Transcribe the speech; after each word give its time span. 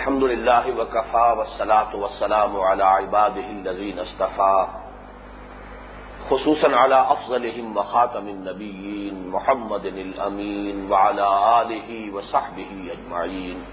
الحمد 0.00 0.24
لله 0.24 0.80
وكفى 0.80 1.34
والصلاة 1.38 1.96
والسلام 1.96 2.60
على 2.60 2.84
عباده 2.84 3.46
الذين 3.50 3.98
اصطفى. 3.98 4.66
خصوصا 6.30 6.76
على 6.76 7.12
أفضلهم 7.12 7.76
وخاتم 7.76 8.28
النبيين 8.28 9.28
محمد 9.28 9.86
الأمين 9.86 10.92
وعلى 10.92 11.26
آله 11.60 12.14
وصحبه 12.14 12.92
أجمعين. 12.96 13.64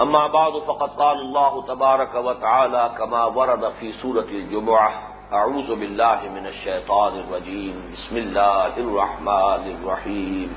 أما 0.00 0.26
بعد، 0.26 0.52
فقد 0.52 0.90
قال 0.90 1.16
الله 1.16 1.62
تبارك 1.66 2.14
وتعالى 2.14 2.90
كما 2.98 3.24
ورد 3.24 3.72
في 3.80 3.92
سورة 3.92 4.28
الجمعة 4.28 4.92
أعوذ 5.32 5.80
بالله 5.80 6.28
من 6.28 6.46
الشيطان 6.46 7.12
الرجيم. 7.18 7.92
بسم 7.92 8.16
الله 8.16 8.76
الرحمن 8.76 9.64
الرحيم. 9.76 10.56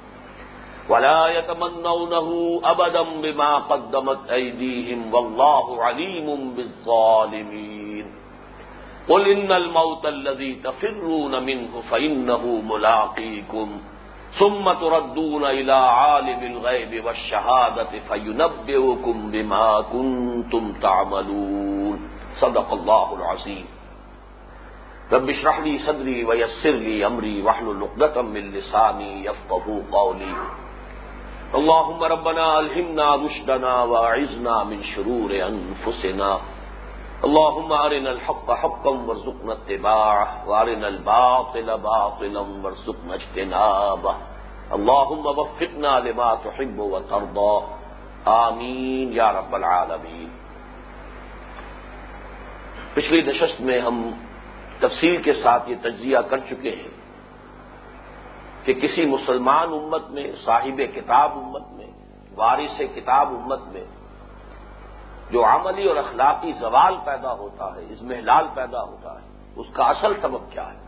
ولا 0.91 1.27
يتمنونه 1.27 2.59
أبدا 2.63 3.01
بما 3.01 3.57
قدمت 3.57 4.29
أيديهم 4.29 5.13
والله 5.13 5.83
عليم 5.83 6.53
بالظالمين. 6.55 8.05
قل 9.09 9.31
إن 9.31 9.51
الموت 9.51 10.05
الذي 10.05 10.55
تفرون 10.55 11.43
منه 11.43 11.81
فإنه 11.89 12.61
ملاقيكم. 12.69 13.81
ثم 14.31 14.73
تردون 14.73 15.45
إلى 15.45 15.73
عالم 15.73 16.51
الغيب 16.51 17.05
والشهادة 17.05 17.91
فينبئكم 18.09 19.31
بما 19.31 19.81
كنتم 19.81 20.73
تعملون. 20.81 22.09
صدق 22.35 22.73
الله 22.73 23.15
العظيم. 23.15 23.65
رب 25.11 25.29
اشرح 25.29 25.59
لي 25.59 25.77
صدري 25.77 26.25
ويسر 26.25 26.71
لي 26.71 27.05
أمري 27.05 27.41
واحلل 27.41 27.83
عقدة 27.83 28.21
من 28.21 28.51
لساني 28.51 29.25
يفقهوا 29.25 29.81
قولي. 29.91 30.35
اللهم 31.59 32.03
ربنا 32.03 32.59
الهمنا 32.59 33.15
رشدنا 33.15 33.83
واعذنا 33.83 34.63
من 34.63 34.83
شرور 34.83 35.31
انفسنا 35.31 36.37
اللهم 37.23 37.71
ارنا 37.71 38.09
الحق 38.09 38.51
حقا 38.51 38.89
وارزقنا 38.89 39.53
اتباعه 39.53 40.49
وارنا 40.49 40.87
الباطل 40.87 41.77
باطلا 41.81 42.39
وارزقنا 42.39 43.13
اجتنابه. 43.13 44.15
اللهم 44.71 45.25
وفقنا 45.39 45.99
لما 45.99 46.33
تحب 46.35 46.79
وترضى. 46.79 47.55
آمین 48.25 49.13
یا 49.13 49.31
رب 49.31 49.55
العالمین 49.55 50.29
پچھلی 52.93 53.21
نشست 53.21 53.61
میں 53.61 53.79
ہم 53.81 54.11
تفصیل 54.79 55.21
کے 55.21 55.33
ساتھ 55.33 55.69
یہ 55.69 55.75
تجزیہ 55.81 56.17
کر 56.17 56.37
چکے 56.37 56.69
ہیں۔ 56.69 57.00
کہ 58.65 58.73
کسی 58.73 59.05
مسلمان 59.05 59.73
امت 59.73 60.09
میں، 60.09 60.27
صاحب 60.45 60.81
کتاب 60.95 61.31
امت 61.37 61.71
میں، 61.71 61.87
وارث 62.35 62.81
کتاب 62.95 63.27
امت 63.27 63.61
میں 63.67 63.83
جو 65.31 65.45
عملی 65.45 65.87
اور 65.87 65.95
اخلاقی 65.95 66.51
زوال 66.51 66.95
پیدا 67.05 67.33
ہوتا 67.33 67.65
ہے 67.75 67.81
اس 67.89 68.01
محلال 68.01 68.45
پیدا 68.53 68.81
ہوتا 68.83 69.11
ہے، 69.21 69.25
اس 69.55 69.67
کا 69.73 69.83
اصل 69.83 70.13
سبب 70.21 70.51
کیا 70.51 70.67
ہے؟ 70.73 70.79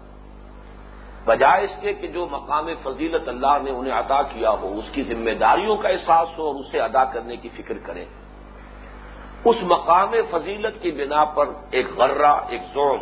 بجائے 1.25 1.63
اس 1.63 1.75
کے 1.81 1.93
کہ 1.93 2.07
جو 2.07 2.25
مقام 2.31 2.67
فضیلت 2.83 3.27
اللہ 3.27 3.57
نے 3.63 3.71
انہیں 3.71 3.93
عطا 3.93 4.21
کیا 4.21 4.51
ہو، 4.51 4.73
اس 4.79 4.89
کی 4.91 5.01
ذمہ 5.03 5.33
داریوں 5.39 5.75
کا 5.77 5.89
احساس 5.89 6.37
ہو 6.37 6.47
اور 6.47 6.55
اسے 6.55 6.79
ادا 6.79 7.03
کرنے 7.05 7.35
کی 7.35 7.49
فکر 7.49 7.77
کریں 7.77 8.05
اس 9.45 9.55
مقام 9.63 10.11
فضیلت 10.31 10.81
کی 10.81 10.91
بنا 10.91 11.23
پر 11.35 11.45
ایک 11.71 11.87
غرہ، 11.97 12.33
ایک 12.47 12.61
زوم 12.73 13.01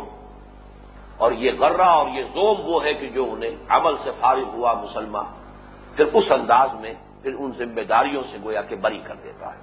اور 1.22 1.32
یہ 1.32 1.50
غرہ 1.58 1.88
اور 1.88 2.06
یہ 2.14 2.22
زوم 2.34 2.60
وہ 2.64 2.84
ہے 2.84 2.94
کہ 2.94 3.08
جو 3.08 3.32
انہیں 3.32 3.50
عمل 3.68 3.94
سے 4.04 4.10
فارغ 4.20 4.48
ہوا 4.52 4.72
مسلمان، 4.72 5.24
پھر 5.96 6.04
اس 6.12 6.24
انداز 6.30 6.68
میں 6.80 6.94
پھر 7.22 7.34
ان 7.38 7.52
ذمہ 7.58 7.80
داریوں 7.80 8.22
سے 8.30 8.38
گویا 8.44 8.62
کہ 8.62 8.76
بری 8.76 9.00
کر 9.04 9.14
دیتا 9.24 9.52
ہے۔ 9.52 9.60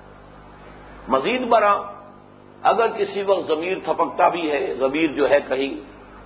مزید 1.08 1.48
برآں، 1.48 1.78
اگر 2.64 2.88
کسی 2.88 3.22
وقت 3.22 3.48
ضمیر 3.48 3.78
تھپکتا 3.84 4.30
بھی 4.30 4.52
ہے، 4.52 4.76
ضمیر 4.80 5.12
جو 5.12 5.30
ہے 5.30 5.40
کہیں 5.48 5.72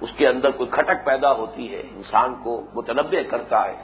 اس 0.02 0.10
کے 0.18 0.28
اندر 0.28 0.52
کوئی 0.52 0.70
کھٹک 0.70 1.06
پیدا 1.06 1.32
ہوتی 1.34 1.74
ہے، 1.74 1.82
انسان 1.96 2.36
کو 2.44 2.62
متنوع 2.74 3.22
کرتا 3.30 3.66
ہے، 3.66 3.76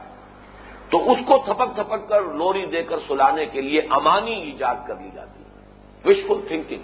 تو 0.90 1.12
اس 1.12 1.18
کو 1.26 1.38
تھپک 1.46 1.76
تھپک 1.76 2.10
کر 2.10 2.22
لوری 2.22 2.66
دے 2.66 2.84
کر 2.84 2.98
سلانے 3.08 3.46
کے 3.46 3.62
لیے 3.62 3.81
امانی 3.90 4.36
ایجاد 4.42 4.76
کر 4.88 4.96
لی 4.96 5.10
جاتی 5.16 5.44
ہے۔ 5.44 5.50
وشفل 6.06 6.48
تھنکنگ 6.48 6.84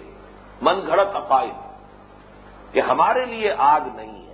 من 0.62 0.80
گھڑت 0.86 1.16
عقائد 1.16 1.56
کہ 2.74 2.80
ہمارے 2.80 3.24
لیے 3.24 3.52
آگ 3.58 3.80
نہیں 3.94 4.20
ہے۔ 4.20 4.25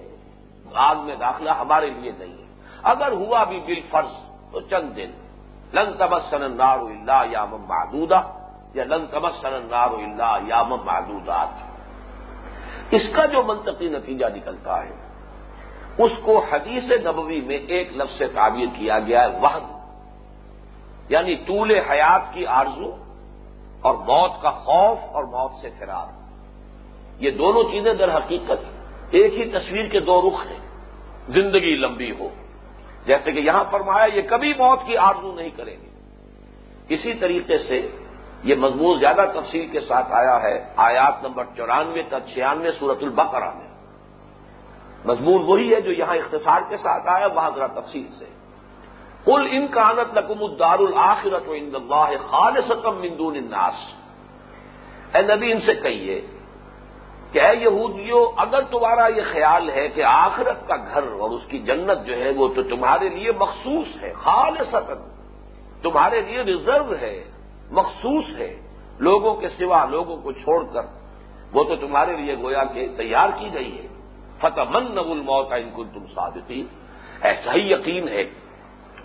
آگ 0.75 0.97
میں 0.97 1.17
داخلہ 1.17 1.51
ہمارے 1.51 1.91
لیے 1.91 2.13
نہیں 2.19 2.33
ہے۔ 2.33 2.45
اگر 2.83 3.13
ہوا 3.13 3.45
بھی 3.45 3.61
بل 3.67 3.81
فرض 3.91 4.13
تو 4.53 4.61
چند 4.61 4.97
دن۔ 4.97 5.11
لن 5.75 5.93
تمسن 5.99 6.57
نارو 6.57 6.87
اللہ 6.87 7.23
یام 7.31 7.51
محدودہ 7.51 8.23
یا 8.75 8.85
لن 8.85 9.07
تمسن 9.07 9.67
نارو 9.71 9.97
اللہ 9.97 10.39
یام 10.47 10.69
محدودات 10.69 11.73
اس 12.91 13.03
کا 13.13 13.27
جو 13.27 13.43
منطقی 13.43 13.89
نتیجہ 13.89 14.27
نکلتا 14.35 14.85
ہے، 14.85 14.91
اس 15.99 16.13
کو 16.23 16.45
حدیث 16.53 17.07
نبوی 17.07 17.41
میں 17.41 17.59
ایک 17.59 17.93
لفظ 17.97 18.19
سے 18.19 18.27
تعبیر 18.27 18.67
کیا 18.79 18.99
گیا 18.99 19.23
ہے 19.23 19.41
وحد 19.41 19.61
یعنی 21.09 21.37
طول 21.37 21.71
حیات 21.71 22.35
کی 22.35 22.47
آرزو 22.47 22.97
اور 23.83 23.95
موت 23.95 24.43
کا 24.43 24.51
خوف 24.51 24.99
اور 25.13 25.25
موت 25.25 25.53
سے 25.61 25.71
فرار۔ 25.79 26.23
یہ 27.19 27.31
دونوں 27.31 27.63
چیزیں 27.63 27.95
در 27.95 28.17
حقیقت 28.17 28.72
ایک 29.13 29.35
ہی 29.35 29.45
تصویر 29.45 29.87
کے 29.87 30.01
دو 30.01 30.31
رخ 30.31 30.47
ہیں، 30.47 30.59
زندگی 31.29 31.77
لمبی 31.77 32.11
ہو۔ 32.19 32.29
جیسے 33.07 33.33
کہ 33.33 33.39
یہاں 33.39 33.65
فرمایا، 33.71 34.07
یہ 34.15 34.23
کبھی 34.23 34.53
موت 34.53 34.81
کی 34.87 34.97
آرزو 34.97 35.33
نہیں 35.33 35.51
کریں 35.57 35.77
گے۔ 35.83 35.89
اسی 36.89 37.15
طریقے 37.15 37.59
سے 37.59 37.89
یہ 38.43 38.55
مضمون 38.55 39.01
زیادہ 39.01 39.25
تفصیل 39.35 39.67
کے 39.67 39.81
ساتھ 39.81 40.13
آیا 40.13 40.43
ہے، 40.43 40.73
آیات 40.77 41.23
نمبر 41.23 41.45
چورانوے 41.57 42.03
تک 42.03 42.29
چھیانوے 42.33 42.73
سورت 42.73 42.99
البقرہ 43.03 43.51
میں۔ 43.55 43.69
مضمون 45.05 45.43
وہی 45.43 45.75
ہے 45.75 45.81
جو 45.81 45.93
یہاں 45.93 46.17
اختصار 46.17 46.61
کے 46.69 46.77
ساتھ 46.77 47.09
آیا 47.09 47.27
وہاں 47.27 47.51
ذرا 47.55 47.67
تفصیل 47.67 48.13
سے۔ 48.19 48.25
کل 49.25 49.49
ان 49.51 49.67
کانت 49.67 50.19
لکم 50.19 50.45
الدار 50.45 50.79
الآخرت 50.79 51.49
و 51.49 51.53
ان 51.53 51.71
اللہ 51.75 52.17
خالصتم 52.27 53.01
من 53.01 53.19
دون 53.19 53.37
الناس۔ 53.37 53.75
اے 55.15 55.23
نبی، 55.23 55.53
ان 55.53 55.61
سے 55.61 55.75
کہیے 55.75 56.21
کہ 57.33 57.41
اے 57.41 57.57
یہودیو، 57.57 58.31
اگر 58.37 58.61
تمہارا 58.71 59.07
یہ 59.07 59.23
خیال 59.33 59.71
ہے 59.71 59.89
کہ 59.89 60.03
آخرت 60.05 60.69
کا 60.69 60.77
گھر 60.77 61.03
اور 61.03 61.31
اس 61.31 61.43
کی 61.49 61.59
جنت 61.59 62.07
جو 62.07 62.17
ہے 62.17 62.31
وہ 62.37 62.49
تو 62.49 62.63
تمہارے 62.63 63.09
لیے 63.09 63.33
مخصوص 63.33 64.03
ہے 64.03 64.13
خالص 64.13 64.75
تمہارے 65.83 66.21
لیے 66.21 66.43
ریزرو 66.43 66.95
ہے، 67.01 67.25
مخصوص 67.71 68.25
ہے، 68.39 68.61
لوگوں 68.99 69.35
کے 69.35 69.49
سوا 69.49 69.85
لوگوں 69.85 70.17
کو 70.17 70.33
چھوڑ 70.33 70.65
کر 70.73 70.83
وہ 71.53 71.65
تو 71.65 71.77
تمہارے 71.77 72.17
لیے 72.17 72.35
گویا 72.43 72.65
کہ 72.65 72.89
تیار 72.97 73.29
کی 73.39 73.49
گئی 73.55 73.79
ہے۔ 73.79 73.87
فتح 74.41 74.65
من 74.71 74.85
نب 74.85 75.11
الموت 75.11 75.53
ان 75.53 75.71
کو 75.75 75.85
تم 75.85 76.05
صادقی 76.15 76.63
ایسا 77.23 77.55
ہی 77.55 77.73
یقین 77.73 78.09
ہے، 78.09 78.25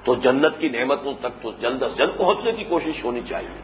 تو 0.04 0.16
جنت 0.16 0.60
کی 0.60 0.70
نعمتوں 0.70 1.14
تک 1.20 1.42
تو 1.42 1.52
جلد 1.52 1.84
از 1.84 1.98
جلد 1.98 2.18
پہنچنے 2.18 2.52
کی 2.52 2.64
کوشش 2.64 3.04
ہونی 3.04 3.22
چاہیے۔ 3.22 3.62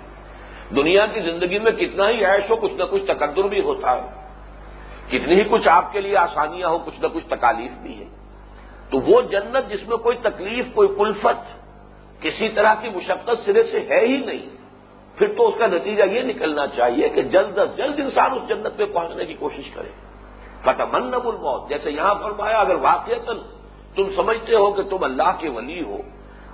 دنیا 0.75 1.05
کی 1.05 1.19
زندگی 1.19 1.59
میں 1.59 1.71
کتنا 1.71 2.09
ہی 2.09 2.25
عیش 2.25 2.51
ہو، 2.51 2.55
کچھ 2.55 2.73
نہ 2.73 2.83
کچھ 2.91 3.05
تقدر 3.07 3.43
بھی 3.43 3.61
ہوتا 3.61 3.91
ہے۔ 3.97 4.22
کتنی 5.13 5.35
ہی 5.35 5.43
کچھ 5.43 5.67
آپ 5.67 5.91
کے 5.91 6.01
لیے 6.01 6.17
آسانیاں 6.17 6.69
ہوں، 6.69 6.79
کچھ 6.85 7.01
نہ 7.01 7.07
کچھ 7.13 7.27
تکالیف 7.27 7.71
بھی 7.71 7.99
ہے۔ 7.99 8.05
تو 8.89 8.99
وہ 8.99 9.21
جنت 9.21 9.69
جس 9.69 9.87
میں 9.87 9.97
کوئی 9.97 10.17
تکلیف، 10.17 10.65
کوئی 10.73 10.87
کلفت، 10.97 11.63
کسی 12.21 12.49
طرح 12.49 12.73
کی 12.73 12.89
مشقت 12.89 13.45
سرے 13.45 13.63
سے 13.63 13.79
ہے 13.89 13.99
ہی 13.99 14.17
نہیں۔ 14.17 14.49
پھر 15.17 15.33
تو 15.37 15.47
اس 15.47 15.53
کا 15.59 15.67
نتیجہ 15.67 16.03
یہ 16.03 16.21
نکلنا 16.21 16.67
چاہیے 16.67 17.09
کہ 17.09 17.21
جلد 17.21 17.57
از 17.57 17.77
جلد 17.77 17.99
انسان 17.99 18.31
اس 18.31 18.47
جنت 18.47 18.77
پہ 18.77 18.85
پہنچنے 18.85 19.25
کی 19.25 19.33
کوشش 19.33 19.69
کرے۔ 19.69 19.89
فتح 20.61 20.83
من 20.91 21.03
الموت، 21.03 21.69
جیسے 21.69 21.91
یہاں 21.91 22.15
فرمایا، 22.23 22.57
اگر 22.57 22.75
واقع 22.75 23.11
تم 23.95 24.09
سمجھتے 24.15 24.55
ہو 24.55 24.71
کہ 24.71 24.83
تم 24.83 25.03
اللہ 25.03 25.31
کے 25.37 25.49
ولی 25.49 25.83
ہو 25.83 25.97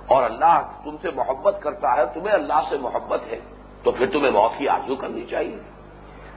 اور 0.06 0.22
اللہ 0.22 0.72
تم 0.84 0.96
سے 1.02 1.08
محبت 1.10 1.56
کرتا 1.62 1.96
ہے، 1.96 2.04
تمہیں 2.14 2.34
اللہ 2.34 2.60
سے 2.68 2.76
محبت 2.80 3.20
ہے، 3.30 3.40
تو 3.82 3.90
پھر 3.90 4.06
تمہیں 4.06 4.30
موت 4.30 4.50
کی 4.58 4.68
آرزو 4.68 4.96
کرنی 4.96 5.26
چاہیے۔ 5.26 5.79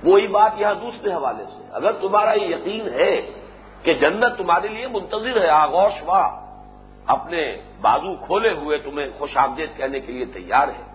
وہی 0.04 0.28
بات 0.28 0.52
یہاں 0.58 0.74
دوسرے 0.74 1.14
حوالے 1.14 1.44
سے۔ 1.46 1.64
اگر 1.72 1.92
تمہارا 1.92 2.34
یہ 2.34 2.56
یقین 2.56 2.88
ہے 2.88 3.22
کہ 3.84 3.94
جنت 3.94 4.38
تمہارے 4.38 4.68
لیے 4.68 4.88
منتظر 4.88 5.42
ہے، 5.42 5.48
آغوش 5.48 6.04
واہ 6.06 6.30
اپنے 7.08 7.58
بازو 7.82 8.16
کھولے 8.16 8.52
ہوئے 8.54 8.78
تمہیں 8.78 9.08
خوش 9.18 9.38
آمدید 9.38 9.70
کہنے 9.78 10.00
کے 10.00 10.12
لیے 10.12 10.26
تیار 10.26 10.68
ہے، 10.68 10.94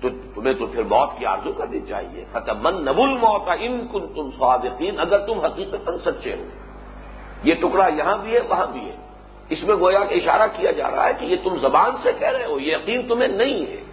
تو 0.00 0.08
تمہیں 0.34 0.54
تو 0.54 0.66
پھر 0.66 0.82
موت 0.82 1.10
کی 1.18 1.26
آرزو 1.26 1.52
کرنی 1.52 1.80
چاہیے۔ 1.80 2.24
فتح 2.32 2.52
من 2.62 2.74
نبل 2.74 3.08
موت 3.08 3.48
ان 3.60 3.86
کن 3.92 4.14
تم 4.14 4.30
سوادین 4.30 5.00
اگر 5.00 5.18
تم 5.18 5.38
حقیقت 5.40 5.90
سچے 6.04 6.34
ہو۔ 6.34 6.44
یہ 7.44 7.54
ٹکڑا 7.54 7.88
یہاں 7.88 8.16
بھی 8.16 8.34
ہے، 8.34 8.40
وہاں 8.48 8.66
بھی 8.66 8.90
ہے۔ 8.90 8.96
اس 9.48 9.62
میں 9.62 9.76
گویا 9.76 10.04
کہ 10.04 10.14
اشارہ 10.14 10.46
کیا 10.56 10.70
جا 10.70 10.90
رہا 10.90 11.08
ہے 11.08 11.12
کہ 11.18 11.24
یہ 11.24 11.36
تم 11.44 11.56
زبان 11.56 11.90
سے 12.02 12.12
کہہ 12.18 12.28
رہے 12.28 12.46
ہو، 12.46 12.60
یہ 12.60 12.76
یقین 12.76 13.08
تمہیں 13.08 13.28
نہیں 13.28 13.66
ہے۔ 13.66 13.91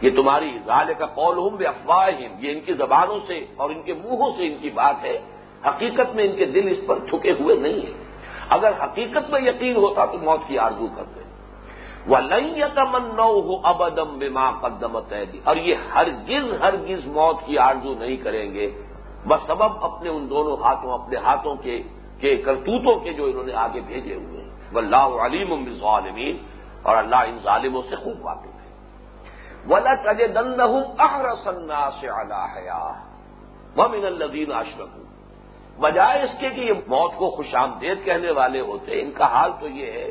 یہ 0.00 0.10
تمہاری 0.10 0.58
ظال 0.66 0.92
کا 0.98 1.06
قول 1.06 1.38
ہوں 1.38 1.50
بے 1.50 1.64
افواہ 1.64 2.10
یہ 2.40 2.52
ان 2.52 2.60
کی 2.60 2.72
زبانوں 2.72 3.18
سے 3.26 3.46
اور 3.56 3.70
ان 3.70 3.82
کے 3.82 3.94
منہوں 3.94 4.30
سے 4.36 4.46
ان 4.46 4.54
کی 4.60 4.70
بات 4.70 5.04
ہے۔ 5.04 5.18
حقیقت 5.66 6.14
میں 6.14 6.24
ان 6.24 6.36
کے 6.36 6.44
دل 6.44 6.68
اس 6.68 6.86
پر 6.86 6.98
چھکے 6.98 7.30
ہوئے 7.30 7.56
نہیں 7.56 7.86
ہیں۔ 7.86 8.04
اگر 8.48 8.70
حقیقت 8.84 9.30
میں 9.30 9.40
یقین 9.40 9.76
ہوتا 9.76 10.04
تو 10.04 10.18
موت 10.18 10.40
کی 10.46 10.58
آرزو 10.58 10.86
کرتے۔ 10.96 11.20
وہ 12.06 12.16
لئی 12.18 12.62
من 12.76 13.18
ہو 13.18 13.56
ابدم 13.64 14.18
بے 14.18 14.28
ماں 14.28 14.52
قدمت 14.60 15.14
اور 15.44 15.56
یہ 15.56 15.74
ہرگز 15.94 16.62
ہرگز 16.62 17.06
موت 17.06 17.36
کی 17.46 17.58
آرزو 17.58 17.94
نہیں 17.98 18.16
کریں 18.16 18.54
گے۔ 18.54 18.82
بس 19.28 19.46
سبب 19.46 19.84
اپنے 19.84 20.10
ان 20.10 20.30
دونوں 20.30 20.56
ہاتھوں، 20.56 20.92
اپنے 20.92 21.16
ہاتھوں 21.16 21.56
کے 21.56 21.82
کے 22.20 22.36
کرتوتوں 22.36 23.00
کے 23.00 23.12
جو 23.12 23.24
انہوں 23.24 23.44
نے 23.44 23.52
آگے 23.52 23.80
بھیجے 23.86 24.14
ہوئے 24.14 24.42
ہیں۔ 24.42 24.50
وہ 24.72 24.78
اللہ 24.78 24.96
علیم 24.96 25.74
ظالمین 25.74 26.36
اور 26.82 26.96
اللہ 26.96 27.16
ان 27.16 27.38
ظالموں 27.42 27.82
سے 27.90 27.96
خوب 27.96 28.26
واقف 28.26 28.46
ہے۔ 28.46 28.65
ولا 29.68 29.94
تجے 30.04 30.26
دن 30.34 30.60
اہر 30.60 31.26
سنا 31.44 31.88
سے 32.00 32.08
حیا 32.56 32.80
وہ 33.76 33.84
الدین 34.04 34.52
اشرف 34.52 34.88
بجائے 35.80 36.22
اس 36.22 36.34
کے 36.40 36.48
کہ 36.50 36.60
یہ 36.60 36.72
موت 36.88 37.12
کو 37.18 37.30
خوش 37.30 37.54
آمدید 37.54 38.04
کہنے 38.04 38.30
والے 38.30 38.60
ہوتے، 38.60 39.00
ان 39.00 39.10
کا 39.12 39.26
حال 39.32 39.50
تو 39.60 39.68
یہ 39.68 39.90
ہے 39.92 40.10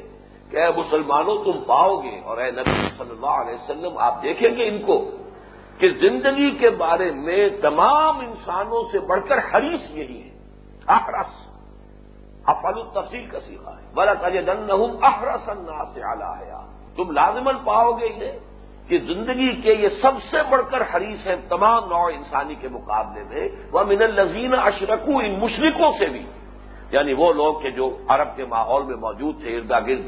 کہ 0.50 0.58
اے 0.58 0.70
مسلمانوں، 0.78 1.36
تم 1.44 1.64
پاؤ 1.68 1.96
گے 2.04 2.20
اور 2.26 2.38
اے 2.38 2.50
نبی 2.52 2.76
صلی 2.98 3.12
اللہ 3.12 3.36
علیہ 3.42 3.54
وسلم، 3.54 3.98
آپ 3.98 4.22
دیکھیں 4.24 4.52
گے 4.58 4.68
ان 4.68 4.82
کو 4.86 4.98
کہ 5.80 5.90
زندگی 6.02 6.50
کے 6.60 6.70
بارے 6.70 7.10
میں 7.12 7.44
تمام 7.62 8.20
انسانوں 8.20 8.84
سے 8.92 9.00
بڑھ 9.08 9.24
کر 9.28 9.38
حریص 9.52 9.90
یہی 9.92 10.22
ہے. 10.22 10.32
احرس 10.88 11.34
افل 12.46 12.80
التفصیل 12.80 13.26
کا 13.30 13.40
سیکھا 13.40 13.72
ہے. 13.72 13.86
بڑا 13.94 14.14
تج 14.14 14.36
دن 14.48 14.72
احرس 15.04 15.50
انا 15.50 15.84
سے 15.94 16.04
آلہ 16.12 16.62
تم 16.96 17.12
لازمن 17.12 17.58
پاؤ 17.64 17.92
گے 18.00 18.06
انہیں. 18.06 18.38
کہ 18.88 18.98
زندگی 18.98 19.62
کے 19.62 19.74
یہ 19.74 19.88
سب 19.88 20.12
سے 20.32 20.38
بڑھ 20.50 20.62
کر 20.72 20.82
حریص 20.82 21.28
ہیں 21.28 21.36
تمام 21.50 21.84
نوع 21.90 22.10
انسانی 22.16 22.56
کے 22.56 22.68
مقابلے 22.68 23.24
میں، 23.24 23.50
وہ 23.72 23.84
من 23.84 24.02
الزین 24.02 24.54
اشرکو 24.54 25.18
ان 25.18 25.40
مشرقوں 25.40 25.92
سے 26.00 26.06
بھی۔ 26.06 26.26
یعنی 26.92 27.14
وہ 27.14 27.34
لوگ 27.34 27.56
کہ 27.56 27.70
جو 27.70 27.98
عرب 28.08 28.28
کے 28.36 28.46
ماحول 28.46 28.84
میں 28.84 28.96
موجود 28.96 29.42
تھے، 29.42 29.58
اردا 29.58 29.80
گرد۔ 29.80 30.08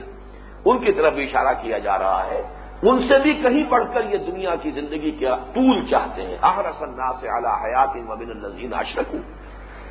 ان 0.65 0.79
کی 0.79 0.91
طرف 0.91 1.13
بھی 1.13 1.23
اشارہ 1.23 1.53
کیا 1.61 1.77
جا 1.77 1.97
رہا 1.97 2.25
ہے۔ 2.25 2.41
ان 2.83 3.07
سے 3.07 3.19
بھی 3.19 3.33
کہیں 3.33 3.63
بڑھ 3.69 3.93
کر 3.93 4.11
یہ 4.11 4.17
دنیا 4.17 4.55
کی 4.55 4.71
زندگی 4.71 5.11
کا 5.11 5.35
طول 5.35 5.85
چاہتے 5.85 6.21
ہیں۔ 6.21 6.37
آہر 6.41 6.71
سنا 6.79 7.13
سے 7.13 7.27
حیات 7.45 7.89
ان 7.95 8.05
وبن 8.07 8.45
الزین 8.45 8.73
اشرکو۔ 8.73 9.17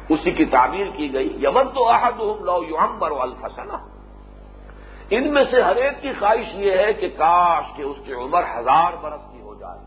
اسی 0.09 0.31
کی 0.31 0.45
تعبیر 0.45 0.87
کی 0.97 1.15
گئی، 1.15 1.39
یمن 1.43 1.69
تو 1.75 1.89
احد 1.89 2.13
لو 2.21 2.63
یومبر 2.69 3.11
الفسنا 3.11 3.96
ان 5.11 5.35
میں 5.35 5.45
سے 5.45 5.63
ہر 5.63 5.77
ایک 5.77 6.03
کی 6.03 6.13
خواہش 6.13 6.55
یہ 6.55 6.73
ہے 6.73 6.93
کہ 6.93 7.09
کاش 7.09 7.65
کہ 7.77 7.83
اس 7.83 7.97
کی 8.05 8.13
عمر 8.13 8.43
ہزار 8.57 8.93
برس 8.93 9.21
کی 9.33 9.41
ہو 9.41 9.55
جائے۔ 9.55 9.79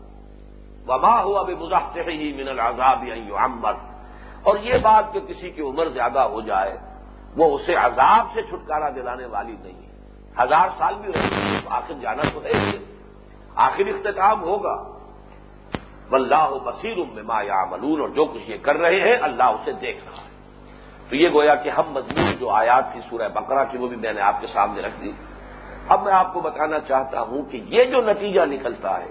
وبا 0.86 1.22
ہوا 1.22 1.42
بھی 1.42 1.54
مظاہر 1.54 2.08
ہی 2.08 2.32
من 2.32 2.48
العذاب 2.48 3.04
یومبر 3.04 3.72
اور 4.42 4.56
یہ 4.62 4.78
بات 4.82 5.12
کہ 5.12 5.20
کسی 5.20 5.50
کی 5.50 5.62
عمر 5.62 5.88
زیادہ 5.88 6.18
ہو 6.18 6.40
جائے، 6.40 6.78
وہ 7.36 7.54
اسے 7.54 7.74
عذاب 7.74 8.26
سے 8.34 8.42
چھٹکارا 8.42 8.88
دلانے 8.88 9.26
والی 9.26 9.56
نہیں 9.62 9.82
ہے۔ 9.82 9.90
ہزار 10.42 10.68
سال 10.78 10.94
بھی 10.94 11.12
ہو 11.16 11.68
آخر 11.70 11.94
جانا 12.00 12.22
تو 12.34 12.42
ہے 12.44 12.52
آخر 13.54 13.86
اختتام 13.86 14.42
ہوگا۔ 14.42 14.74
واللہ 16.10 16.48
بصیر 16.64 16.96
بما 17.14 17.42
یعملون 17.42 18.00
اور 18.00 18.08
جو 18.08 18.24
کچھ 18.24 18.50
یہ 18.50 18.56
کر 18.62 18.76
رہے 18.76 19.00
ہیں، 19.00 19.16
اللہ 19.22 19.42
اسے 19.42 19.72
دیکھ 19.72 20.04
رہا 20.04 20.22
ہے۔ 20.22 20.29
تو 21.10 21.16
یہ 21.16 21.28
گویا 21.32 21.54
کہ 21.54 21.68
ہم 21.68 21.82
مضمون 21.92 22.32
جو 22.32 22.50
آیات 22.50 22.92
تھی 22.92 23.00
سورہ 23.10 23.28
بقرہ 23.28 23.64
کی 23.70 23.78
وہ 23.78 23.88
بھی 23.88 23.96
میں 23.96 24.12
نے 24.12 24.20
آپ 24.20 24.40
کے 24.40 24.46
سامنے 24.46 24.82
رکھ 24.82 25.00
دی۔ 25.00 25.12
اب 25.88 26.02
میں 26.02 26.12
آپ 26.12 26.32
کو 26.32 26.40
بتانا 26.40 26.80
چاہتا 26.80 27.20
ہوں 27.20 27.42
کہ 27.50 27.60
یہ 27.66 27.84
جو 27.84 28.00
نتیجہ 28.00 28.40
نکلتا 28.40 29.00
ہے 29.00 29.10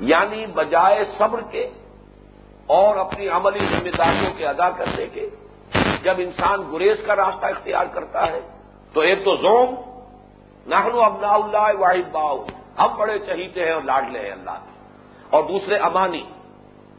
یعنی 0.00 0.46
بجائے 0.46 1.04
صبر 1.18 1.40
کے 1.50 1.70
اور 2.66 2.96
اپنی 2.96 3.28
عملی 3.28 3.58
ذمہ 3.58 3.96
داریوں 3.98 4.32
کے 4.36 4.46
ادا 4.46 4.70
کرنے 4.70 5.06
کے، 5.06 5.30
جب 6.02 6.14
انسان 6.18 6.72
گریز 6.72 6.96
کا 7.06 7.16
راستہ 7.16 7.46
اختیار 7.46 7.84
کرتا 7.84 8.26
ہے، 8.26 8.40
تو 8.92 9.00
ایک 9.00 9.24
تو 9.24 9.36
زوم 9.36 9.74
نہنو 10.66 11.00
ابنا 11.00 11.28
اللہ 11.28 11.78
واحد 11.78 12.10
باؤ، 12.12 12.44
ہم 12.78 12.88
بڑے 12.98 13.18
چہیتے 13.18 13.64
ہیں 13.64 13.72
اور 13.72 13.82
لاڈلے 13.82 14.18
ہیں 14.18 14.32
اللہ 14.32 14.50
کے۔ 14.50 14.72
اور 15.30 15.42
دوسرے 15.42 15.76
امانی 15.76 16.22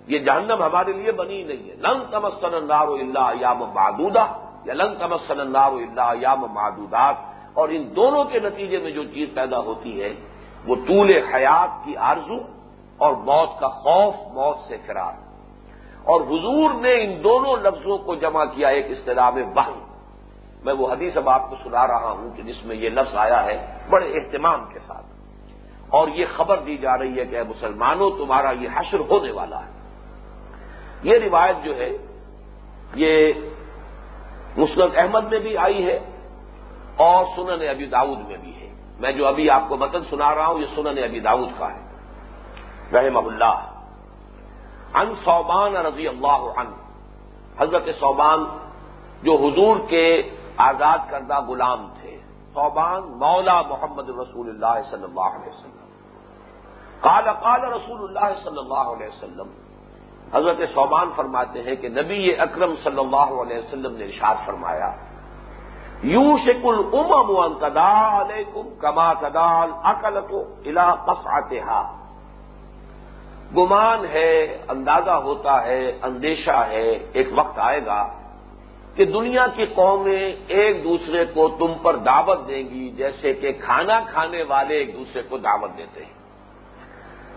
یہ 0.08 0.20
جہنم 0.20 0.64
ہمارے 0.64 0.94
لیے 0.94 1.12
بنی 1.12 1.44
نہیں 1.44 1.70
ہے۔ 1.70 1.76
لنگ 1.76 2.12
تمسن 2.12 2.54
اندار 2.54 2.88
اللہ 2.88 3.32
یام 3.40 3.60
معدودہ، 3.60 4.26
یا 4.66 4.74
لنگ 4.74 4.96
تمسن 4.96 5.40
اندار 5.40 5.72
اللہ 5.72 6.14
یام 6.20 6.42
معدودات۔ 6.42 7.16
اور 7.54 7.70
ان 7.70 7.96
دونوں 7.96 8.24
کے 8.24 8.40
نتیجے 8.40 8.78
میں 8.78 8.92
جو 8.92 9.04
چیز 9.04 9.30
پیدا 9.36 9.60
ہوتی 9.60 10.02
ہے، 10.02 10.14
وہ 10.68 10.76
طول 10.76 11.12
حیات 11.34 11.86
کی 11.86 11.98
آرزو 11.98 12.38
اور 12.98 13.14
موت 13.14 13.60
کا 13.60 13.68
خوف، 13.68 14.16
موت 14.16 14.58
سے 14.68 14.78
فرار۔ 14.88 15.14
اور 16.04 16.22
حضور 16.22 16.82
نے 16.82 17.04
ان 17.04 17.24
دونوں 17.24 17.58
لفظوں 17.58 17.98
کو 17.98 18.16
جمع 18.16 18.46
کیا 18.46 18.68
ایک 18.68 18.86
اصطلاح 18.90 19.30
میں 19.30 19.44
بہن 19.44 19.80
میں 20.66 20.74
وہ 20.74 20.92
حدیث 20.92 21.18
اب 21.18 21.30
آپ 21.30 21.50
کو 21.50 21.56
سنا 21.64 21.88
رہا 21.88 22.12
ہوں 22.12 22.38
کہ 22.38 22.44
جس 22.44 22.66
میں 22.66 22.76
یہ 22.76 22.90
لفظ 22.90 23.16
آیا 23.16 23.44
ہے 23.44 23.78
بڑے 23.90 24.08
اہتمام 24.08 24.66
کے 24.74 24.80
ساتھ۔ 24.80 25.06
اور 25.90 26.08
یہ 26.08 26.26
خبر 26.36 26.58
دی 26.58 26.78
جا 26.78 26.98
رہی 26.98 27.20
ہے 27.20 27.26
کہ 27.26 27.36
اے 27.36 27.44
مسلمانوں، 27.44 28.10
تمہارا 28.10 28.52
یہ 28.52 28.70
حشر 28.76 29.00
ہونے 29.00 29.32
والا 29.32 29.66
ہے۔ 29.66 29.83
یہ 31.04 31.18
روایت 31.18 31.56
جو 31.64 31.76
ہے، 31.76 31.90
یہ 32.96 33.34
مسلم 34.58 34.90
احمد 34.96 35.24
میں 35.24 35.40
بھی 35.40 35.58
آئی 35.58 35.86
ہے 35.86 36.00
اور 36.98 37.26
سنن 37.36 37.68
ابی 37.70 37.86
داود 37.86 38.18
میں 38.18 38.38
بھی 38.38 38.56
ہے۔ 38.62 38.74
میں 39.00 39.12
جو 39.12 39.28
ابھی 39.28 39.50
آپ 39.50 39.62
کو 39.68 39.78
متن 39.78 40.00
سنا 40.10 40.36
رہا 40.36 40.48
ہوں، 40.48 40.60
یہ 40.60 40.66
سنن 40.76 41.04
ابی 41.04 41.20
داود 41.20 41.50
کا 41.58 41.74
ہے۔ 41.74 41.80
رحم 42.94 43.18
اللہ۔ 43.18 43.70
ان 44.94 45.14
صوبان 45.26 45.76
رضی 45.76 46.08
اللہ 46.08 46.60
عنہ۔ 46.60 46.76
حضرت 47.58 47.84
صوبان 48.00 48.44
جو 49.24 49.36
حضور 49.36 49.78
کے 49.90 50.22
آزاد 50.58 50.98
کردہ 51.10 51.46
غلام 51.46 51.94
تھے۔ 52.02 52.20
صوبان 52.54 53.04
مولا 53.04 53.62
محمد 53.62 54.10
رسول 54.10 54.50
اللہ 54.50 54.92
صلی 54.92 55.04
اللہ 55.04 55.22
علیہ 55.22 55.50
وسلم۔ 55.50 55.86
قال 57.02 57.24
قال 57.42 57.64
رسول 57.64 58.18
اللہ 58.18 58.34
صلی 58.44 58.58
اللہ 58.58 58.74
علیہ 58.74 59.08
وسلم 59.08 59.63
حضرت 60.34 60.60
صوبان 60.74 61.10
فرماتے 61.16 61.62
ہیں 61.62 61.76
کہ 61.76 61.90
نبی 61.90 62.34
اکرم 62.40 62.76
صلی 62.76 63.00
اللہ 63.00 63.34
علیہ 63.42 63.58
وسلم 63.58 63.96
نے 63.98 64.04
ارشاد 64.06 64.46
فرمایا 64.46 64.90
یو 66.04 66.38
شکل 66.46 66.82
ام 66.94 67.54
کدال 67.54 68.32
کما 68.80 69.14
کدال 69.14 69.70
اکل 69.84 70.20
تو 70.30 70.44
الا 70.66 70.90
آتے 71.08 71.60
گمان 73.58 74.06
ہے، 74.06 74.34
اندازہ 74.68 75.16
ہوتا 75.24 75.66
ہے، 75.66 76.00
اندیشہ 76.02 76.58
ہے، 76.68 76.88
ایک 77.14 77.28
وقت 77.36 77.60
آئے 77.60 77.86
گا 77.86 78.02
کہ 78.96 79.06
دنیا 79.06 79.46
کی 79.48 79.66
قومیں 79.66 80.34
ایک 80.48 80.84
دوسرے 80.84 81.26
کو 81.26 81.48
تم 81.60 81.74
پر 81.82 81.96
دعوت 81.96 82.48
دیں 82.48 82.64
گی، 82.70 82.90
جیسے 82.98 83.34
کہ 83.34 83.52
کھانا 83.62 84.00
کھانے 84.12 84.44
والے 84.44 84.76
ایک 84.76 84.94
دوسرے 84.94 85.22
کو 85.30 85.38
دعوت 85.38 85.78
دیتے 85.78 86.06
ہیں۔ 86.06 86.23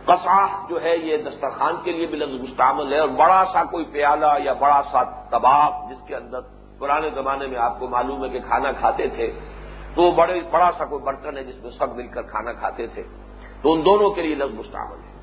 قصا 0.06 0.66
جو 0.68 0.82
ہے 0.82 0.96
یہ 0.96 1.16
دسترخوان 1.16 1.75
کے 1.84 1.92
لیے 1.92 2.06
بھی 2.06 2.18
لفظ 2.18 2.50
مستعمل 2.50 2.92
ہے 2.92 2.98
اور 2.98 3.08
بڑا 3.08 3.44
سا 3.52 3.64
کوئی 3.64 3.84
پیالہ 3.84 4.26
یا 4.44 4.52
بڑا 4.52 4.82
سا 4.92 5.02
تباہ 5.02 5.90
جس 5.90 6.06
کے 6.06 6.16
اندر 6.16 6.38
پرانے 6.78 7.10
زمانے 7.14 7.46
میں 7.46 7.58
آپ 7.58 7.80
کو 7.80 7.88
معلوم 7.88 8.25
ہے 8.25 8.28
کہ 8.28 8.40
کھانا 8.40 8.72
کھاتے 8.72 9.06
تھے، 9.06 9.32
تو 9.94 10.10
بڑے، 10.10 10.40
بڑا 10.50 10.70
سا 10.78 10.84
کوئی 10.84 11.02
برتن 11.02 11.36
ہے 11.36 11.44
جس 11.44 11.62
میں 11.62 11.70
سب 11.70 11.96
مل 11.96 12.06
کر 12.06 12.22
کھانا 12.22 12.52
کھاتے 12.52 12.86
تھے۔ 12.86 13.02
تو 13.62 13.72
ان 13.72 13.84
دونوں 13.84 14.10
کے 14.10 14.22
لیے 14.22 14.34
لفظ 14.34 14.54
مستعمل 14.54 14.96
ہے۔ 14.96 15.16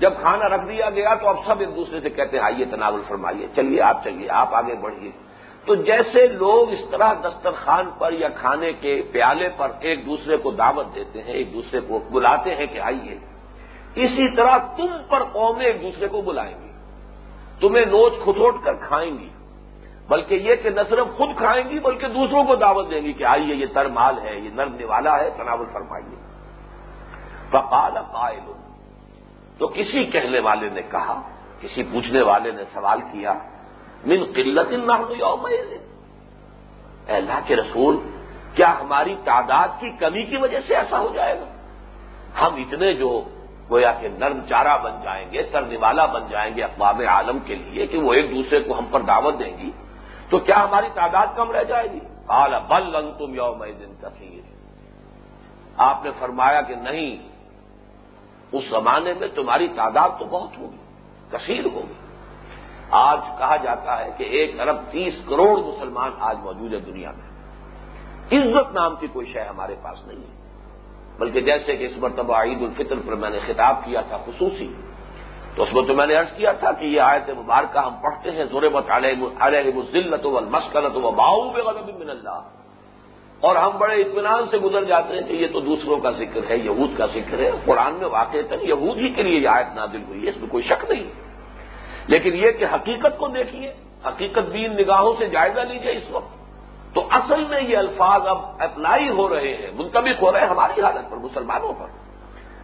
جب 0.00 0.12
کھانا 0.20 0.48
رکھ 0.48 0.68
دیا 0.68 0.90
گیا 0.90 1.14
تو 1.14 1.28
اب 1.28 1.36
سب 1.46 1.60
ایک 1.60 1.76
دوسرے 1.76 2.00
سے 2.00 2.10
کہتے 2.10 2.36
ہیں، 2.36 2.44
آئیے 2.44 2.64
تناول 2.64 3.02
فرمائیے۔ 3.08 3.46
چلیے 3.56 3.80
آپ 3.80 4.04
چلیے، 4.04 4.30
آپ 4.30 4.54
آگے 4.54 4.74
بڑھیے۔ 4.74 5.10
تو 5.64 5.74
جیسے 5.74 6.26
لوگ 6.26 6.70
اس 6.70 6.90
طرح 6.90 7.12
دسترخوان 7.12 7.90
پر 7.98 8.12
یا 8.12 8.28
کھانے 8.28 8.72
کے 8.72 9.02
پیالے 9.12 9.48
پر 9.56 9.70
ایک 9.80 10.06
دوسرے 10.06 10.36
کو 10.36 10.50
دعوت 10.50 10.86
دیتے 10.94 11.22
ہیں، 11.22 11.32
ایک 11.32 11.54
دوسرے 11.54 11.80
کو 11.80 11.98
بلاتے 11.98 12.54
ہیں 12.54 12.66
کہ 12.66 12.80
آئیے۔ 12.80 13.18
اسی 13.94 14.28
طرح 14.28 14.56
تم 14.76 14.86
پر 15.08 15.22
قومیں 15.32 15.66
ایک 15.66 15.82
دوسرے 15.82 16.08
کو 16.08 16.22
بلائیں 16.22 16.60
گی۔ 16.62 16.70
تمہیں 17.60 17.84
نوچ 17.84 18.12
کھتوٹ 18.24 18.64
کر 18.64 18.74
کھائیں 18.74 19.18
گی۔ 19.18 19.28
بلکہ 20.08 20.34
یہ 20.34 20.54
کہ 20.54 20.70
نہ 20.70 20.80
صرف 20.90 21.06
خود 21.16 21.36
کھائیں 21.36 21.70
گی، 21.70 21.78
بلکہ 21.78 22.06
دوسروں 22.06 22.44
کو 22.44 22.56
دعوت 22.56 22.90
دیں 22.90 23.02
گی 23.02 23.12
کہ 23.12 23.24
آئیے، 23.24 23.54
یہ 23.54 23.66
تر 23.74 23.86
مال 23.86 24.18
ہے، 24.18 24.38
یہ 24.38 24.50
نرم 24.54 24.76
والا 24.82 25.18
ہے، 25.18 25.30
تناول 25.30 25.66
فرمائیے۔ 25.72 26.16
فقال 27.50 27.92
قائل۔ 27.92 28.52
تو 29.58 29.68
کسی 29.68 30.04
کہنے 30.04 30.40
والے 30.40 30.68
نے 30.68 30.82
کہا، 30.82 31.20
کسی 31.60 31.82
پوچھنے 31.82 32.22
والے 32.22 32.50
نے 32.50 32.62
سوال 32.74 33.00
کیا، 33.12 33.32
من 34.06 34.24
قلت 34.24 34.72
یوم 35.18 35.46
اللہ 37.08 37.40
کے 37.46 37.56
رسول، 37.56 37.98
کیا 38.54 38.80
ہماری 38.80 39.14
تعداد 39.24 39.68
کی 39.80 39.90
کمی 39.90 40.24
کی 40.24 40.36
وجہ 40.36 40.60
سے 40.60 40.74
ایسا 40.74 40.98
ہو 40.98 41.08
جائے 41.14 41.40
گا؟ 41.40 41.44
ہم 42.40 42.54
اتنے 42.54 42.94
جو 42.94 43.24
گویا 43.70 43.92
کہ 43.92 44.08
نرم 44.08 44.38
چارہ 44.48 44.78
بن 44.78 44.92
جائیں 45.02 45.32
گے 45.32 45.42
ترنیوالا 45.42 46.06
بن 46.06 46.22
جائیں 46.30 46.56
گے 46.56 46.62
اقوام 46.62 47.00
عالم 47.00 47.38
کے 47.38 47.54
لیے 47.54 47.86
کہ 47.86 47.98
وہ 47.98 48.12
ایک 48.12 48.30
دوسرے 48.30 48.60
کو 48.60 48.78
ہم 48.78 48.84
پر 48.90 49.00
دعوت 49.00 49.38
دیں 49.38 49.58
گی۔ 49.58 49.70
تو 50.30 50.38
کیا 50.38 50.64
ہماری 50.64 50.86
تعداد 50.94 51.26
کم 51.36 51.50
رہ 51.50 51.64
جائے 51.64 51.90
گی؟ 51.90 52.00
اعلی 52.28 52.56
بل 52.68 52.94
رنگ 52.94 53.12
تم 53.12 53.34
یوم 53.34 53.64
دن 53.64 53.94
کثیر۔ 54.00 54.40
آپ 55.76 56.04
نے 56.04 56.10
فرمایا 56.18 56.60
کہ 56.60 56.74
نہیں، 56.74 57.16
اس 58.52 58.64
زمانے 58.70 59.14
میں 59.14 59.28
تمہاری 59.34 59.68
تعداد 59.68 60.08
تو 60.18 60.24
بہت 60.24 60.58
ہوگی، 60.58 60.76
کثیر 61.30 61.66
ہوگی۔ 61.66 61.92
آج 62.90 63.18
کہا 63.38 63.56
جاتا 63.56 64.04
ہے 64.04 64.10
کہ 64.16 64.24
ایک 64.24 64.60
ارب 64.60 64.76
تیس 64.90 65.14
کروڑ 65.28 65.58
مسلمان 65.58 66.10
آج 66.20 66.36
موجود 66.42 66.74
ہے 66.74 66.80
دنیا 66.80 67.10
میں۔ 67.10 67.30
عزت 68.38 68.74
نام 68.74 68.96
کی 68.96 69.06
کوئی 69.06 69.26
شے 69.26 69.40
ہمارے 69.40 69.74
پاس 69.82 70.06
نہیں 70.06 70.18
ہے۔ 70.18 70.39
بلکہ 71.20 71.40
جیسے 71.40 71.76
کہ 71.76 71.84
اس 71.84 71.92
مرتبہ 71.96 72.36
عید 72.42 72.62
الفطر 72.62 72.94
پر 73.06 73.12
میں 73.12 73.30
نے 73.30 73.38
خطاب 73.46 73.84
کیا 73.84 74.00
تھا 74.00 74.16
خصوصی، 74.16 74.74
تو 75.54 75.62
اس 75.62 75.72
میں 75.72 75.82
تو 75.82 75.94
میں 75.94 76.06
نے 76.06 76.14
عرض 76.14 76.32
کیا 76.32 76.52
تھا 76.52 76.72
کہ 76.72 76.84
یہ 76.84 77.00
آیت 77.00 77.30
مبارکہ 77.30 77.78
ہم 77.78 77.94
پڑھتے 78.02 78.30
ہیں 78.30 78.44
زور 78.44 78.62
علیہ 78.88 79.70
ذلت 79.92 80.26
و 80.26 80.40
مسکلت 80.40 80.96
و 80.96 81.10
باؤ 81.10 81.52
من 81.98 82.10
اللہ۔ 82.10 82.40
اور 83.40 83.56
ہم 83.56 83.70
بڑے 83.78 83.94
اطمینان 83.94 84.44
سے 84.50 84.58
گزر 84.58 84.84
جاتے 84.84 85.14
ہیں 85.14 85.22
کہ 85.28 85.32
یہ 85.32 85.46
تو 85.52 85.60
دوسروں 85.60 85.96
کا 85.96 86.10
ذکر 86.10 86.40
ہے، 86.50 86.56
یہود 86.56 86.98
کا 86.98 87.06
ذکر 87.06 87.38
ہے۔ 87.38 87.50
قرآن 87.64 87.94
میں 87.94 88.08
واقع 88.08 88.38
تھا 88.48 88.56
یہود 88.62 88.98
ہی 88.98 89.08
کے 89.08 89.22
لیے 89.22 89.40
یہ 89.40 89.48
آیت 89.48 89.74
نادل 89.74 90.02
ہوئی 90.08 90.24
ہے، 90.24 90.28
اس 90.28 90.36
میں 90.36 90.48
کوئی 90.48 90.64
شک 90.64 90.90
نہیں۔ 90.90 91.04
لیکن 92.06 92.34
یہ 92.34 92.50
کہ 92.50 92.64
حقیقت 92.64 93.18
کو 93.18 93.28
دیکھیے، 93.28 93.72
حقیقت 94.06 94.50
بھی 94.50 94.68
نگاہوں 94.68 95.14
سے 95.18 95.28
جائزہ 95.28 95.60
لیجیے 95.60 95.92
اس 95.92 96.10
وقت۔ 96.10 96.39
تو 96.94 97.08
اصل 97.10 97.44
میں 97.48 97.60
یہ 97.62 97.76
الفاظ 97.76 98.26
اب 98.26 98.38
اپلائی 98.58 99.08
ہو 99.08 99.28
رہے 99.28 99.54
ہیں 99.54 99.70
منتبک 99.74 100.22
ہو 100.22 100.32
رہے 100.32 100.40
ہیں 100.40 100.46
ہماری 100.46 100.80
حالت 100.80 101.10
پر، 101.10 101.16
مسلمانوں 101.16 101.72
پر، 101.78 101.86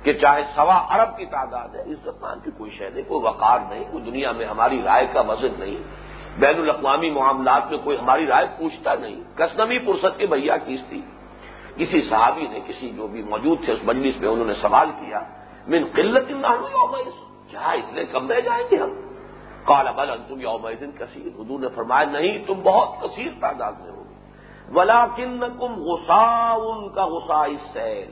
کہ 0.04 0.12
چاہے 0.12 0.42
سوا 0.54 0.74
ارب 0.74 1.16
کی 1.16 1.26
تعداد 1.26 1.74
ہے، 1.74 1.80
عزت 1.80 2.22
مان 2.22 2.40
کی 2.40 2.50
کوئی 2.58 2.70
شہ 2.70 2.84
نہیں، 2.94 3.04
کوئی 3.08 3.26
وقار 3.26 3.58
نہیں، 3.68 3.84
کوئی 3.90 4.04
دنیا 4.04 4.32
میں 4.32 4.46
ہماری 4.46 4.82
رائے 4.82 5.06
کا 5.12 5.20
وزن 5.20 5.54
نہیں، 5.58 5.76
بین 6.40 6.60
الاقوامی 6.60 7.10
معاملات 7.10 7.70
میں 7.70 7.78
کوئی 7.84 7.98
ہماری 7.98 8.26
رائے 8.26 8.46
پوچھتا 8.58 8.94
نہیں۔ 8.94 9.36
کسنمی 9.36 9.78
پرست 9.78 10.18
کے 10.18 10.26
بھیا 10.26 10.56
کیس 10.56 10.80
تھی؟ 10.88 11.00
کسی 11.76 12.00
صحابی 12.00 12.46
نے، 12.50 12.60
کسی 12.66 12.90
جو 12.90 13.06
بھی 13.06 13.22
موجود 13.22 13.64
تھے، 13.64 13.72
اس 13.72 13.78
مجلس 13.84 14.20
میں 14.20 14.28
انہوں 14.28 14.46
نے 14.46 14.54
سوال 14.54 14.90
کیا، 15.00 15.20
من 15.68 15.84
قلت 15.94 16.28
کیا 17.50 17.60
اتنے 17.60 18.04
کم 18.04 18.30
رہ 18.30 18.40
جائیں 18.40 18.64
گے 18.70 18.76
ہم؟ 18.76 18.90
کالا 19.64 19.90
بل 19.90 20.10
انتم 20.10 20.40
یوم 20.40 20.68
دن 20.80 20.90
کثیر۔ 20.98 21.40
حضور 21.40 21.60
نے 21.60 21.68
فرمایا، 21.68 22.10
نہیں، 22.10 22.46
تم 22.46 22.54
بہت 22.54 23.02
کثیر 23.02 23.28
تعداد 23.40 23.72
میں 23.72 23.92
ہو۔ 23.92 24.05
ولا 24.74 25.06
کن 25.16 25.40
کم 25.40 25.74
غسا 25.74 26.52
ان 26.52 26.88
کا 26.88 27.06
غسا 27.06 27.46
سیل۔ 27.72 28.10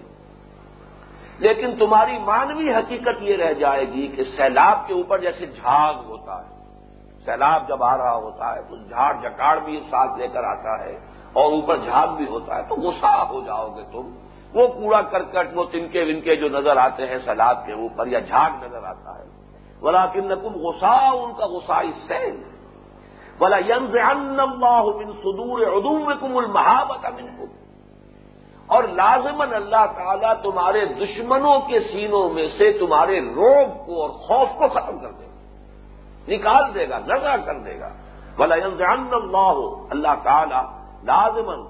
لیکن 1.38 1.76
تمہاری 1.78 2.18
مانوی 2.18 2.75
حقیقت 2.75 3.23
یہ 3.23 3.37
رہ 3.37 3.52
جائے 3.52 3.88
گی 3.88 4.08
کہ 4.08 4.25
سیلاب 4.25 4.87
کے 4.87 4.94
اوپر 4.94 5.18
جیسے 5.18 5.46
جھاگ 5.46 5.94
ہوتا 5.94 6.44
ہے۔ 6.44 6.54
سیلاب 7.25 7.68
جب 7.68 7.84
آ 7.84 7.96
رہا 7.96 8.14
ہوتا 8.14 8.54
ہے، 8.54 8.62
تو 8.62 8.76
جھاڑ 8.76 9.14
جکاڑ 9.23 9.58
بھی 9.58 9.80
ساتھ 9.90 10.18
لے 10.18 10.28
کر 10.28 10.44
آتا 10.44 10.84
ہے 10.84 10.99
اور 11.32 11.52
اوپر 11.52 11.76
جھاگ 11.76 12.08
بھی 12.08 12.26
ہوتا 12.26 12.56
ہے، 12.56 12.62
تو 12.68 12.75
غصہ 12.75 13.25
ہو 13.30 13.40
جاؤ 13.40 13.68
گے 13.76 13.82
تم۔ 13.92 14.11
وہ 14.54 14.66
کوڑا 14.66 15.02
کرکٹ، 15.02 15.49
وہ 15.54 15.64
تنکے 15.64 16.02
ونکے 16.02 16.37
جو 16.37 16.49
نظر 16.49 16.76
آتے 16.76 17.06
ہیں 17.06 17.18
سیلاب 17.25 17.66
کے 17.66 17.73
اوپر 17.73 18.06
یا 18.06 18.18
جھاگ 18.18 18.64
نظر 18.64 18.84
آتا 18.84 19.18
ہے۔ 19.18 19.25
بلا 19.80 20.06
کن 20.06 20.28
کم 20.28 20.52
غسا 20.54 21.11
ان 21.11 21.32
کا 21.32 21.46
غسا 21.46 21.82
سیل۔ 22.08 22.53
بلا 23.38 23.58
ینز 23.58 23.96
اللہ 24.08 24.82
من 24.82 25.12
صدور 25.12 25.60
ادوم 25.66 26.12
کم 26.20 26.36
المحابت 26.36 27.06
کو 27.38 27.44
اور 28.66 28.84
لازمن 28.84 29.54
اللہ 29.54 29.86
تعالیٰ 29.96 30.32
تمہارے 30.42 30.84
دشمنوں 30.86 31.60
کے 31.60 31.80
سینوں 31.80 32.28
میں 32.28 32.46
سے 32.58 32.72
تمہارے 32.72 33.20
روب 33.20 33.86
کو 33.86 34.02
اور 34.02 34.10
خوف 34.10 34.48
کو 34.58 34.68
ختم 34.68 34.98
کر 34.98 35.10
دے 35.10 35.24
گا۔ 35.24 35.34
نکال 36.28 36.74
دے 36.74 36.88
گا 36.88 36.98
نرا 36.98 37.36
کر 37.36 37.58
دے 37.58 37.80
گا۔ 37.80 37.88
بلا 38.36 38.54
اللہ 39.12 39.60
اللہ 39.90 40.14
تعالیٰ 40.22 40.62
لازمن 41.04 41.60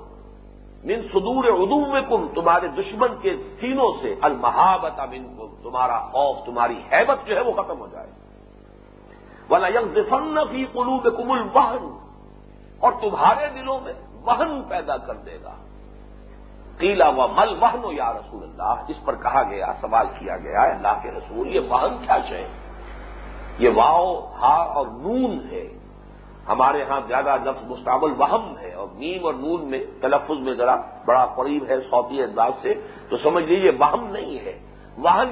من 0.85 1.03
صدور 1.03 1.45
ادوم 1.45 1.97
کم 2.09 2.29
تمہارے 2.35 2.69
دشمن 2.69 3.17
کے 3.23 3.37
سینوں 3.61 3.93
سے 4.03 4.15
المحابت 4.21 5.01
من 5.01 5.37
کم 5.37 5.63
تمہارا 5.63 5.99
خوف، 5.99 6.47
تمہاری 6.47 6.81
حیبت 6.93 7.27
جو 7.27 7.37
ہے 7.37 7.41
وہ 7.41 7.53
ختم 7.53 7.79
ہو 7.81 7.87
جائے۔ 7.87 8.24
ولا 9.51 9.69
یکن 9.69 10.39
فی 10.51 10.65
قلوب 10.73 11.05
کمل 11.17 11.43
وہن 11.55 11.85
اور 12.81 12.93
تمہارے 13.01 13.47
دلوں 13.55 13.81
میں 13.81 13.93
وہن 14.25 14.63
پیدا 14.69 14.97
کر 14.97 15.15
دے 15.15 15.39
گا۔ 15.45 15.55
قیلا 16.79 17.09
و 17.09 17.29
مل 17.29 17.55
وہن 17.61 17.85
یا 17.97 18.13
رسول 18.13 18.43
اللہ 18.43 18.75
اس 18.89 19.05
پر 19.05 19.15
کہا 19.15 19.43
گیا، 19.43 19.67
سوال 19.81 20.07
کیا 20.19 20.37
گیا 20.37 20.63
اللہ 20.63 20.95
کے 21.03 21.11
رسول، 21.11 21.55
یہ 21.55 21.61
وہن 21.69 21.97
کیا 22.07 22.19
چاہے 22.29 22.49
یہ 23.59 23.71
واؤ 23.75 24.11
ہا 24.43 24.57
اور 24.75 24.87
نون 24.87 25.33
ہے۔ 25.51 25.67
ہمارے 26.49 26.83
ہاں 26.83 27.01
زیادہ 27.07 27.37
لفظ 27.45 27.63
مستعمل 27.71 28.13
وہم 28.19 28.59
ہے، 28.59 28.73
اور 28.73 28.89
نیم 28.95 29.25
اور 29.25 29.35
نون 29.35 29.71
میں، 29.71 29.79
تلفظ 30.01 30.39
میں 30.41 30.55
ذرا 30.55 30.77
بڑا 31.05 31.25
قریب 31.37 31.65
ہے 31.69 31.81
سوتی 31.81 32.23
انداز 32.23 32.53
سے، 32.63 32.75
تو 33.09 33.17
سمجھ 33.17 33.45
لیجیے 33.45 33.71
وہم 33.81 34.07
نہیں 34.11 34.39
ہے۔ 34.39 34.59
وہن 34.99 35.31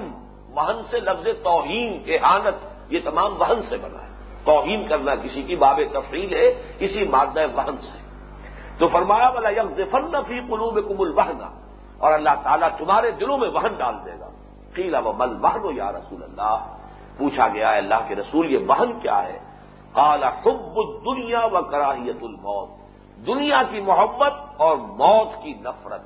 وہن 0.55 0.81
سے 0.91 1.01
لفظ 1.01 1.27
توہین 1.43 2.03
احانت 2.07 2.57
یہ 2.93 3.01
تمام 3.05 3.41
وہن 3.41 3.63
سے 3.69 3.77
بنا۔ 3.77 4.02
توہین 4.45 4.89
کرنا 4.89 5.15
کسی 5.15 5.43
کی 5.43 5.57
باب 5.57 5.81
تفریح 5.93 6.37
ہے، 6.37 6.77
اسی 6.79 7.09
مادہ 7.09 7.47
وہن 7.55 7.77
سے۔ 7.77 7.99
تو 8.79 8.87
فرمایا 8.87 9.29
والا 9.29 9.49
یکن 9.49 10.23
فی 10.27 10.41
قلوب 10.41 10.89
کم 10.89 11.03
الوہنا 11.03 11.49
اور 11.99 12.13
اللہ 12.13 12.31
تعالیٰ 12.43 12.69
تمہارے 12.79 13.11
دلوں 13.11 13.39
میں 13.39 13.51
وہن 13.51 13.73
ڈال 13.79 13.95
دے 14.05 14.21
گا۔ 14.21 14.29
قیلا 14.75 14.99
و 14.99 15.13
مل 15.13 15.45
وہن 15.45 15.77
یا 15.77 15.93
رسول 15.93 16.23
اللہ 16.23 16.77
پوچھا 17.19 17.49
گیا 17.49 17.73
ہے 17.73 17.79
اللہ 17.79 17.95
کے 18.09 18.15
رسول، 18.15 18.51
یہ 18.51 18.59
وہن 18.69 19.01
کیا 19.01 19.23
ہے؟ 19.23 19.39
کالا 19.93 20.29
حب 20.29 20.77
دنیا 21.05 21.45
و 21.45 21.63
کراہیت 21.63 22.17
الموت۔ 22.23 22.69
دنیا 23.27 23.63
کی 23.71 23.81
محبت 23.81 24.33
اور 24.57 24.77
موت 24.77 25.29
کی 25.43 25.53
نفرت۔ 25.53 26.03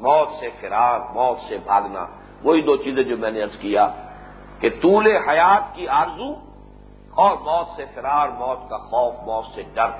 موت 0.00 0.28
سے 0.40 0.48
فرار 0.60 1.00
موت 1.00 1.38
سے 1.38 1.58
بھاگنا۔ 1.66 2.06
وہی 2.44 2.62
دو 2.62 2.76
چیزیں 2.76 3.02
جو 3.02 3.16
میں 3.16 3.30
نے 3.30 3.42
ارض 3.42 3.58
کیا 3.58 3.88
کہ 4.60 4.70
طول 4.70 5.16
حیات 5.28 5.74
کی 5.74 5.88
آرزو 5.88 6.45
اور 7.16 7.36
موت 7.36 7.66
سے 7.76 7.84
فرار، 7.94 8.28
موت 8.28 8.70
کا 8.70 8.76
خوف، 8.76 9.14
موت 9.26 9.44
سے 9.54 9.62
ڈر۔ 9.74 9.90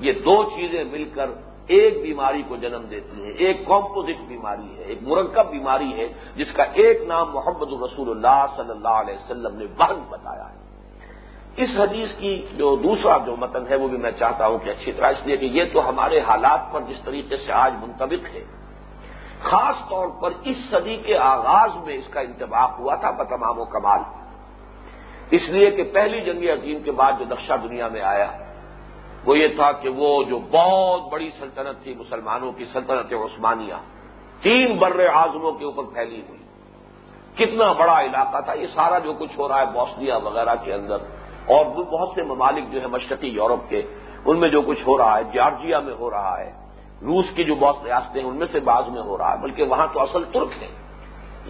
یہ 0.00 0.12
دو 0.12 0.44
چیزیں 0.44 0.84
مل 0.84 1.10
کر 1.14 1.30
ایک 1.66 2.02
بیماری 2.02 2.42
کو 2.48 2.56
جنم 2.56 2.84
دیتی 2.90 3.24
ہیں۔ 3.24 3.32
ایک 3.32 3.66
کمپوزٹ 3.66 4.28
بیماری 4.28 4.78
ہے، 4.78 4.82
ایک 4.82 4.98
مرکب 5.02 5.50
بیماری 5.50 6.00
ہے، 6.00 6.08
جس 6.36 6.52
کا 6.52 6.62
ایک 6.62 7.02
نام 7.02 7.32
محمد 7.32 7.72
الرسول 7.72 8.10
اللہ 8.10 8.46
صلی 8.56 8.70
اللہ 8.70 8.88
علیہ 8.88 9.14
وسلم 9.14 9.56
نے 9.56 9.64
وہن 9.64 9.98
بتایا 10.08 10.50
ہے۔ 10.50 10.66
اس 11.56 11.68
حدیث 11.78 12.12
کی 12.18 12.46
جو 12.56 12.76
دوسرا 12.76 13.16
جو 13.16 13.36
متن 13.36 13.66
ہے، 13.70 13.76
وہ 13.76 13.88
بھی 13.88 13.98
میں 13.98 14.10
چاہتا 14.10 14.46
ہوں 14.46 14.58
کہ 14.58 14.70
اچھی 14.70 14.92
طرح 14.92 15.06
اس 15.06 15.26
لیے 15.26 15.36
کہ 15.36 15.44
یہ 15.44 15.64
تو 15.72 15.88
ہمارے 15.88 16.20
حالات 16.20 16.72
پر 16.72 16.80
جس 16.80 17.00
طریقے 17.04 17.36
سے 17.36 17.52
آج 17.52 17.72
منتبک 17.82 18.36
ہے۔ 18.36 18.44
خاص 19.42 19.74
طور 19.90 20.08
پر 20.20 20.30
اس 20.42 20.56
صدی 20.70 20.96
کے 20.96 21.18
آغاز 21.18 21.70
میں 21.86 21.94
اس 21.94 22.08
کا 22.10 22.20
انتباق 22.20 22.70
ہوا 22.78 22.94
تھا 22.94 23.10
بتمام 23.10 23.60
و 23.60 23.64
کمال۔ 23.64 24.00
اس 25.30 25.48
لیے 25.48 25.70
کہ 25.70 25.82
پہلی 25.92 26.20
جنگ 26.20 26.42
عظیم 26.50 26.82
کے 26.82 26.92
بعد 26.92 27.12
جو 27.18 27.24
نقشہ 27.28 27.52
دنیا 27.62 27.88
میں 27.88 28.02
آیا، 28.02 28.30
وہ 29.24 29.38
یہ 29.38 29.48
تھا 29.56 29.70
کہ 29.72 29.88
وہ 29.88 30.10
جو 30.22 30.38
بہت 30.50 31.10
بڑی 31.12 31.30
سلطنت 31.38 31.82
تھی 31.82 31.94
مسلمانوں 31.94 32.52
کی، 32.52 32.64
سلطنت 32.72 33.12
عثمانیہ، 33.12 33.78
تین 34.42 34.76
بر 34.78 34.98
اعظموں 35.14 35.52
کے 35.52 35.64
اوپر 35.64 35.84
پھیلی 35.94 36.20
ہوئی۔ 36.28 36.42
کتنا 37.36 37.72
بڑا 37.72 37.98
علاقہ 38.00 38.40
تھا، 38.40 38.52
یہ 38.52 38.66
سارا 38.74 38.98
جو 38.98 39.12
کچھ 39.12 39.38
ہو 39.38 39.48
رہا 39.48 39.60
ہے 39.60 39.66
بوسنیا 39.72 40.16
وغیرہ 40.16 40.54
کے 40.64 40.72
اندر، 40.74 40.98
اور 41.46 41.64
بہت 41.74 42.14
سے 42.14 42.22
ممالک 42.22 42.64
جو 42.72 42.80
ہے 42.80 42.86
مشرقی 42.86 43.28
یورپ 43.28 43.68
کے، 43.70 43.82
ان 44.24 44.40
میں 44.40 44.48
جو 44.48 44.60
کچھ 44.62 44.82
ہو 44.86 44.98
رہا 44.98 45.16
ہے، 45.18 45.22
جارجیا 45.32 45.78
میں 45.80 45.94
ہو 45.94 46.10
رہا 46.10 46.34
ہے، 46.40 46.50
روس 47.02 47.26
کی 47.34 47.44
جو 47.44 47.54
بہت 47.54 47.84
ریاستیں 47.84 48.20
ہیں، 48.22 48.28
ان 48.28 48.36
میں 48.36 48.46
سے 48.52 48.60
بعض 48.60 48.88
میں 48.88 49.02
ہو 49.02 49.18
رہا 49.18 49.32
ہے، 49.32 49.38
بلکہ 49.42 49.62
وہاں 49.62 49.86
تو 49.92 50.00
اصل 50.00 50.22
ترک 50.32 50.52
ہے 50.62 50.70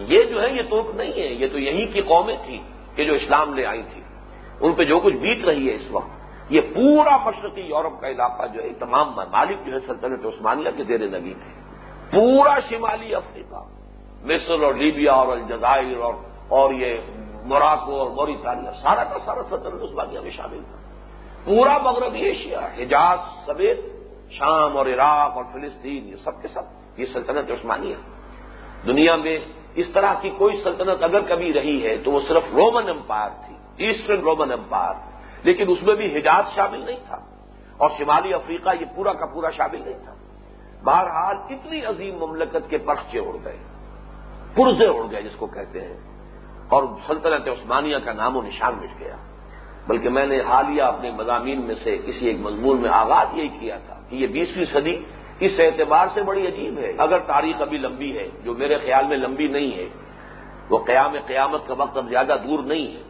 یہ 0.07 0.23
جو 0.23 0.41
ہے 0.41 0.49
یہ 0.51 0.61
ترک 0.69 0.87
نہیں 0.95 1.13
ہے 1.13 1.27
یہ 1.33 1.47
تو 1.51 1.59
یہیں 1.59 1.85
کی 1.93 2.01
قومیں 2.01 2.35
تھیں۔ 2.45 2.61
کہ 2.97 3.05
جو 3.05 3.13
اسلام 3.13 3.53
لے 3.53 3.65
آئی 3.65 3.83
تھی، 3.93 4.01
ان 4.61 4.73
پہ 4.73 4.83
جو 4.83 4.99
کچھ 4.99 5.15
بیت 5.15 5.45
رہی 5.45 5.69
ہے 5.69 5.75
اس 5.75 5.91
وقت، 5.91 6.09
یہ 6.49 6.61
پورا 6.61 7.17
مشرقی 7.17 7.61
یورپ 7.61 8.01
کا 8.01 8.09
علاقہ 8.09 8.47
جو 8.53 8.63
ہے، 8.63 8.73
تمام 8.79 9.11
ممالک 9.11 9.65
جو 9.65 9.73
ہے 9.73 9.79
سلطنت 9.79 10.25
عثمانیہ 10.25 10.69
کے 10.77 10.83
زیر 10.83 10.99
نگی 10.99 11.33
تھے۔ 11.33 11.51
پورا 12.11 12.59
شمالی 12.69 13.15
افریقہ، 13.15 13.61
مصر 14.23 14.63
اور 14.63 14.73
لیبیا 14.73 15.13
اور 15.13 15.37
الجزائر 15.37 15.97
اور 15.97 16.13
اور 16.47 16.73
یہ 16.73 16.97
موراکو 17.43 17.99
اور 17.99 18.09
موریتانیہ 18.09 18.69
سارا 18.81 19.03
کا 19.03 19.19
سارا 19.25 19.43
سلطنت 19.49 19.83
عثمانیہ 19.83 20.19
میں 20.19 20.31
شامل 20.31 20.61
تھا۔ 20.63 20.77
پورا 21.45 21.77
مغربی 21.77 22.19
ایشیا، 22.19 22.59
حجاز 22.77 23.19
سمیت 23.45 23.79
شام 24.31 24.77
اور 24.77 24.85
عراق 24.85 25.37
اور 25.37 25.43
فلسطین، 25.53 26.09
یہ 26.09 26.15
سب 26.15 26.41
کے 26.41 26.47
سب، 26.47 26.65
یہ 26.99 27.05
سلطنت 27.05 27.51
عثمانیہ۔ 27.51 27.95
دنیا 28.85 29.15
میں 29.15 29.37
اس 29.77 29.85
طرح 29.93 30.13
کی 30.21 30.29
کوئی 30.29 30.63
سلطنت 30.63 31.03
اگر 31.03 31.19
کبھی 31.19 31.53
رہی 31.53 31.87
ہے 31.87 31.97
تو 31.97 32.11
وہ 32.11 32.19
صرف 32.27 32.43
رومن 32.53 32.89
امپائر 32.89 33.29
تھی، 33.45 33.85
ایسٹرن 33.85 34.19
رومن 34.19 34.51
امپائر۔ 34.51 34.93
لیکن 35.43 35.65
اس 35.67 35.83
میں 35.83 35.95
بھی 35.95 36.17
حجاز 36.17 36.55
شامل 36.55 36.85
نہیں 36.85 36.99
تھا۔ 37.07 37.17
اور 37.77 37.89
شمالی 37.97 38.33
افریقہ 38.33 38.69
یہ 38.79 38.85
پورا 38.95 39.13
کا 39.13 39.25
پورا 39.25 39.49
شامل 39.49 39.81
نہیں 39.81 40.03
تھا۔ 40.03 40.13
بہرحال 40.83 41.35
اتنی 41.49 41.85
عظیم 41.85 42.17
مملکت 42.17 42.69
کے 42.69 42.77
پرچے 42.77 43.19
اڑ 43.19 43.37
گئے، 43.43 43.57
پرزے 44.55 44.85
اڑ 44.85 45.11
گئے 45.11 45.21
جس 45.21 45.35
کو 45.37 45.47
کہتے 45.47 45.81
ہیں۔ 45.81 45.97
اور 46.67 46.83
سلطنت 47.07 47.47
عثمانیہ 47.47 47.97
کا 47.97 48.13
نام 48.13 48.37
و 48.37 48.41
نشان 48.41 48.75
مٹ 48.75 48.99
گیا۔ 48.99 49.15
بلکہ 49.87 50.09
میں 50.09 50.25
نے 50.25 50.41
حالیہ 50.41 50.81
اپنے 50.81 51.11
مضامین 51.11 51.61
میں 51.61 51.75
سے 51.83 51.97
کسی 51.97 52.27
ایک 52.27 52.39
مضمون 52.39 52.81
میں 52.81 52.89
آغاز 52.89 53.27
یہی 53.37 53.47
کیا 53.47 53.77
تھا 53.77 54.01
کہ 54.09 54.15
یہ 54.15 54.27
بیسویں 54.27 54.65
صدی 54.65 55.03
اس 55.39 55.51
اعتبار 55.59 56.07
سے 56.13 56.23
بڑی 56.23 56.47
عجیب 56.47 56.79
ہے۔ 56.79 56.93
اگر 56.97 57.19
تاریخ 57.19 57.61
ابھی 57.61 57.77
لمبی 57.77 58.17
ہے، 58.17 58.29
جو 58.43 58.53
میرے 58.53 58.77
خیال 58.77 59.07
میں 59.07 59.17
لمبی 59.17 59.47
نہیں 59.47 59.77
ہے، 59.77 59.89
وہ 60.69 60.77
قیام 60.77 61.15
قیامت 61.27 61.67
کا 61.67 61.73
وقت 61.77 61.97
اب 61.97 62.09
زیادہ 62.09 62.35
دور 62.47 62.59
نہیں 62.59 62.97
ہے۔ 62.97 63.01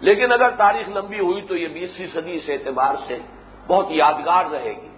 لیکن 0.00 0.32
اگر 0.32 0.50
تاریخ 0.50 0.88
لمبی 0.88 1.18
ہوئی 1.18 1.42
تو 1.42 1.56
یہ 1.56 1.68
بیسویں 1.68 2.06
صدی 2.06 2.32
اس 2.32 2.48
اعتبار 2.48 2.94
سے 3.06 3.18
بہت 3.66 3.86
یادگار 3.90 4.44
رہے 4.52 4.74
گی 4.82 4.88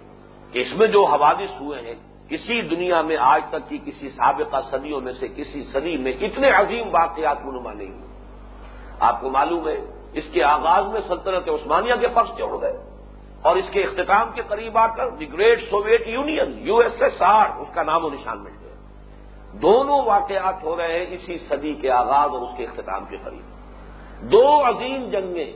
کہ 0.51 0.59
اس 0.59 0.73
میں 0.77 0.87
جو 0.87 1.05
حوادث 1.05 1.61
ہوئے 1.61 1.81
ہیں 1.81 1.95
کسی 2.29 2.61
دنیا 2.61 3.01
میں 3.01 3.17
آج 3.19 3.41
تک 3.49 3.69
کی 3.69 3.77
کسی 3.85 4.09
سابقہ 4.09 4.61
صدیوں 4.71 5.01
میں 5.01 5.13
سے 5.13 5.27
کسی 5.27 5.63
صدی 5.63 5.97
میں 5.97 6.11
اتنے 6.11 6.49
عظیم 6.49 6.87
واقعات 6.87 7.45
منما 7.45 7.73
نہیں۔ 7.73 7.91
ہوئے 7.91 8.11
آپ 8.99 9.21
کو 9.21 9.29
معلوم 9.29 9.67
ہے، 9.67 9.77
اس 10.13 10.23
کے 10.33 10.43
آغاز 10.43 10.85
میں 10.85 11.01
سلطنت 11.07 11.49
عثمانیہ 11.49 11.95
کے 11.95 12.07
پکش 12.07 12.37
جوڑ 12.37 12.61
گئے۔ 12.61 12.90
اور 13.41 13.55
اس 13.55 13.69
کے 13.69 13.81
اختتام 13.81 14.31
کے 14.35 14.41
قریب 14.47 14.77
آ 14.77 14.87
کر 14.87 15.09
the 15.09 15.33
great 15.33 15.59
Soviet 15.69 16.07
Union, 16.07 16.67
U 16.67 16.77
S 16.77 17.01
S 17.01 17.21
R, 17.21 17.49
اس 17.59 17.67
کا 17.73 17.83
نام 17.83 18.05
و 18.05 18.09
نشان 18.09 18.43
مل 18.43 18.51
گیا۔ 18.61 18.75
دونوں 19.61 20.01
واقعات 20.05 20.63
ہو 20.63 20.77
رہے 20.77 20.99
ہیں 20.99 21.05
اسی 21.09 21.37
صدی 21.37 21.73
کے 21.73 21.91
آغاز 21.91 22.29
اور 22.29 22.41
اس 22.41 22.57
کے 22.57 22.63
اختتام 22.63 23.05
کے 23.09 23.17
قریب۔ 23.23 23.41
دو 24.31 24.63
عظیم 24.69 25.09
جنگیں 25.09 25.53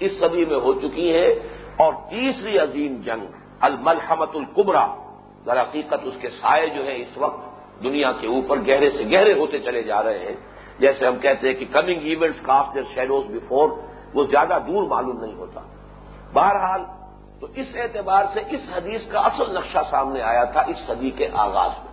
اس 0.00 0.20
صدی 0.20 0.44
میں 0.44 0.60
ہو 0.60 0.72
چکی 0.72 1.12
ہیں 1.14 1.34
اور 1.76 1.92
تیسری 1.92 2.58
عظیم 2.58 3.00
جنگ 3.04 3.26
الملحمت 3.60 4.30
القبرا 4.34 4.86
در 5.46 5.62
حقیقت 5.62 6.00
اس 6.02 6.14
کے 6.20 6.30
سائے 6.30 6.66
جو 6.66 6.86
ہے 6.86 6.96
اس 6.96 7.18
وقت 7.18 7.40
دنیا 7.82 8.12
کے 8.12 8.26
اوپر 8.26 8.56
گہرے 8.56 8.90
سے 8.90 9.04
گہرے 9.12 9.32
ہوتے 9.32 9.58
چلے 9.58 9.82
جا 9.82 10.02
رہے 10.02 10.18
ہیں۔ 10.18 10.36
جیسے 10.78 11.06
ہم 11.06 11.16
کہتے 11.16 11.48
ہیں 11.48 11.54
کہ 11.54 11.64
coming 11.72 12.00
events 12.02 12.40
cast 12.42 12.74
their 12.74 12.82
shadows 12.94 13.24
before 13.24 13.68
وہ 14.14 14.24
زیادہ 14.24 14.58
دور 14.66 14.82
معلوم 14.88 15.20
نہیں 15.20 15.34
ہوتا۔ 15.34 15.60
بہرحال 16.32 16.84
تو 17.40 17.46
اس 17.54 17.66
اعتبار 17.74 18.24
سے 18.34 18.40
اس 18.40 18.60
حدیث 18.76 19.12
کا 19.12 19.20
اصل 19.20 19.54
نقشہ 19.54 19.78
سامنے 19.90 20.22
آیا 20.22 20.44
تھا 20.44 20.60
اس 20.60 20.76
صدی 20.86 21.10
کے 21.10 21.28
آغاز 21.34 21.70
میں۔ 21.78 21.90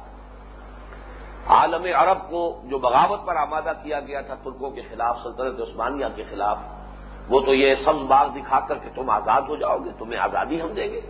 عالم 1.48 1.88
عرب 1.96 2.30
کو 2.30 2.62
جو 2.66 2.78
بغاوت 2.78 3.26
پر 3.26 3.36
آمادہ 3.36 3.72
کیا 3.84 4.00
گیا 4.00 4.22
تھا 4.22 4.36
ترکوں 4.36 4.72
کے 4.72 4.82
خلاف، 4.82 5.18
سلطنت 5.24 5.62
عثمانیہ 5.62 6.06
کے 6.16 6.24
خلاف، 6.30 6.58
وہ 7.30 7.40
تو 7.40 7.54
یہ 7.54 7.76
سب 7.86 7.96
باغ 7.96 8.28
دکھا 8.28 8.60
کر 8.60 8.78
کہ 8.78 8.90
تم 8.96 9.10
آزاد 9.10 9.42
ہو 9.42 9.56
جاؤ 9.56 9.78
گے، 9.78 9.90
تمہیں 10.00 10.20
آزادی 10.20 10.62
ہم 10.62 10.68
دیں 10.68 10.88
گے۔ 10.88 11.02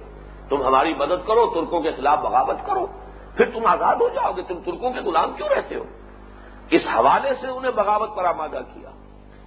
تم 0.50 0.64
ہماری 0.64 0.94
مدد 0.94 1.28
کرو، 1.28 1.52
ترکوں 1.56 1.82
کے 1.82 1.92
خلاف 1.92 2.20
بغاوت 2.20 2.58
کرو۔ 2.66 2.88
پھر 3.38 3.52
تم 3.52 3.66
آزاد 3.66 3.96
ہو 3.96 4.10
جاؤ 4.10 4.32
گے، 4.32 4.42
تم 4.48 4.60
ترکوں 4.66 4.94
کے 4.94 5.00
غلام 5.00 5.34
کیوں 5.34 5.50
رہتے 5.50 5.76
ہو؟ 5.76 5.84
اس 6.70 6.82
حوالے 6.96 7.34
سے 7.42 7.48
انہیں 7.48 7.72
بغاوت 7.72 8.16
پر 8.16 8.26
آمادہ 8.26 8.60
کیا۔ 8.74 8.90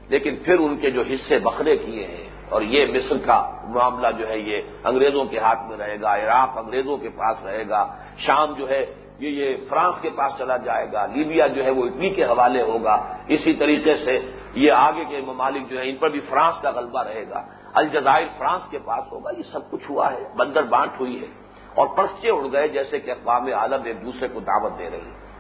لیکن 0.09 0.37
پھر 0.37 0.59
ان 0.59 0.77
کے 0.77 0.91
جو 0.91 1.03
حصے 1.03 1.39
بکھرے 1.39 1.77
کیے 1.77 2.07
ہیں 2.07 2.40
اور 2.51 2.63
یہ 2.63 2.87
مصر 2.87 3.17
کا 3.27 3.51
معاملہ 3.65 4.09
جو 4.19 4.29
ہے 4.29 4.39
یہ 4.39 4.63
انگریزوں 4.85 5.25
کے 5.25 5.39
ہاتھ 5.39 5.63
میں 5.69 5.77
رہے 5.77 6.01
گا، 6.01 6.15
عراق 6.15 6.59
انگریزوں 6.59 6.97
کے 6.97 7.09
پاس 7.09 7.45
رہے 7.45 7.69
گا، 7.69 7.97
شام 8.19 8.53
جو 8.53 8.69
ہے 8.69 8.87
یہ 9.19 9.29
یہ 9.29 9.57
فرانس 9.69 10.01
کے 10.01 10.11
پاس 10.11 10.33
چلا 10.39 10.57
جائے 10.57 10.87
گا، 10.93 11.07
لیبیا 11.07 11.47
جو 11.47 11.65
ہے 11.65 11.71
وہ 11.71 11.85
اٹلی 11.85 12.11
کے 12.11 12.25
حوالے 12.25 12.63
ہوگا۔ 12.63 13.07
اسی 13.29 13.53
طریقے 13.53 13.95
سے 13.95 14.19
یہ 14.55 14.73
آگے 14.73 15.05
کے 15.05 15.21
ممالک 15.27 15.71
جو 15.71 15.81
ہے 15.81 15.91
ان 15.91 15.97
پر 15.97 16.09
بھی 16.09 16.21
فرانس 16.21 16.63
کا 16.63 16.71
غلبہ 16.71 17.03
رہے 17.03 17.25
گا۔ 17.31 17.43
الجزائر 17.75 18.27
فرانس 18.39 18.63
کے 18.71 18.79
پاس 18.79 19.13
ہوگا، 19.13 19.31
یہ 19.39 19.43
سب 19.43 19.71
کچھ 19.71 19.91
ہوا 19.91 20.13
ہے، 20.13 20.29
بندر 20.37 20.63
بانٹ 20.63 20.91
ہوئی 21.01 21.21
ہے۔ 21.21 21.27
اور 21.75 21.87
پرچے 21.97 22.31
اڑ 22.31 22.53
گئے 22.53 22.69
جیسے 22.69 22.99
کہ 22.99 23.11
اقوام 23.11 23.47
عالم 23.47 23.81
ایک 23.85 24.05
دوسرے 24.05 24.29
کو 24.29 24.41
دعوت 24.41 24.79
دے 24.79 24.91
رہی 24.91 24.99
ہے 24.99 25.31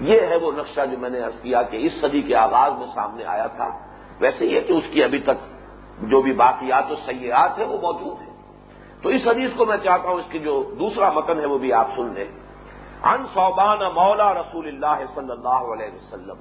یہ 0.00 0.20
ہے 0.20 0.36
وہ 0.36 0.52
نقشہ 0.52 0.80
جو 0.90 0.98
میں 0.98 1.10
نے 1.10 1.20
ارض 1.20 1.40
کیا 1.40 1.62
کہ 1.62 1.76
اس 1.76 1.92
صدی 2.00 2.20
کے 2.20 2.36
آغاز 2.36 2.72
میں 2.78 2.86
سامنے 2.94 3.24
آیا 3.24 3.46
تھا۔ 3.46 3.78
ویسے 4.20 4.46
یہ 4.46 4.60
کہ 4.60 4.72
اس 4.72 4.84
کی 4.90 5.04
ابھی 5.04 5.18
تک 5.18 5.53
جو 6.02 6.22
بھی 6.22 6.32
باقیات 6.32 6.90
و 6.90 6.94
سیاحت 6.94 7.58
ہیں 7.58 7.66
وہ 7.66 7.92
موجود 7.92 8.20
ہیں۔ 8.20 8.34
تو 9.02 9.08
اس 9.08 9.20
حدیث 9.26 9.50
کو 9.56 9.66
میں 9.66 9.76
چاہتا 9.76 10.08
ہوں 10.08 10.16
اس 10.16 10.24
کی 10.30 10.38
جو 10.38 10.70
دوسرا 10.78 11.10
متن 11.10 11.40
ہے 11.40 11.46
وہ 11.46 11.58
بھی 11.58 11.72
آپ 11.72 11.86
سن 11.96 12.14
لیں۔ 12.14 12.24
ان 13.02 13.26
صوبان 13.34 13.78
مولا 13.78 14.34
رسول 14.34 14.68
اللہ 14.68 15.04
صلی 15.14 15.30
اللہ 15.30 15.72
علیہ 15.72 15.94
وسلم۔ 15.94 16.36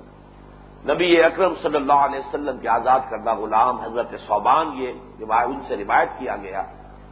نبی 0.92 1.24
اکرم 1.24 1.54
صلی 1.62 1.76
اللہ 1.76 1.94
علیہ 1.94 2.20
وسلم 2.20 2.58
کے 2.58 2.68
آزاد 2.68 3.00
کردہ 3.10 3.36
غلام 3.36 3.80
حضرت 3.80 4.20
صوبان 4.20 4.70
یہ 4.74 4.92
ان 5.30 5.60
سے 5.68 5.78
روایت 5.78 6.10
کیا 6.20 6.36
گیا۔ 6.36 6.63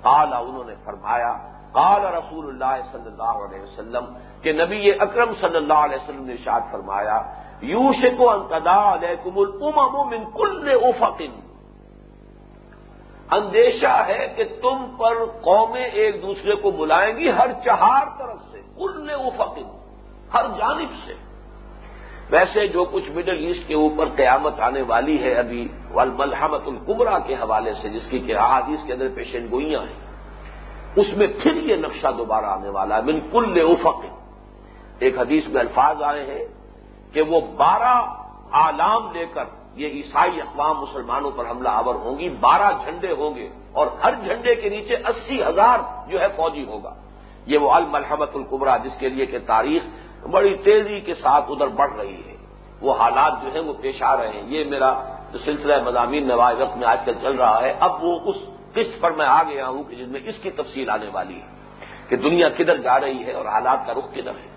قال، 0.01 0.33
انہوں 0.33 0.63
نے 0.63 0.73
فرمایا، 0.83 1.37
قال 1.71 2.05
رسول 2.05 2.47
اللہ 2.47 2.91
صلی 2.91 3.05
اللہ 3.05 3.45
علیہ 3.45 3.61
وسلم 3.61 4.05
کہ 4.41 4.53
نبی 4.53 4.91
اکرم 4.91 5.33
صلی 5.33 5.57
اللہ 5.57 5.73
علیہ 5.73 5.95
وسلم 5.95 6.25
نے 6.25 6.33
ارشاد 6.33 6.61
فرمایا 6.71 7.21
یوش 7.61 8.05
کو 8.17 8.29
انتدا 8.29 8.93
علیکم 8.93 9.39
الامم 9.39 10.09
من 10.09 10.31
کل 10.33 10.69
افقن 10.83 11.50
اندیشہ 13.31 14.03
ہے 14.07 14.27
کہ 14.35 14.43
تم 14.61 14.85
پر 14.97 15.25
قومیں 15.41 15.83
ایک 15.83 16.21
دوسرے 16.21 16.55
کو 16.55 16.71
بلائیں 16.71 17.17
گی 17.17 17.29
ہر 17.29 17.51
چہار 17.65 18.05
طرف 18.19 18.39
سے، 18.51 18.61
کل 18.77 19.09
افقن 19.09 19.67
ہر 20.33 20.45
جانب 20.57 20.95
سے۔ 21.05 21.13
ویسے 22.29 22.67
جو 22.67 22.83
کچھ 22.85 23.09
مڈل 23.11 23.45
ایسٹ 23.45 23.67
کے 23.67 23.73
اوپر 23.73 24.09
قیامت 24.15 24.59
آنے 24.59 24.81
والی 24.81 25.23
ہے 25.23 25.33
ابھی 25.33 25.67
والملحمت 25.91 26.67
القبرا 26.67 27.19
کے 27.19 27.33
حوالے 27.33 27.73
سے، 27.73 27.89
جس 27.89 28.07
کی 28.09 28.19
کہ 28.19 28.37
حادیث 28.37 28.85
کے 28.87 28.93
اندر 28.93 29.07
پیشن 29.15 29.47
گوئیاں 29.51 29.81
ہیں، 29.81 29.99
اس 30.95 31.07
میں 31.17 31.27
پھر 31.27 31.53
یہ 31.53 31.75
نقشہ 31.75 32.07
دوبارہ 32.17 32.45
آنے 32.45 32.69
والا 32.69 32.97
ہے 32.97 33.01
بالکل 33.01 33.61
افق۔ 33.63 34.05
ایک 34.99 35.19
حدیث 35.19 35.47
میں 35.47 35.59
الفاظ 35.61 36.01
آئے 36.03 36.23
ہیں 36.25 36.45
کہ 37.13 37.21
وہ 37.21 37.41
بارہ 37.57 37.95
آلام 38.51 39.11
لے 39.13 39.25
کر 39.33 39.45
یہ 39.75 39.87
عیسائی 39.87 40.41
اقوام 40.41 40.81
مسلمانوں 40.81 41.31
پر 41.31 41.49
حملہ 41.49 41.69
آور 41.69 41.95
ہوں 41.95 42.19
گی، 42.19 42.29
بارہ 42.29 42.71
جھنڈے 42.83 43.11
ہوں 43.11 43.35
گے 43.35 43.49
اور 43.71 43.87
ہر 44.03 44.13
جھنڈے 44.15 44.55
کے 44.55 44.69
نیچے 44.69 44.95
اسی 44.95 45.43
ہزار 45.43 45.79
جو 46.09 46.19
ہے 46.19 46.25
فوجی 46.35 46.63
ہوگا۔ 46.63 46.93
یہ 47.45 47.57
وہ 47.57 47.71
الملحمت 47.71 48.29
القبرا 48.35 48.77
جس 48.77 48.99
کے 48.99 49.09
لیے 49.09 49.25
کہ 49.25 49.37
تاریخ 49.45 49.81
بڑی 50.27 50.55
تیزی 50.55 50.99
کے 50.99 51.13
ساتھ 51.13 51.45
ادھر 51.49 51.67
بڑھ 51.67 51.93
رہی 51.93 52.21
ہے۔ 52.27 52.35
وہ 52.81 52.93
حالات 52.93 53.33
جو 53.41 53.53
ہیں 53.53 53.61
وہ 53.61 53.73
پیش 53.81 54.03
آ 54.03 54.17
رہے 54.17 54.29
ہیں۔ 54.29 54.43
یہ 54.45 54.63
میرا 54.65 55.03
جو 55.31 55.39
سلسلہ 55.39 55.83
مضامین 55.83 56.27
نواز 56.27 56.61
وقت 56.61 56.77
میں 56.77 56.87
آج 56.87 56.99
کل 57.05 57.13
چل 57.21 57.35
رہا 57.35 57.61
ہے۔ 57.61 57.73
اب 57.79 58.03
وہ 58.03 58.19
اس 58.25 58.35
قسط 58.73 59.01
پر 59.01 59.11
میں 59.11 59.25
آ 59.25 59.43
گیا 59.43 59.67
ہوں 59.67 59.83
کہ 59.83 59.95
جس 59.95 60.07
میں 60.07 60.19
اس 60.25 60.35
کی 60.37 60.49
تفصیل 60.49 60.89
آنے 60.89 61.05
والی 61.13 61.35
ہے 61.35 61.47
کہ 62.09 62.15
دنیا 62.15 62.49
کدھر 62.49 62.77
جا 62.77 62.99
رہی 62.99 63.25
ہے 63.25 63.31
اور 63.31 63.45
حالات 63.45 63.87
کا 63.87 63.93
رخ 63.93 64.11
کدھر 64.11 64.31
ہے۔ 64.31 64.49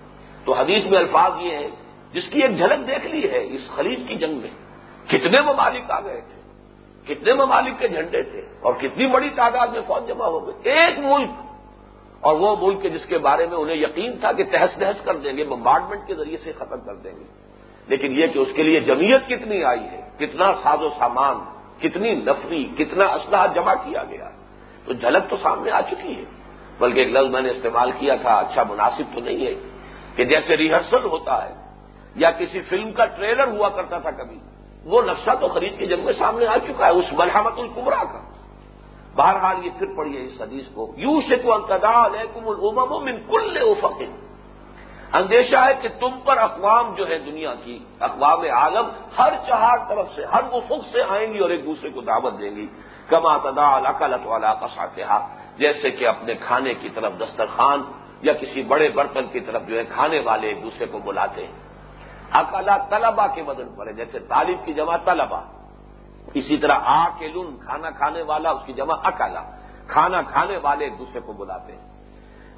تو 0.45 0.53
حدیث 0.53 0.87
میں 0.87 0.99
الفاظ 0.99 1.33
یہ 1.41 1.51
ہیں، 1.51 1.69
جس 2.13 2.29
کی 2.29 2.43
ایک 2.43 2.57
جھلک 2.57 2.87
دیکھ 2.89 3.07
لی 3.07 3.31
ہے 3.31 3.47
اس 3.51 3.77
خلیج 3.77 4.09
کی 4.09 4.15
جنگ 4.15 4.35
میں 4.35 4.64
کتنے 5.09 5.41
ممالک 5.41 5.91
آ 5.91 6.01
گئے 6.01 6.21
تھے، 6.21 6.41
کتنے 7.07 7.35
ممالک 7.35 7.79
کے 7.79 7.89
جھنڈے 7.89 8.23
تھے، 8.23 8.41
اور 8.61 8.75
کتنی 8.75 9.07
بڑی 9.07 9.31
تعداد 9.31 9.69
میں 9.69 9.81
فوج 9.87 10.09
جمع 10.09 10.27
ہو 10.27 10.47
گئے 10.47 10.73
ایک 10.73 10.99
ملک۔ 10.99 11.31
اور 12.21 12.35
وہ 12.35 12.57
ملک 12.61 12.83
جس 12.93 13.07
کے 13.07 13.19
بارے 13.19 13.47
میں 13.47 13.57
انہیں 13.57 13.77
یقین 13.77 14.19
تھا 14.21 14.33
کہ 14.33 14.45
تہس 14.45 14.79
نہس 14.79 15.05
کر 15.05 15.17
دیں 15.17 15.37
گے، 15.37 15.45
بمبارڈمنٹ 15.45 16.07
کے 16.07 16.15
ذریعے 16.15 16.37
سے 16.37 16.53
ختم 16.53 16.81
کر 16.81 16.95
دیں 16.95 17.13
گے۔ 17.13 17.25
لیکن 17.89 18.13
یہ 18.13 18.27
کہ 18.27 18.39
اس 18.39 18.49
کے 18.57 18.63
لیے 18.63 18.81
جمعیت 18.81 19.29
کتنی 19.29 19.65
آئی 19.65 19.81
ہے، 19.81 20.11
کتنا 20.19 20.53
ساز 20.63 20.83
و 20.83 20.89
سامان، 20.99 21.37
کتنی 21.81 22.15
نفری، 22.15 22.65
کتنا 22.79 23.05
اسلحہ 23.05 23.47
جمع 23.55 23.75
کیا 23.75 24.05
گیا، 24.05 24.31
تو 24.85 24.93
جھلک 24.93 25.31
تو 25.31 25.37
سامنے 25.37 25.71
آ 25.71 25.81
چکی 25.81 26.17
ہے۔ 26.17 26.25
بلکہ 26.79 27.01
ایک 27.01 27.09
لفظ 27.09 27.31
میں 27.31 27.41
نے 27.41 27.49
استعمال 27.49 27.91
کیا 27.91 28.15
تھا 28.17 28.35
اچھا 28.39 28.63
مناسب 28.63 29.15
تو 29.15 29.21
نہیں 29.21 29.47
ہے، 29.47 29.55
کہ 30.17 30.25
جیسے 30.25 30.57
ریہرسل 30.57 31.05
ہوتا 31.05 31.49
ہے، 31.49 31.55
یا 32.15 32.31
کسی 32.31 32.61
فلم 32.61 32.93
کا 32.93 33.05
ٹریلر 33.05 33.49
ہوا 33.49 33.69
کرتا 33.69 33.99
تھا 33.99 34.11
کبھی۔ 34.11 34.39
وہ 34.85 35.03
نقشہ 35.03 35.31
تو 35.41 35.49
خرید 35.49 35.79
کے 35.79 35.87
جنگ 35.87 36.05
میں 36.05 36.13
سامنے 36.13 36.47
آ 36.47 36.57
چکا 36.57 36.87
ہے، 36.87 36.91
اس 36.91 37.05
مرحمت 37.13 37.53
القبرا 37.57 38.05
کا۔ 38.05 38.21
بہرحال 39.17 39.67
یہ 39.67 39.71
پھر 39.79 39.87
پڑھیے 39.97 40.25
اس 40.25 40.43
حدیث 40.43 40.65
کو۔ 40.75 40.93
یو 40.97 41.21
شکو 41.21 41.55
انتدا 41.55 42.07
علیکم 42.07 42.49
العمم 42.49 43.05
من 43.05 43.17
کل 43.29 43.59
افق۔ 43.61 44.03
اندیشہ 45.13 45.57
ہے 45.57 45.75
کہ 45.83 45.89
تم 46.01 46.21
پر 46.25 46.39
اقوام 46.39 46.95
جو 46.95 47.09
ہے 47.09 47.19
دنیا 47.19 47.55
کی، 47.65 47.79
اقوام 48.01 48.41
عالم، 48.41 48.89
ہر 49.19 49.33
چہار 49.47 49.77
طرف 49.89 50.09
سے، 50.15 50.25
ہر 50.25 50.41
افق 50.53 50.87
سے 50.93 51.03
آئیں 51.09 51.35
گی 51.35 51.39
اور 51.39 51.51
ایک 51.51 51.65
دوسرے 51.65 51.91
کو 51.91 52.01
دعوت 52.01 52.39
دیں 52.39 52.57
گی۔ 52.57 52.67
کما 53.09 53.37
تدا 53.37 53.77
القلت 53.77 54.27
والا 54.27 54.55
قساتحا 54.55 55.27
جیسے 55.59 55.91
کہ 55.91 56.09
اپنے 56.09 56.35
کھانے 56.35 56.75
کی 56.75 56.89
طرف 56.89 57.13
دسترخوان 57.21 57.83
یا 58.23 58.33
کسی 58.33 58.63
بڑے 58.63 58.89
برتن 58.89 59.27
کی 59.33 59.41
طرف 59.41 59.63
جو 59.67 59.79
ہے 59.79 59.85
کھانے 59.85 60.21
والے 60.21 60.49
ایک 60.49 60.63
دوسرے 60.63 60.87
کو 60.87 60.99
بلاتے 60.99 61.47
ہیں۔ 61.47 61.74
اکلا 62.35 62.77
طلبا 62.91 63.27
کے 63.27 63.43
بدن 63.43 63.69
پر 63.77 63.87
ہے۔ 63.87 63.93
جیسے 63.93 64.19
طالب 64.19 64.67
کی 64.67 64.73
جمع 64.73 64.97
طلبا 65.05 65.41
اسی 66.35 66.57
طرح 66.57 66.79
آ 66.85 67.09
کے 67.19 67.29
لن 67.29 67.57
کھانا 67.65 67.91
کھانے 67.91 68.23
والا، 68.23 68.51
اس 68.51 68.63
کی 68.67 68.73
جمع 68.73 68.95
اکالا 69.05 69.43
کھانا 69.87 70.23
کھانے 70.23 70.57
والے 70.57 70.85
ایک 70.85 70.99
دوسرے 70.99 71.21
کو 71.21 71.33
بلاتے 71.33 71.73
ہیں۔ 71.73 71.95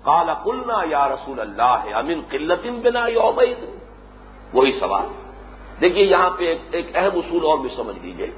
کالا 0.04 0.34
کلنا 0.34 0.74
یا 0.90 1.08
رسول 1.08 1.40
اللہ 1.40 1.76
ہے 1.84 1.92
امین 1.92 2.22
قلت 2.30 2.66
بنا 2.84 3.06
یوم 3.06 3.40
وہی 4.52 4.72
سوال۔ 4.72 5.06
دیکھیے، 5.80 6.04
یہاں 6.04 6.30
پہ 6.38 6.54
ایک 6.70 6.96
اہم 6.96 7.18
اصول 7.18 7.44
اور 7.44 7.58
بھی 7.58 7.68
سمجھ 7.68 7.98
لیجیے 7.98 8.30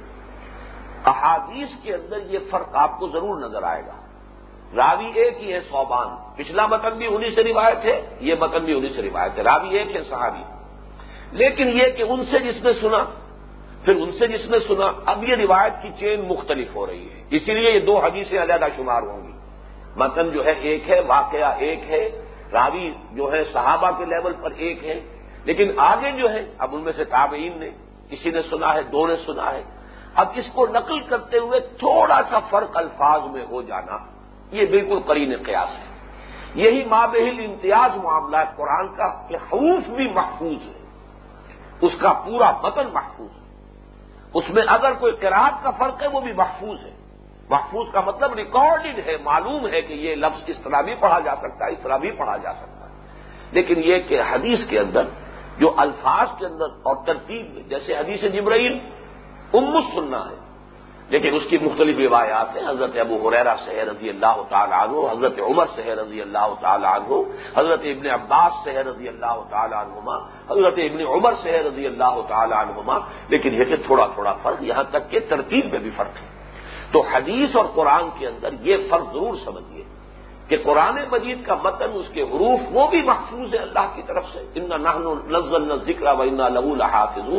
احادیث 1.05 1.69
کے 1.83 1.93
اندر 1.93 2.17
یہ 2.25 2.39
فرق 2.51 2.75
آپ 2.75 2.99
کو 2.99 3.07
ضرور 3.07 3.39
نظر 3.41 3.63
آئے 3.63 3.81
گا۔ 3.87 3.93
راوی 4.75 5.11
ایک 5.15 5.37
ہی 5.37 5.53
ہے 5.53 5.61
صوبان۔ 5.61 6.07
پچھلا 6.35 6.67
متن 6.67 6.97
بھی 6.97 7.15
انہیں 7.15 7.29
سے 7.29 7.43
روایت 7.43 7.85
ہے، 7.85 8.17
یہ 8.19 8.35
متن 8.39 8.65
بھی 8.65 8.73
انہیں 8.73 8.93
سے 8.93 9.01
روایت 9.01 9.37
ہے۔ 9.37 9.43
راوی 9.43 9.69
ایک 9.77 9.95
ہے، 9.95 10.03
صحابی۔ 10.03 10.58
لیکن 11.31 11.67
یہ 11.67 11.89
کہ 11.97 12.03
ان 12.03 12.23
سے 12.23 12.39
جس 12.39 12.63
نے 12.63 12.73
سنا، 12.73 13.03
پھر 13.85 13.95
ان 13.95 14.11
سے 14.11 14.27
جس 14.27 14.49
نے 14.49 14.59
سنا، 14.59 14.91
اب 15.05 15.23
یہ 15.23 15.35
روایت 15.35 15.73
کی 15.81 15.89
چین 15.99 16.21
مختلف 16.21 16.75
ہو 16.75 16.87
رہی 16.87 17.09
ہے۔ 17.09 17.23
اسی 17.29 17.53
لیے 17.53 17.71
یہ 17.71 17.79
دو 17.79 17.99
حدیثیں 17.99 18.41
علیحدہ 18.41 18.65
شمار 18.75 19.01
ہوں 19.01 19.27
گی۔ 19.27 19.31
متن 19.95 20.29
جو 20.29 20.45
ہے 20.45 20.51
ایک 20.51 20.89
ہے، 20.89 20.99
واقعہ 20.99 21.53
ایک 21.57 21.79
ہے۔ 21.89 22.09
راوی 22.53 22.91
جو 23.11 23.31
ہے 23.31 23.43
صحابہ 23.43 23.91
کے 23.97 24.05
لیول 24.05 24.33
پر 24.41 24.51
ایک 24.51 24.85
ہے۔ 24.85 24.99
لیکن 25.43 25.71
آگے 25.77 26.11
جو 26.11 26.29
ہے، 26.29 26.45
اب 26.57 26.75
ان 26.75 26.81
میں 26.81 26.91
سے 26.91 27.03
تابعین 27.03 27.59
نے 27.59 27.69
کسی 28.09 28.31
نے 28.31 28.41
سنا 28.41 28.73
ہے، 28.73 28.81
دو 28.81 29.07
نے 29.07 29.15
سنا 29.15 29.53
ہے۔ 29.53 29.63
اب 30.15 30.27
اس 30.35 30.51
کو 30.53 30.67
نقل 30.67 30.99
کرتے 30.99 31.37
ہوئے 31.37 31.59
تھوڑا 31.59 32.21
سا 32.29 32.39
فرق 32.39 32.77
الفاظ 32.77 33.21
میں 33.31 33.45
ہو 33.49 33.61
جانا۔ 33.61 33.97
یہ 34.51 34.65
بالکل 34.65 34.99
قرین 34.99 35.35
قیاس 35.45 35.79
ہے۔ 35.79 35.99
یہی 36.55 36.85
مابہل 36.85 37.45
امتیاز 37.45 37.97
معاملہ 38.03 38.37
ہے 38.37 38.43
قرآن 38.55 38.95
کا 38.95 39.27
کہ 39.27 39.35
حروف 39.35 39.87
بھی 39.87 40.09
محفوظ 40.13 40.57
ہے 40.67 40.78
اس 41.81 41.91
کا 41.99 42.13
پورا 42.13 42.51
متن 42.51 42.93
محفوظ 42.93 43.43
ہے۔ 43.43 43.49
اس 44.33 44.49
میں 44.49 44.63
اگر 44.67 44.93
کوئی 44.93 45.13
قرآد 45.13 45.51
کا 45.63 45.71
فرق 45.71 46.01
ہے، 46.01 46.07
وہ 46.07 46.21
بھی 46.21 46.33
محفوظ 46.33 46.79
ہے۔ 46.85 46.95
محفوظ 47.49 47.87
کا 47.91 48.01
مطلب 48.01 48.33
ریکارڈڈ 48.33 49.07
ہے، 49.07 49.17
معلوم 49.23 49.67
ہے 49.67 49.81
کہ 49.81 49.93
یہ 49.93 50.15
لفظ 50.15 50.43
اس 50.47 50.63
طرح 50.63 50.81
بھی 50.81 50.95
پڑھا 50.95 51.19
جا 51.19 51.35
سکتا 51.35 51.65
ہے، 51.65 51.71
اس 51.71 51.79
طرح 51.83 51.97
بھی 51.97 52.11
پڑھا 52.11 52.37
جا 52.37 52.53
سکتا 52.53 52.89
ہے۔ 52.89 52.95
لیکن 53.51 53.73
یہ 53.77 53.99
کہ 53.99 54.21
حدیث 54.31 54.59
کے 54.69 54.79
اندر، 54.79 55.03
جو 55.57 55.73
الفاظ 55.77 56.27
کے 56.37 56.45
اندر 56.45 56.65
اور 56.65 57.05
ترتیب 57.05 57.53
میں، 57.53 57.63
جیسے 57.63 57.97
حدیث 57.97 58.33
جبرائیل، 58.33 58.79
ام 59.53 59.79
سننا 59.81 60.29
ہے۔ 60.29 60.48
لیکن 61.09 61.35
اس 61.35 61.43
کی 61.49 61.57
مختلف 61.61 61.99
روایات 61.99 62.57
ہیں، 62.57 62.69
حضرت 62.69 62.97
ابو 62.97 63.29
حریرا 63.29 63.55
سے 63.65 63.85
رضی 63.85 64.09
اللہ 64.09 64.41
تعالیٰ 64.49 64.87
عنہ، 64.87 65.11
حضرت 65.11 65.39
عمر 65.39 65.65
سے 65.75 65.95
رضی 65.95 66.21
اللہ 66.21 66.53
تعالیٰ 66.61 66.93
عنہ، 66.93 67.13
حضرت 67.59 67.81
ابن 67.83 68.09
عباس 68.09 68.51
سے 68.63 68.83
رضی 68.83 69.07
اللہ 69.07 69.41
تعالیٰ 69.49 69.79
عنہما، 69.79 70.17
حضرت 70.51 70.73
ابن 70.77 71.07
عمر 71.07 71.33
سے 71.41 71.63
رضی 71.63 71.85
اللہ 71.85 72.21
تعالیٰ 72.27 72.57
عنہما، 72.57 72.97
لیکن 73.29 73.53
یہ 73.53 73.63
کہ 73.63 73.75
تھوڑا 73.75 74.07
تھوڑا 74.07 74.33
فرق 74.33 74.63
یہاں 74.63 74.83
تک 74.89 75.09
کہ 75.09 75.19
ترتیب 75.29 75.71
میں 75.71 75.79
بھی 75.79 75.89
فرق 75.89 76.21
ہے۔ 76.21 76.27
تو 76.91 77.01
حدیث 77.01 77.55
اور 77.55 77.65
قرآن 77.75 78.09
کے 78.19 78.27
اندر 78.27 78.49
یہ 78.61 78.77
فرق 78.89 79.13
ضرور 79.13 79.35
سمجھیے 79.45 79.83
کہ 80.47 80.57
قرآن 80.57 80.97
مجید 81.11 81.45
کا 81.45 81.55
متن، 81.63 81.85
اس 81.93 82.05
کے 82.13 82.21
حروف، 82.21 82.59
وہ 82.71 82.87
بھی 82.87 83.01
محفوظ 83.01 83.53
ہے 83.53 83.59
اللہ 83.59 83.91
کی 83.95 84.01
طرف 84.01 84.25
سے۔ 84.33 84.39
ان 84.55 84.69
نہ 84.69 85.75
ذکر 85.75 86.03
و 86.03 86.21
ان 86.21 86.53
لہو 86.53 86.73
الحافظ 86.73 87.29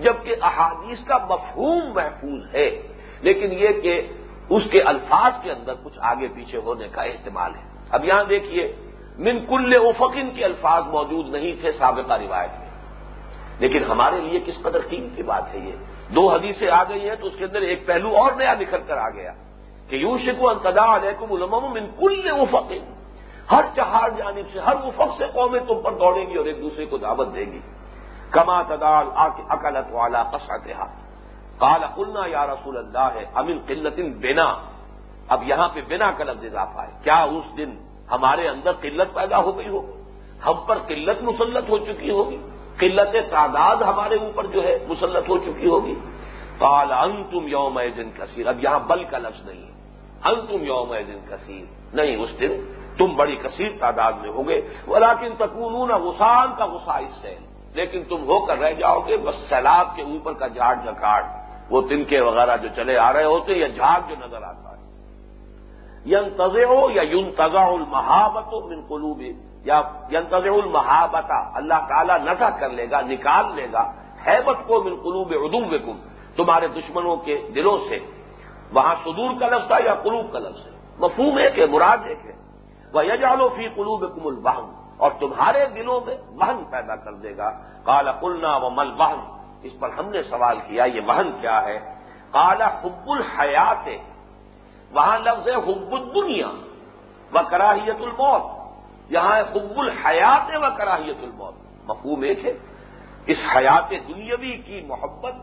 جبکہ 0.00 0.34
احادیث 0.42 1.04
کا 1.04 1.18
مفہوم 1.30 1.92
محفوظ 1.94 2.54
ہے۔ 2.54 2.99
لیکن 3.22 3.52
یہ 3.52 3.68
کہ 3.82 4.08
اس 4.48 4.62
کے 4.70 4.82
الفاظ 4.82 5.32
کے 5.42 5.52
اندر 5.52 5.72
کچھ 5.84 5.98
آگے 6.00 6.28
پیچھے 6.28 6.58
ہونے 6.58 6.88
کا 6.88 7.02
احتمال 7.02 7.54
ہے۔ 7.54 7.60
اب 7.90 8.04
یہاں 8.04 8.24
دیکھیے، 8.24 8.76
من 9.18 9.46
کل 9.46 9.74
افقن 9.74 10.30
کے 10.30 10.44
الفاظ 10.44 10.82
موجود 10.86 11.28
نہیں 11.28 11.52
تھے 11.60 11.72
سابقہ 11.72 12.12
روایت 12.12 12.50
میں۔ 12.58 12.70
لیکن 13.58 13.84
ہمارے 13.84 14.20
لیے 14.20 14.40
کس 14.40 14.62
قدر 14.62 14.78
قیمتی 14.88 15.22
بات 15.22 15.54
ہے 15.54 15.58
یہ۔ 15.58 15.72
دو 16.14 16.28
حدیثیں 16.28 16.70
آ 16.70 16.84
گئی 16.84 17.08
ہیں 17.08 17.16
تو 17.16 17.26
اس 17.26 17.32
کے 17.38 17.44
اندر 17.44 17.60
ایک 17.60 17.86
پہلو 17.86 18.16
اور 18.16 18.32
نیا 18.32 18.54
نکل 18.54 18.78
کر 18.86 18.96
آ 18.96 19.08
گیا۔ 19.10 19.32
کہ 19.88 19.96
یوں 19.96 20.18
شکو 20.18 20.50
انتدا 20.50 20.96
علیکم 20.96 21.32
علم 21.32 21.72
من 21.72 21.86
کل 21.98 22.30
افقن۔ 22.30 22.94
ہر 23.52 23.64
چہار 23.76 24.08
جانب 24.08 24.46
سے، 24.52 24.60
ہر 24.60 24.74
افق 24.76 25.18
سے 25.18 25.24
قومیں 25.32 25.60
تم 25.60 25.80
پر 25.80 25.92
دوڑیں 25.92 26.26
گی 26.26 26.34
اور 26.34 26.46
ایک 26.46 26.62
دوسرے 26.62 26.86
کو 26.86 26.98
دعوت 26.98 27.34
دیں 27.34 27.52
گی۔ 27.52 27.60
کما 28.30 28.62
تدال 28.62 29.06
اکلت 29.48 29.86
والا 29.90 30.22
قسطہ 30.22 30.68
کالا 31.60 31.86
قلنا 31.86 32.20
یا 32.26 32.46
رسول 32.46 32.76
اللہ 32.76 33.08
ہے 33.14 33.24
امن 33.34 33.58
قلت 33.66 33.98
بنا۔ 33.98 34.56
اب 35.28 35.42
یہاں 35.42 35.68
پہ 35.68 35.80
بنا 35.80 36.10
کا 36.10 36.24
لفظ 36.24 36.44
اضافہ 36.44 36.80
ہے۔ 36.80 36.92
کیا 37.04 37.22
اس 37.22 37.56
دن 37.56 37.70
ہمارے 38.10 38.48
اندر 38.48 38.72
قلت 38.72 39.14
پیدا 39.14 39.38
ہو 39.38 39.58
گئی 39.58 39.68
ہو؟ 39.68 40.02
ہم 40.46 40.54
پر 40.66 40.78
قلت 40.78 41.22
مسلط 41.22 41.70
ہو 41.70 41.78
چکی 41.78 42.10
ہوگی؟ 42.10 42.36
قلت 42.78 43.30
تعداد 43.30 43.76
ہمارے 43.76 44.14
اوپر 44.14 44.46
جو 44.46 44.62
ہے 44.62 44.78
مسلط 44.88 45.28
ہو 45.28 45.38
چکی 45.38 45.66
ہوگی؟ 45.66 45.94
کال 46.58 46.92
ان 46.92 47.24
تم 47.30 47.48
یوم 47.48 47.80
دن 47.96 48.10
کثیر۔ 48.18 48.46
اب 48.46 48.64
یہاں 48.64 48.78
بل 48.78 49.04
کا 49.04 49.18
لفظ 49.18 49.48
نہیں 49.48 49.62
ہے۔ 49.62 49.72
ان 50.24 50.46
تم 50.46 50.64
یوم 50.64 50.94
دن 50.94 51.18
کثیر۔ 51.28 51.94
نہیں، 51.94 52.16
اس 52.16 52.40
دن 52.40 52.72
تم 52.98 53.16
بڑی 53.16 53.36
کثیر 53.36 53.68
تعداد 53.80 54.12
میں 54.12 54.30
ہوگے۔ 54.30 54.60
ولاکن 54.88 55.34
تکون 55.38 55.90
غسان 55.90 56.48
کا 56.58 56.66
غسا 56.66 56.96
اس 56.96 57.22
سے۔ 57.22 57.36
لیکن 57.74 58.04
تم 58.08 58.16
ہو 58.16 58.46
کر 58.46 58.58
رہ 58.58 58.72
جاؤ 58.72 59.00
گے، 59.00 59.16
بس 59.16 59.34
سیلاب 59.48 59.96
کے 59.96 60.02
اوپر 60.02 60.32
کا 60.32 60.46
جھاڑ 60.46 60.74
جکاٹ 60.84 61.39
وہ 61.70 61.80
تنکے 61.80 62.20
وغیرہ 62.20 62.56
جو 62.56 62.68
چلے 62.76 62.98
آ 62.98 63.12
رہے 63.12 63.24
ہوتے 63.24 63.52
یا 63.52 63.68
جھاگ 63.68 64.00
جو 64.08 64.14
نظر 64.26 64.42
آتا 64.42 64.70
ہے۔ 64.70 64.80
ین 66.06 66.30
تزے 66.30 66.64
ہو 66.64 66.90
یا 66.90 67.02
یون 67.02 67.32
تزا 67.32 67.64
المحابت 67.64 68.54
من 68.54 68.80
قلوب۔ 68.88 69.22
یا 69.64 69.82
ین 70.10 70.24
تز 70.28 70.46
المحابتا۔ 70.46 71.56
اللہ 71.56 71.86
تعالیٰ 71.88 72.18
نزا 72.18 72.50
کر 72.50 72.68
لے 72.68 72.90
گا، 72.90 73.00
نکال 73.00 73.44
لے 73.54 73.66
گا۔ 73.72 73.92
حیبت 74.26 74.56
کو 74.66 74.82
من 74.82 74.94
قلوب 74.94 75.28
ادوب 75.30 75.96
تمہارے 76.36 76.68
دشمنوں 76.68 77.16
کے 77.16 77.50
دلوں 77.54 77.78
سے۔ 77.88 77.98
وہاں 78.72 78.94
سدور 79.04 79.30
کا 79.40 79.48
لفظ 79.48 79.66
تھا 79.66 79.76
یا 79.84 79.94
قلوب 79.94 80.32
کا 80.32 80.38
لفظ 80.38 80.66
ہے؟ 80.66 80.70
مفہوم 80.98 81.38
ہے 81.38 81.50
کہ 81.50 81.66
مراد 81.66 81.98
ایک 82.04 82.18
ہے۔ 82.24 82.32
وہ 82.92 83.06
یجالو 83.06 83.48
فی 83.48 83.68
قلوب 83.68 84.14
کم 84.14 84.26
البہن 84.26 84.94
اور 84.96 85.10
تمہارے 85.20 85.66
دلوں 85.66 86.00
میں 86.06 86.16
وہن 86.28 86.64
پیدا 86.70 86.96
کر 86.96 87.12
دے 87.12 87.36
گا۔ 87.36 87.50
کالا 87.84 88.12
کلنا 88.12 88.56
و 88.56 88.70
مل 88.70 88.90
بہن 88.90 89.39
اس 89.62 89.72
پر 89.80 89.88
ہم 89.98 90.08
نے 90.10 90.22
سوال 90.22 90.58
کیا، 90.66 90.84
یہ 90.84 91.00
وہن 91.06 91.30
کیا 91.40 91.58
ہے؟ 91.64 91.78
کالا 92.32 92.68
حب 92.82 93.10
الحیات، 93.10 93.86
وہاں 94.92 95.18
لفظ 95.18 95.48
ہے 95.48 95.54
حب 95.66 95.94
الدنیا 95.94 96.50
و 97.32 97.38
کراہیت 97.50 98.00
الموت، 98.00 98.42
یہاں 99.10 99.34
ہے 99.36 99.42
حب 99.52 99.78
الحیات 99.78 100.50
و 100.56 100.66
کراہیت 100.78 101.22
الموت۔ 101.22 101.54
مفہوم 101.88 102.22
ایک 102.22 102.44
ہے، 102.44 102.52
اس 103.26 103.38
حیات 103.56 103.90
دنیاوی 104.08 104.56
کی 104.66 104.80
محبت 104.86 105.34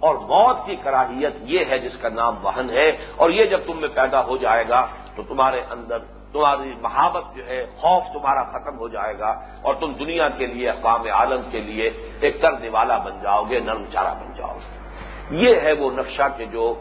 اور 0.00 0.14
موت 0.30 0.56
کی 0.66 0.76
کراہیت 0.76 1.34
یہ 1.52 1.64
ہے 1.68 1.78
جس 1.78 1.96
کا 2.02 2.08
نام 2.08 2.34
وہن 2.42 2.70
ہے، 2.70 2.88
اور 3.16 3.30
یہ 3.30 3.44
جب 3.44 3.60
تم 3.66 3.80
میں 3.80 3.88
پیدا 3.94 4.20
ہو 4.24 4.36
جائے 4.36 4.64
گا 4.68 4.80
تو 5.14 5.22
تمہارے 5.22 5.60
اندر 5.70 5.98
تمہاری 6.32 6.74
محبت 6.82 7.36
جو 7.36 7.46
ہے، 7.46 7.66
خوف 7.76 8.02
تمہارا 8.12 8.42
ختم 8.42 8.78
ہو 8.78 8.88
جائے 8.88 9.18
گا 9.18 9.40
اور 9.62 9.74
تم 9.74 9.92
دنیا 9.92 10.28
کے 10.28 10.46
لیے، 10.46 10.70
اقوام 10.70 11.06
عالم 11.12 11.40
کے 11.50 11.60
لیے 11.60 11.90
ایک 12.20 12.42
طرز 12.42 12.64
والا 12.70 12.98
بن 12.98 13.22
جاؤ 13.22 13.44
گے، 13.50 13.60
نرم 13.60 13.84
چارہ 13.92 14.14
بن 14.14 14.32
جاؤ 14.36 14.56
گے۔ 14.56 14.76
یہ 15.30 15.60
ہے 15.60 15.72
وہ 15.72 15.90
نقشہ 15.90 16.22
کہ 16.36 16.44
جو 16.44 16.74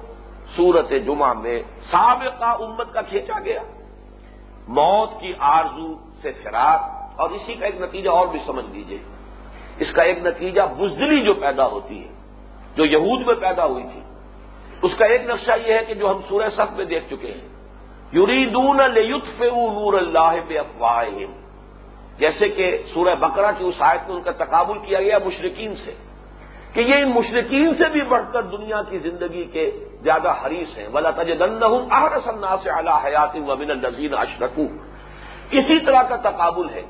سورت 0.56 0.90
جمعہ 0.90 1.34
میں 1.34 1.64
سابقہ 1.92 2.64
امت 2.64 2.94
کا 2.94 3.02
کھینچا 3.02 3.40
گیا۔ 3.40 3.62
موت 4.68 5.10
کی 5.20 5.34
آرزو 5.40 5.94
سے 6.22 6.32
فراق۔ 6.32 6.96
اور 7.20 7.30
اسی 7.30 7.54
کا 7.54 7.66
ایک 7.66 7.82
نتیجہ 7.82 8.10
اور 8.10 8.28
بھی 8.28 8.40
سمجھ 8.46 8.66
لیجیے 8.66 8.98
اس 9.78 9.94
کا 9.94 10.04
ایک 10.04 10.18
نتیجہ 10.26 10.62
بزدلی 10.78 11.22
جو 11.22 11.34
پیدا 11.34 11.66
ہوتی 11.66 12.04
ہے، 12.04 12.14
جو 12.76 12.86
یہود 12.86 13.28
میں 13.28 13.36
پیدا 13.36 13.66
ہوئی 13.66 13.84
تھی۔ 13.84 14.00
اس 14.82 14.92
کا 14.98 15.06
ایک 15.06 15.22
نقشہ 15.26 15.52
یہ 15.66 15.74
ہے 15.74 15.86
کہ 15.86 15.94
جو 15.94 16.12
ہم 16.12 16.20
سورہ 16.30 16.50
سخت 16.50 16.74
میں 16.74 16.86
دیکھ 16.86 17.06
چکے 17.06 17.28
ہیں۔ 17.28 17.55
یریدون 18.14 18.80
لیطفئوا 18.94 19.66
نور 19.74 19.94
اللہ 19.94 20.36
بے 20.48 21.26
جیسے 22.20 22.48
کہ 22.50 22.66
سورہ 22.94 23.16
بقرہ 23.20 23.52
کی 23.58 23.64
اس 23.64 23.82
آیت 23.82 24.08
میں 24.08 24.16
ان 24.16 24.22
کا 24.22 24.32
تقابل 24.32 24.78
کیا 24.80 25.00
گیا 25.02 25.18
مشرقین 25.26 25.76
سے، 25.76 25.94
کہ 26.74 26.80
یہ 26.80 26.96
ان 26.96 27.10
مشرقین 27.10 27.74
سے 27.74 27.90
بھی 27.90 28.02
بڑھ 28.02 28.26
کر 28.34 28.42
دنیا 28.42 28.82
کی 28.82 28.98
زندگی 28.98 29.44
کے 29.44 29.66
زیادہ 30.02 30.34
حریث 30.42 30.78
ہیں۔ 30.78 30.88
ولا 30.94 31.12
تجدن 31.12 31.64
آرس 31.92 32.28
الناس 32.28 32.64
سے 32.64 32.70
اعلیٰ 32.70 32.98
حیات 33.06 33.36
ومن 33.36 33.72
النزین 33.72 34.14
اشرکو۔ 34.14 34.66
اسی 35.52 35.80
طرح 35.80 36.02
کا 36.02 36.16
تقابل 36.16 36.70
ہے 36.70 36.82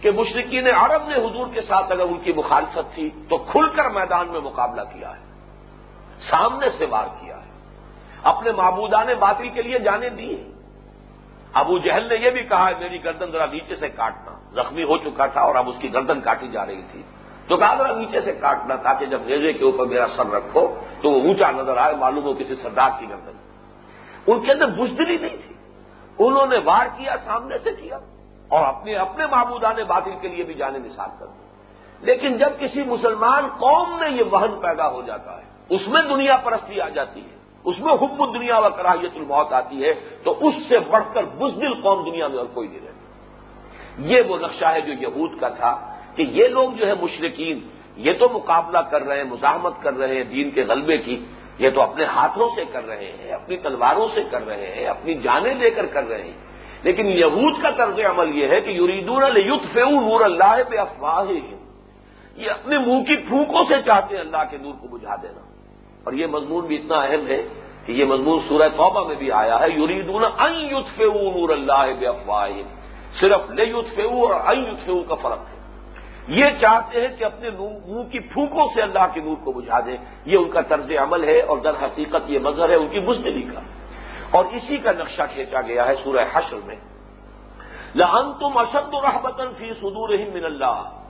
کہ 0.00 0.10
مشرقین 0.10 0.66
عرب 0.68 1.08
نے 1.08 1.14
حضور 1.14 1.46
کے 1.54 1.60
ساتھ 1.60 1.92
اگر 1.92 2.02
ان 2.02 2.18
کی 2.18 2.32
مخالفت 2.32 2.94
تھی 2.94 3.08
تو 3.28 3.36
کھل 3.50 3.66
کر 3.76 3.90
میدان 3.90 4.26
میں 4.28 4.40
مقابلہ 4.40 4.82
کیا 4.92 5.10
ہے، 5.10 5.22
سامنے 6.30 6.68
سے 6.78 6.84
وار 6.90 7.08
کیا 7.20 7.36
ہے۔ 7.36 7.50
اپنے 8.22 8.52
معبودان 8.52 9.06
باطل 9.20 9.48
کے 9.48 9.62
لیے 9.62 9.78
جانے 9.78 10.08
دی 10.08 10.30
ہیں 10.34 10.53
ابو 11.54 11.78
جہل 11.78 12.08
نے 12.08 12.14
یہ 12.14 12.30
بھی 12.30 12.42
کہا، 12.42 12.70
میری 12.78 13.04
گردن 13.04 13.30
ذرا 13.30 13.46
نیچے 13.46 13.76
سے 13.76 13.88
کاٹنا۔ 13.88 14.34
زخمی 14.52 14.82
ہو 14.82 14.98
چکا 14.98 15.26
تھا 15.26 15.40
اور 15.40 15.54
اب 15.54 15.68
اس 15.68 15.76
کی 15.78 15.92
گردن 15.92 16.20
کاٹی 16.20 16.48
جا 16.48 16.66
رہی 16.66 16.82
تھی۔ 16.92 17.02
تو 17.48 17.56
کہا 17.56 17.74
ذرا 17.74 17.96
نیچے 17.96 18.20
سے 18.20 18.32
کاٹنا 18.32 18.76
تاکہ 18.76 19.06
جب 19.06 19.26
ریزے 19.26 19.52
کے 19.52 19.64
اوپر 19.64 19.86
میرا 19.86 20.06
سر 20.16 20.30
رکھو 20.30 20.80
تو 21.02 21.10
وہ 21.10 21.22
اونچا 21.22 21.50
نظر 21.50 21.76
آئے، 21.76 21.96
معلوم 21.96 22.24
ہو 22.24 22.34
کسی 22.34 22.54
سردار 22.54 22.90
کی 22.98 23.08
گردن۔ 23.08 23.32
ان 24.26 24.40
کے 24.40 24.52
اندر 24.52 24.66
بزدلی 24.66 25.18
نہیں 25.18 25.36
تھی۔ 25.46 25.54
انہوں 26.18 26.46
نے 26.46 26.58
وار 26.64 26.86
کیا، 26.86 27.16
سامنے 27.24 27.58
سے 27.58 27.72
کیا 27.72 27.98
اور 28.48 28.66
اپنے 28.66 28.94
اپنے 28.94 29.26
معبودان 29.26 29.76
باطل 29.88 30.10
کے 30.20 30.28
لیے 30.28 30.44
بھی 30.44 30.54
جانے 30.54 30.78
نثار 30.78 31.08
کر 31.18 31.26
دی۔ 31.26 31.44
لیکن 32.00 32.38
جب 32.38 32.50
کسی 32.58 32.82
مسلمان 32.82 33.46
قوم 33.46 33.98
میں 33.98 34.10
یہ 34.10 34.22
وہن 34.30 34.60
پیدا 34.60 34.88
ہو 34.88 35.02
جاتا 35.02 35.38
ہے، 35.38 35.42
اس 35.68 35.88
میں 35.88 36.02
دنیا 36.02 36.36
پرستی 36.36 36.80
آ 36.80 36.88
جاتی 36.88 37.20
ہے۔ 37.20 37.43
اس 37.64 37.80
میں 37.80 37.92
حب 37.92 38.34
دنیا 38.34 38.58
و 38.58 38.68
کراہیت 38.76 39.10
الموت 39.14 39.52
آتی 39.52 39.84
ہے، 39.84 39.92
تو 40.22 40.38
اس 40.40 40.54
سے 40.68 40.78
بڑھ 40.78 41.04
کر 41.14 41.24
بزدل 41.24 41.74
قوم 41.82 42.04
دنیا 42.04 42.28
میں 42.28 42.38
اور 42.38 42.46
کوئی 42.46 42.68
نہیں 42.68 42.80
رہتی 42.80 44.12
یہ 44.14 44.22
وہ 44.28 44.38
نقشہ 44.38 44.64
ہے 44.64 44.80
جو 44.80 44.92
یہود 44.92 45.40
کا 45.40 45.48
تھا 45.48 45.96
کہ 46.16 46.22
یہ 46.22 46.48
لوگ 46.48 46.70
جو 46.70 46.86
ہے 46.86 46.94
مشرقین 47.00 47.58
یہ 47.96 48.12
تو 48.12 48.28
مقابلہ 48.28 48.78
کر 48.78 49.02
رہے 49.02 49.16
ہیں، 49.16 49.24
مزاحمت 49.24 49.74
کر 49.82 49.96
رہے 49.96 50.16
ہیں 50.16 50.24
دین 50.24 50.50
کے 50.50 50.64
غلبے 50.64 50.96
کی، 50.98 51.24
یہ 51.58 51.70
تو 51.70 51.82
اپنے 51.82 52.04
ہاتھوں 52.04 52.48
سے 52.56 52.64
کر 52.72 52.86
رہے 52.86 53.12
ہیں، 53.18 53.32
اپنی 53.32 53.56
تلواروں 53.56 54.08
سے 54.14 54.22
کر 54.30 54.46
رہے 54.46 54.74
ہیں، 54.76 54.86
اپنی 54.86 55.14
جانیں 55.14 55.54
لے 55.54 55.70
کر 55.70 55.86
کر 55.86 56.08
رہے 56.08 56.22
ہیں۔ 56.22 56.38
لیکن 56.82 57.06
یہود 57.06 57.62
کا 57.62 57.70
طرز 57.70 58.00
عمل 58.00 58.38
یہ 58.38 58.48
ہے 58.48 58.60
کہ 58.60 58.70
یوریدون 58.70 59.22
یوت 59.36 59.62
فیو 59.72 59.90
نور 59.90 60.20
اللہ 60.20 60.56
پہ 60.68 60.76
افواہ 60.76 61.24
یہ 62.36 62.50
اپنے 62.50 62.78
منہ 62.78 63.04
کی 63.04 63.16
پھونکوں 63.16 63.64
سے 63.68 63.82
چاہتے 63.82 64.14
ہیں 64.14 64.22
اللہ 64.22 64.42
کے 64.50 64.58
نور 64.58 64.72
کو 64.72 64.88
بجھا 64.88 65.16
دینا۔ 65.16 65.43
اور 66.04 66.12
یہ 66.12 66.26
مضمون 66.26 66.66
بھی 66.66 66.76
اتنا 66.76 66.96
اہم 66.96 67.26
ہے 67.26 67.42
کہ 67.86 67.92
یہ 67.92 68.04
مضمون 68.04 68.38
سورہ 68.48 68.68
توبہ 68.68 69.08
میں 69.08 69.14
بھی 69.14 69.32
آیا 69.32 69.60
ہے 69.60 69.66
یوریدون 69.76 70.24
ان 70.24 70.52
یوتفے 70.52 71.04
نور 71.04 71.48
اللہ 71.48 71.86
بے 71.98 72.62
صرف 73.20 73.50
لے 73.50 73.64
یوتفے 73.64 74.02
اور 74.02 74.40
ان 74.46 74.64
یوتفے 74.64 74.92
کا 75.08 75.14
فرق 75.14 75.38
ہے۔ 75.38 75.54
یہ 76.28 76.44
چاہتے 76.60 77.00
ہیں 77.00 77.16
کہ 77.16 77.24
اپنے 77.24 77.50
منہ 77.50 78.02
کی 78.02 78.18
پھونکوں 78.18 78.66
سے 78.74 78.82
اللہ 78.82 79.06
کے 79.14 79.20
نور 79.20 79.44
کو 79.44 79.52
بجھا 79.52 79.80
دیں۔ 79.80 79.96
یہ 80.24 80.36
ان 80.36 80.50
کا 80.50 80.60
طرز 80.60 80.90
عمل 80.90 81.24
ہے 81.24 81.40
اور 81.40 81.58
در 81.58 81.70
حقیقت 81.70 82.30
یہ 82.30 82.38
مظہر 82.38 82.68
ہے 82.68 82.74
ان 82.74 82.88
کی 82.88 83.00
بزدلی 83.00 83.42
کا۔ 83.42 83.60
اور 84.30 84.44
اسی 84.44 84.76
کا 84.76 84.92
نقشہ 84.92 85.22
کھینچا 85.34 85.60
گیا 85.60 85.86
ہے 85.86 85.94
سورہ 85.94 86.24
حشر 86.32 86.56
میں۔ 86.64 86.76
لہن 87.94 88.32
تم 88.40 88.58
اشد 88.58 88.94
رحبتن 88.94 89.52
فی 89.58 89.74
صدور 89.74 90.08
من 90.08 90.44
اللہ۔ 90.44 91.00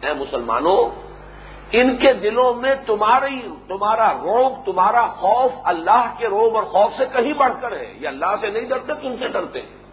اے 0.00 0.12
مسلمانوں 0.12 1.13
ان 1.76 1.96
کے 1.96 2.12
دلوں 2.12 2.54
میں 2.54 2.74
تمہاری 2.86 3.48
تمہارا 3.68 4.12
روب، 4.12 4.52
تمہارا 4.66 5.06
خوف 5.06 5.52
اللہ 5.64 6.14
کے 6.18 6.26
روب 6.26 6.56
اور 6.56 6.64
خوف 6.64 6.92
سے 6.92 7.04
کہیں 7.12 7.32
بڑھ 7.32 7.52
کر 7.60 7.72
ہے۔ 7.72 7.94
یہ 8.00 8.08
اللہ 8.08 8.36
سے 8.40 8.50
نہیں 8.50 8.62
ڈرتے، 8.62 8.94
تم 8.94 9.16
سے 9.16 9.28
ڈرتے 9.28 9.62
ہیں۔ 9.62 9.84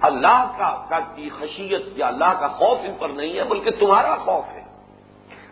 اللہ 0.00 0.52
کا 0.58 0.98
کی 0.98 1.30
خشیت 1.38 1.82
یا 1.96 2.06
اللہ 2.06 2.40
کا 2.40 2.48
خوف 2.48 2.78
ان 2.82 2.94
پر 2.98 3.08
نہیں 3.08 3.38
ہے، 3.38 3.44
بلکہ 3.44 3.70
تمہارا 3.70 4.16
خوف 4.16 4.44
ہے۔ 4.52 4.64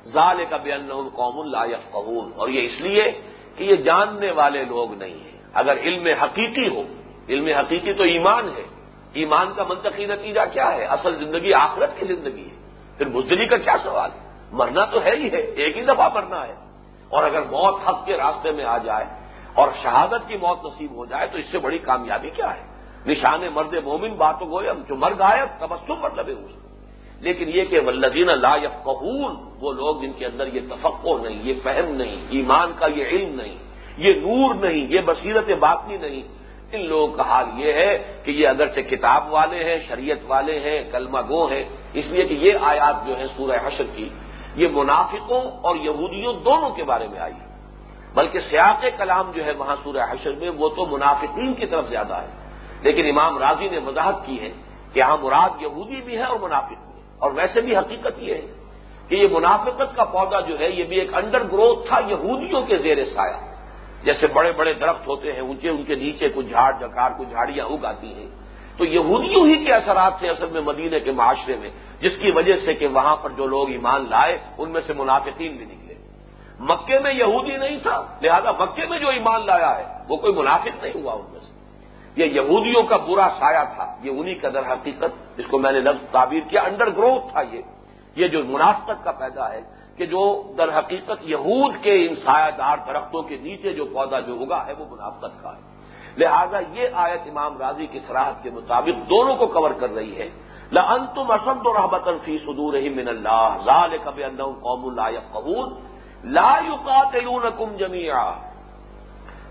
ظال 0.08 0.44
کا 0.50 0.56
بے 0.56 0.70
قوم 1.14 1.40
اللہ 1.40 1.76
قبول 1.90 2.30
اور 2.36 2.48
یہ 2.48 2.62
اس 2.62 2.80
لیے 2.80 3.20
کہ 3.56 3.64
یہ 3.64 3.76
جاننے 3.76 4.30
والے 4.30 4.64
لوگ 4.64 4.94
نہیں 4.94 5.14
ہیں۔ 5.14 5.42
اگر 5.54 5.78
علم 5.78 6.06
حقیقی 6.22 6.76
ہو، 6.76 6.82
علم 7.28 7.46
حقیقی 7.46 7.92
تو 7.92 8.02
ایمان 8.02 8.48
ہے۔ 8.48 8.62
ایمان 9.12 9.52
کا 9.56 9.64
منطقی 9.64 10.06
نتیجہ 10.06 10.40
کیا 10.52 10.72
ہے؟ 10.72 10.84
اصل 10.84 11.24
زندگی 11.24 11.52
آخرت 11.52 12.00
کی 12.00 12.06
زندگی 12.06 12.44
ہے۔ 12.44 12.68
پھر 12.98 13.08
بزدلی 13.08 13.46
کا 13.46 13.56
کیا 13.56 13.76
سوال 13.82 14.10
ہے؟ 14.10 14.31
مرنا 14.52 14.84
تو 14.84 15.02
ہے 15.04 15.16
ہی 15.16 15.32
ہے، 15.32 15.40
ایک 15.40 15.76
ہی 15.76 15.84
دفعہ 15.84 16.08
مرنا 16.14 16.46
ہے۔ 16.46 16.54
اور 17.08 17.24
اگر 17.24 17.42
موت 17.42 17.88
حق 17.88 18.06
کے 18.06 18.16
راستے 18.16 18.50
میں 18.50 18.64
آ 18.64 18.78
جائے 18.78 19.04
اور 19.54 19.68
شہادت 19.82 20.28
کی 20.28 20.36
موت 20.36 20.64
نصیب 20.64 20.90
ہو 20.96 21.06
جائے 21.06 21.26
تو 21.26 21.38
اس 21.38 21.46
سے 21.46 21.58
بڑی 21.58 21.78
کامیابی 21.78 22.30
کیا 22.30 22.50
ہے؟ 22.56 22.62
نشان 23.06 23.40
مرد 23.54 23.74
مومن 23.84 24.14
باتوں 24.14 24.46
کو 24.46 24.62
جو 24.88 24.96
مر 24.96 25.12
گائے 25.18 25.46
تبسم 25.58 26.00
مطلب 26.00 26.28
ہے 26.28 26.32
اس 26.32 26.50
لیکن 27.20 27.48
یہ 27.48 27.64
کہ 27.64 27.80
ولزین 27.80 28.26
لا 28.26 28.54
یفقہون، 28.56 29.34
وہ 29.60 29.72
لوگ 29.72 29.96
جن 29.96 30.12
کے 30.12 30.26
اندر 30.26 30.46
یہ 30.46 30.60
تفقع 30.70 31.16
نہیں، 31.22 31.42
یہ 31.42 31.54
فہم 31.62 31.94
نہیں، 31.94 32.16
ایمان 32.30 32.72
کا 32.78 32.86
یہ 32.86 33.04
علم 33.04 33.34
نہیں، 33.34 33.54
یہ 33.96 34.14
نور 34.14 34.54
نہیں، 34.54 34.86
یہ 34.88 35.00
بصیرت 35.00 35.50
باطنی 35.50 35.96
نہیں، 35.96 36.22
ان 36.72 36.80
لوگوں 36.80 37.16
کا 37.16 37.22
حال 37.22 37.46
یہ 37.56 37.72
ہے 37.72 38.20
کہ 38.24 38.30
یہ 38.30 38.48
اگرچہ 38.48 38.80
کتاب 38.80 39.32
والے 39.32 39.64
ہیں، 39.64 39.78
شریعت 39.88 40.18
والے 40.26 40.58
ہیں، 40.60 40.78
کلمہ 40.92 41.18
گو 41.28 41.46
ہیں، 41.46 41.64
اس 41.92 42.06
لیے 42.06 42.24
کہ 42.24 42.34
یہ 42.34 42.52
آیات 42.60 43.06
جو 43.06 43.18
ہے 43.18 43.26
سورہ 43.36 43.56
حشر 43.66 43.84
کی 43.94 44.08
یہ 44.56 44.68
منافقوں 44.72 45.42
اور 45.62 45.76
یہودیوں 45.76 46.32
دونوں 46.44 46.70
کے 46.70 46.84
بارے 46.84 47.06
میں 47.08 47.18
آئی 47.18 47.34
ہے 47.34 47.50
بلکہ 48.14 48.38
سیاق 48.50 48.84
کلام 48.98 49.30
جو 49.32 49.44
ہے 49.44 49.52
وہاں 49.52 49.76
سورہ 49.84 50.06
حشر 50.10 50.32
میں 50.32 50.50
وہ 50.56 50.68
تو 50.68 50.86
منافقین 50.86 51.54
کی 51.54 51.66
طرف 51.66 51.88
زیادہ 51.88 52.16
ہے 52.16 52.30
لیکن 52.82 53.06
امام 53.08 53.38
راضی 53.38 53.68
نے 53.68 53.78
وضاحت 53.78 54.26
کی 54.26 54.40
ہے 54.40 54.50
کہ 54.94 54.98
یہاں 54.98 55.16
مراد 55.16 55.62
یہودی 55.62 56.00
بھی 56.00 56.16
ہے 56.16 56.24
اور 56.24 56.38
منافق 56.38 56.78
بھی 56.80 56.92
ہے 56.92 57.16
اور 57.18 57.30
ویسے 57.30 57.60
بھی 57.60 57.76
حقیقت 57.76 58.18
یہ 58.18 58.34
ہے 58.34 58.46
کہ 59.08 59.14
یہ 59.14 59.28
منافقت 59.32 59.96
کا 59.96 60.04
پودا 60.12 60.40
جو 60.40 60.58
ہے 60.58 60.68
یہ 60.70 60.84
بھی 60.84 60.98
ایک 61.00 61.14
انڈر 61.14 61.42
گروتھ 61.52 61.86
تھا 61.88 62.00
یہودیوں 62.08 62.62
کے 62.62 62.78
زیر 62.78 63.04
سایہ 63.04 63.40
جیسے 64.04 64.26
بڑے 64.32 64.52
بڑے 64.52 64.72
درخت 64.74 65.06
ہوتے 65.06 65.32
ہیں 65.32 65.40
اونچے 65.40 65.68
ان 65.68 65.82
کے 65.84 65.94
نیچے 65.94 66.28
کچھ 66.34 66.46
جھاڑ 66.46 66.70
جکار 66.80 67.10
کچھ 67.18 67.28
جھاڑیاں 67.28 67.66
اگاتی 67.66 68.12
ہیں 68.14 68.28
تو 68.82 68.86
یہودیوں 68.86 69.46
ہی 69.46 69.64
کے 69.64 69.72
اثرات 69.72 70.18
تھے 70.18 70.28
اصل 70.28 70.46
میں 70.46 70.60
مدینے 70.60 71.00
کے 71.00 71.12
معاشرے 71.12 71.56
میں، 71.56 71.70
جس 72.00 72.12
کی 72.18 72.30
وجہ 72.30 72.56
سے 72.56 72.74
کہ 72.74 72.86
وہاں 72.86 73.16
پر 73.16 73.30
جو 73.30 73.46
لوگ 73.46 73.70
ایمان 73.70 74.06
لائے، 74.10 74.38
ان 74.58 74.70
میں 74.70 74.80
سے 74.80 74.92
منافقین 74.92 75.56
بھی 75.56 75.64
نکلے۔ 75.64 75.94
مکے 76.60 76.98
میں 76.98 77.14
یہودی 77.14 77.56
نہیں 77.56 77.78
تھا، 77.82 78.06
لہذا 78.22 78.52
مکے 78.52 78.86
میں 78.86 78.98
جو 78.98 79.08
ایمان 79.08 79.46
لایا 79.46 79.78
ہے، 79.78 79.84
وہ 80.08 80.16
کوئی 80.16 80.32
منافق 80.32 80.82
نہیں 80.82 81.02
ہوا 81.02 81.12
ان 81.12 81.26
میں 81.30 81.40
سے۔ 81.40 81.52
یہ 82.16 82.24
یہودیوں 82.24 82.82
کا 82.82 82.96
برا 82.96 83.28
سایہ 83.38 83.64
تھا، 83.74 83.96
یہ 84.02 84.10
انہی 84.10 84.34
کا 84.34 84.48
در 84.54 84.72
حقیقت، 84.72 85.38
جس 85.38 85.44
کو 85.50 85.58
میں 85.58 85.72
نے 85.72 85.80
لفظ 85.80 86.10
تعبیر 86.10 86.40
کیا 86.50 86.62
انڈر 86.62 86.90
گروتھ 86.90 87.32
تھا 87.32 87.42
یہ۔ 87.52 87.62
یہ 88.16 88.28
جو 88.28 88.44
منافقت 88.44 89.04
کا 89.04 89.12
پیدا 89.12 89.52
ہے، 89.52 89.60
کہ 89.96 90.06
جو 90.06 90.42
در 90.58 90.78
حقیقت 90.78 91.22
یہود 91.22 91.74
کے 91.82 92.06
ان 92.06 92.14
سایہ 92.14 92.50
دار 92.58 92.76
درختوں 92.86 93.22
کے 93.22 93.36
نیچے 93.36 93.72
جو 93.72 93.84
پودا 93.84 94.20
جو 94.20 94.32
ہوگا 94.32 94.66
ہے، 94.66 94.72
وہ 94.72 94.84
منافقت 94.90 95.42
کا 95.42 95.56
ہے۔ 95.56 95.71
لہذا 96.16 96.58
یہ 96.72 96.88
آیت 96.94 97.20
امام 97.26 97.58
راضی 97.58 97.86
کی 97.86 97.98
سراہد 97.98 98.42
کے 98.42 98.50
مطابق 98.50 99.10
دونوں 99.10 99.36
کو 99.36 99.46
کور 99.46 99.70
کر 99.70 99.90
رہی 99.90 100.18
ہے۔ 100.18 100.30
لن 100.72 101.06
تم 101.14 101.30
اسد 101.30 101.66
و 101.66 101.72
رحبت 101.72 102.08
فی 102.24 102.38
صدور 102.38 102.72
من 102.72 103.08
اللہ 103.08 103.56
ظال 103.64 103.96
کب 104.04 104.20
قوم 104.60 104.86
اللہ 104.86 105.18
قبول 105.32 105.74
لا 106.24 106.58
یقاتلونکم 106.66 107.76
جميعا۔ 107.76 108.32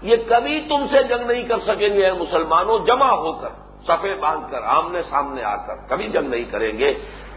یہ 0.01 0.15
کبھی 0.29 0.61
تم 0.61 0.85
سے 0.91 1.03
جنگ 1.03 1.31
نہیں 1.31 1.43
کر 1.43 1.59
سکیں 1.59 1.89
گے 1.89 2.11
مسلمانوں، 2.11 2.79
جمع 2.79 3.11
ہو 3.11 3.31
کر 3.31 3.49
سفے 3.87 4.15
باندھ 4.15 4.51
کر، 4.51 4.63
آمنے 4.63 5.01
سامنے 5.01 5.43
آ 5.43 5.55
کر۔ 5.55 5.75
کبھی 5.87 6.07
جنگ 6.09 6.29
نہیں 6.29 6.43
کریں 6.43 6.77
گے۔ 6.77 6.93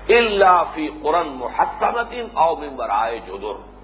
اللہ 0.08 0.62
فی 0.74 0.88
قرن 1.02 1.28
محسنت 1.28 2.14
او 2.34 2.56
ممبر 2.56 2.88
آئے 2.90 3.18
جدر۔ 3.18 3.74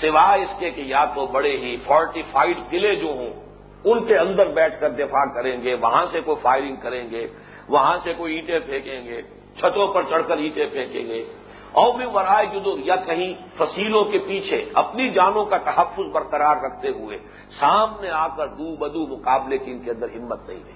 سوائے 0.00 0.42
اس 0.42 0.58
کے 0.58 0.70
کہ 0.70 0.80
یا 0.80 1.04
تو 1.04 1.26
بڑے 1.26 1.56
ہی 1.56 1.76
فورٹیفائڈ 1.76 2.58
قلعے 2.70 2.94
جو 2.94 3.06
ہوں 3.06 3.45
ان 3.86 4.04
کے 4.04 4.18
اندر 4.18 4.46
بیٹھ 4.46 4.80
کر 4.80 4.90
دفاع 4.90 5.34
کریں 5.34 5.62
گے، 5.62 5.74
وہاں 5.74 6.06
سے 6.12 6.20
کوئی 6.20 6.36
فائرنگ 6.42 6.76
کریں 6.76 7.10
گے، 7.10 7.26
وہاں 7.68 7.98
سے 8.02 8.14
کوئی 8.14 8.36
اینٹیں 8.36 8.58
پھینکیں 8.58 9.04
گے، 9.04 9.22
چھتوں 9.56 9.94
پر 9.94 10.02
چڑھ 10.02 10.22
کر 10.28 10.36
اینٹیں 10.36 10.66
پھینکیں 10.66 11.06
گے۔ 11.06 11.24
اور 11.72 11.94
بھی 11.94 12.04
ورائے 12.14 12.46
جدور 12.46 12.78
یا 12.78 12.96
کہیں 12.96 13.34
فصیلوں 13.56 14.04
کے 14.04 14.18
پیچھے 14.18 14.64
اپنی 14.74 15.10
جانوں 15.10 15.44
کا 15.44 15.58
تحفظ 15.58 16.10
برقرار 16.12 16.56
رکھتے 16.56 16.88
ہوئے 16.88 17.18
سامنے 17.60 18.10
آ 18.10 18.28
کر 18.28 18.46
دو 18.46 18.76
بدو 18.76 19.06
مقابلے 19.06 19.58
کی 19.58 19.70
ان 19.70 19.78
کے 19.78 19.90
اندر 19.90 20.06
ہمت 20.16 20.48
نہیں 20.48 20.60
رہی۔ 20.66 20.72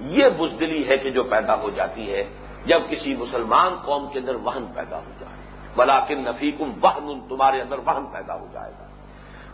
یہ 0.00 0.28
بزدلی 0.28 0.88
ہے 0.88 0.96
کہ 0.96 1.10
جو 1.10 1.22
پیدا 1.22 1.54
ہو 1.54 1.70
جاتی 1.70 2.12
ہے، 2.12 2.24
جب 2.66 2.80
کسی 2.88 3.16
مسلمان 3.16 3.74
قوم 3.84 4.08
کے 4.12 4.18
اندر 4.18 4.34
وہن 4.34 4.66
پیدا 4.74 4.96
ہو 4.96 5.10
جائے۔ 5.20 5.36
بلاکن 5.76 6.24
نفیقم 6.24 6.72
وہن، 6.82 7.28
تمہارے 7.28 7.60
اندر 7.60 7.78
وہن 7.78 8.06
پیدا 8.06 8.40
ہو 8.40 8.46
جائے 8.52 8.72
گا۔ 8.78 8.86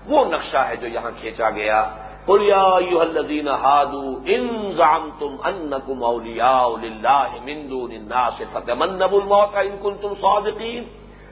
وہ 0.07 0.24
نقشہ 0.24 0.57
ہے 0.57 0.76
جو 0.76 0.87
یہاں 0.87 1.11
کھینچا 1.20 1.50
گیا۔ 1.50 1.96
الذين 2.28 3.48
هادوا 3.48 4.18
ان 4.28 4.72
زعمتم 4.72 5.38
انكم 5.46 6.02
اولياء 6.02 6.76
لله 6.76 7.28
من 7.46 7.68
دون 7.68 7.92
الناس 7.92 8.42
فتمنوا 8.44 9.20
الموت 9.20 9.54
ان 9.54 9.78
كنتم 9.78 10.14
صادقين 10.14 10.88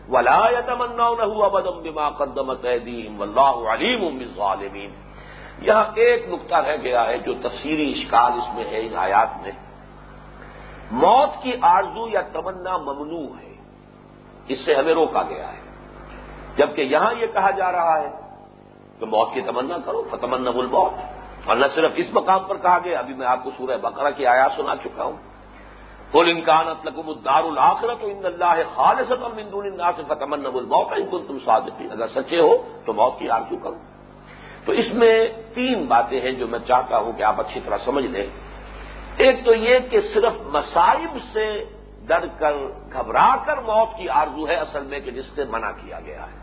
ولا 0.08 0.58
يتمنونه 0.58 1.46
ابدا 1.46 1.70
بما 1.70 2.08
قدمت 2.10 2.64
ايديهم 2.64 3.20
والله 3.20 3.70
عليم 3.70 4.18
بالظالمين 4.18 4.90
یہاں 5.62 5.84
ایک 5.96 6.28
نقطہ 6.28 6.54
رہ 6.56 6.76
گیا 6.82 7.02
ہے 7.06 7.18
جو 7.18 7.32
تفسیری 7.42 7.92
اشکال 7.92 8.32
اس 8.38 8.48
میں 8.54 8.64
ہے 8.64 8.80
ان 8.80 8.94
آیات 8.96 9.30
میں 9.42 9.52
موت 10.90 11.42
کی 11.42 11.52
آرزو 11.62 12.08
یا 12.08 12.20
تمنا 12.32 12.76
ممنوع 12.78 13.26
ہے 13.38 13.54
اس 14.48 14.64
سے 14.64 14.74
ہمیں 14.74 14.94
روکا 14.94 15.22
گیا 15.22 15.52
ہے 15.52 15.60
جبکہ 16.56 16.80
یہاں 16.80 17.12
یہ 17.14 17.26
کہا 17.26 17.50
جا 17.50 17.72
رہا 17.72 17.98
ہے 18.02 18.10
تو 19.00 19.06
موت 19.06 19.34
کی 19.34 19.40
تمنا 19.40 19.76
کرو 19.84 20.02
فتمنا 20.10 20.50
بول 20.50 20.66
موت 20.66 20.92
اور 21.46 21.56
نہ 21.56 21.66
صرف 21.74 21.90
اس 21.94 22.06
مقام 22.12 22.44
پر 22.44 22.56
کہا 22.56 22.78
گیا، 22.84 22.98
ابھی 22.98 23.14
میں 23.14 23.26
آپ 23.26 23.44
کو 23.44 23.50
سورہ 23.56 23.76
بقرہ 23.76 24.10
کی 24.10 24.26
آیا 24.26 24.48
سنا 24.56 24.76
چکا 24.76 25.04
ہوں۔ 25.04 25.16
بول 26.12 26.30
انکان 26.30 26.66
لکم 26.84 27.08
الدار 27.08 27.44
الآخرت 27.44 27.98
ان 28.00 28.26
اللہ 28.26 28.62
خالص 28.74 29.12
مندون 29.34 29.66
اللہ 29.66 29.90
سے 29.96 30.02
فتمن 30.08 30.42
بول 30.42 30.64
موت 30.64 30.92
ان 30.96 31.06
کو 31.10 31.18
تم 31.18 31.38
سعادت 31.44 31.82
اگر 31.90 32.08
سچے 32.08 32.40
ہو 32.40 32.56
تو 32.84 32.92
موت 32.92 33.18
کی 33.18 33.30
آرزو 33.30 33.56
کرو 33.56 33.74
تو 34.64 34.72
اس 34.72 34.94
میں 34.94 35.28
تین 35.54 35.84
باتیں 35.84 36.20
ہیں 36.20 36.32
جو 36.32 36.46
میں 36.46 36.58
چاہتا 36.58 36.98
ہوں 36.98 37.12
کہ 37.12 37.22
آپ 37.22 37.40
اچھی 37.40 37.60
طرح 37.64 37.78
سمجھ 37.84 38.04
لیں۔ 38.04 38.26
ایک 39.16 39.44
تو 39.44 39.54
یہ 39.54 39.78
کہ 39.90 40.00
صرف 40.00 40.32
مصائب 40.46 41.16
سے 41.32 41.64
ڈر 42.06 42.26
کر، 42.38 42.54
گھبرا 42.92 43.36
کر 43.46 43.58
موت 43.58 43.88
کی 43.96 44.08
آرزو 44.08 44.48
ہے 44.48 44.54
اصل 44.54 44.82
میں 44.82 45.00
کہ 45.00 45.10
جس 45.10 45.24
سے 45.34 45.44
منع 45.44 45.70
کیا 45.70 46.00
گیا 46.00 46.22
ہے۔ 46.22 46.36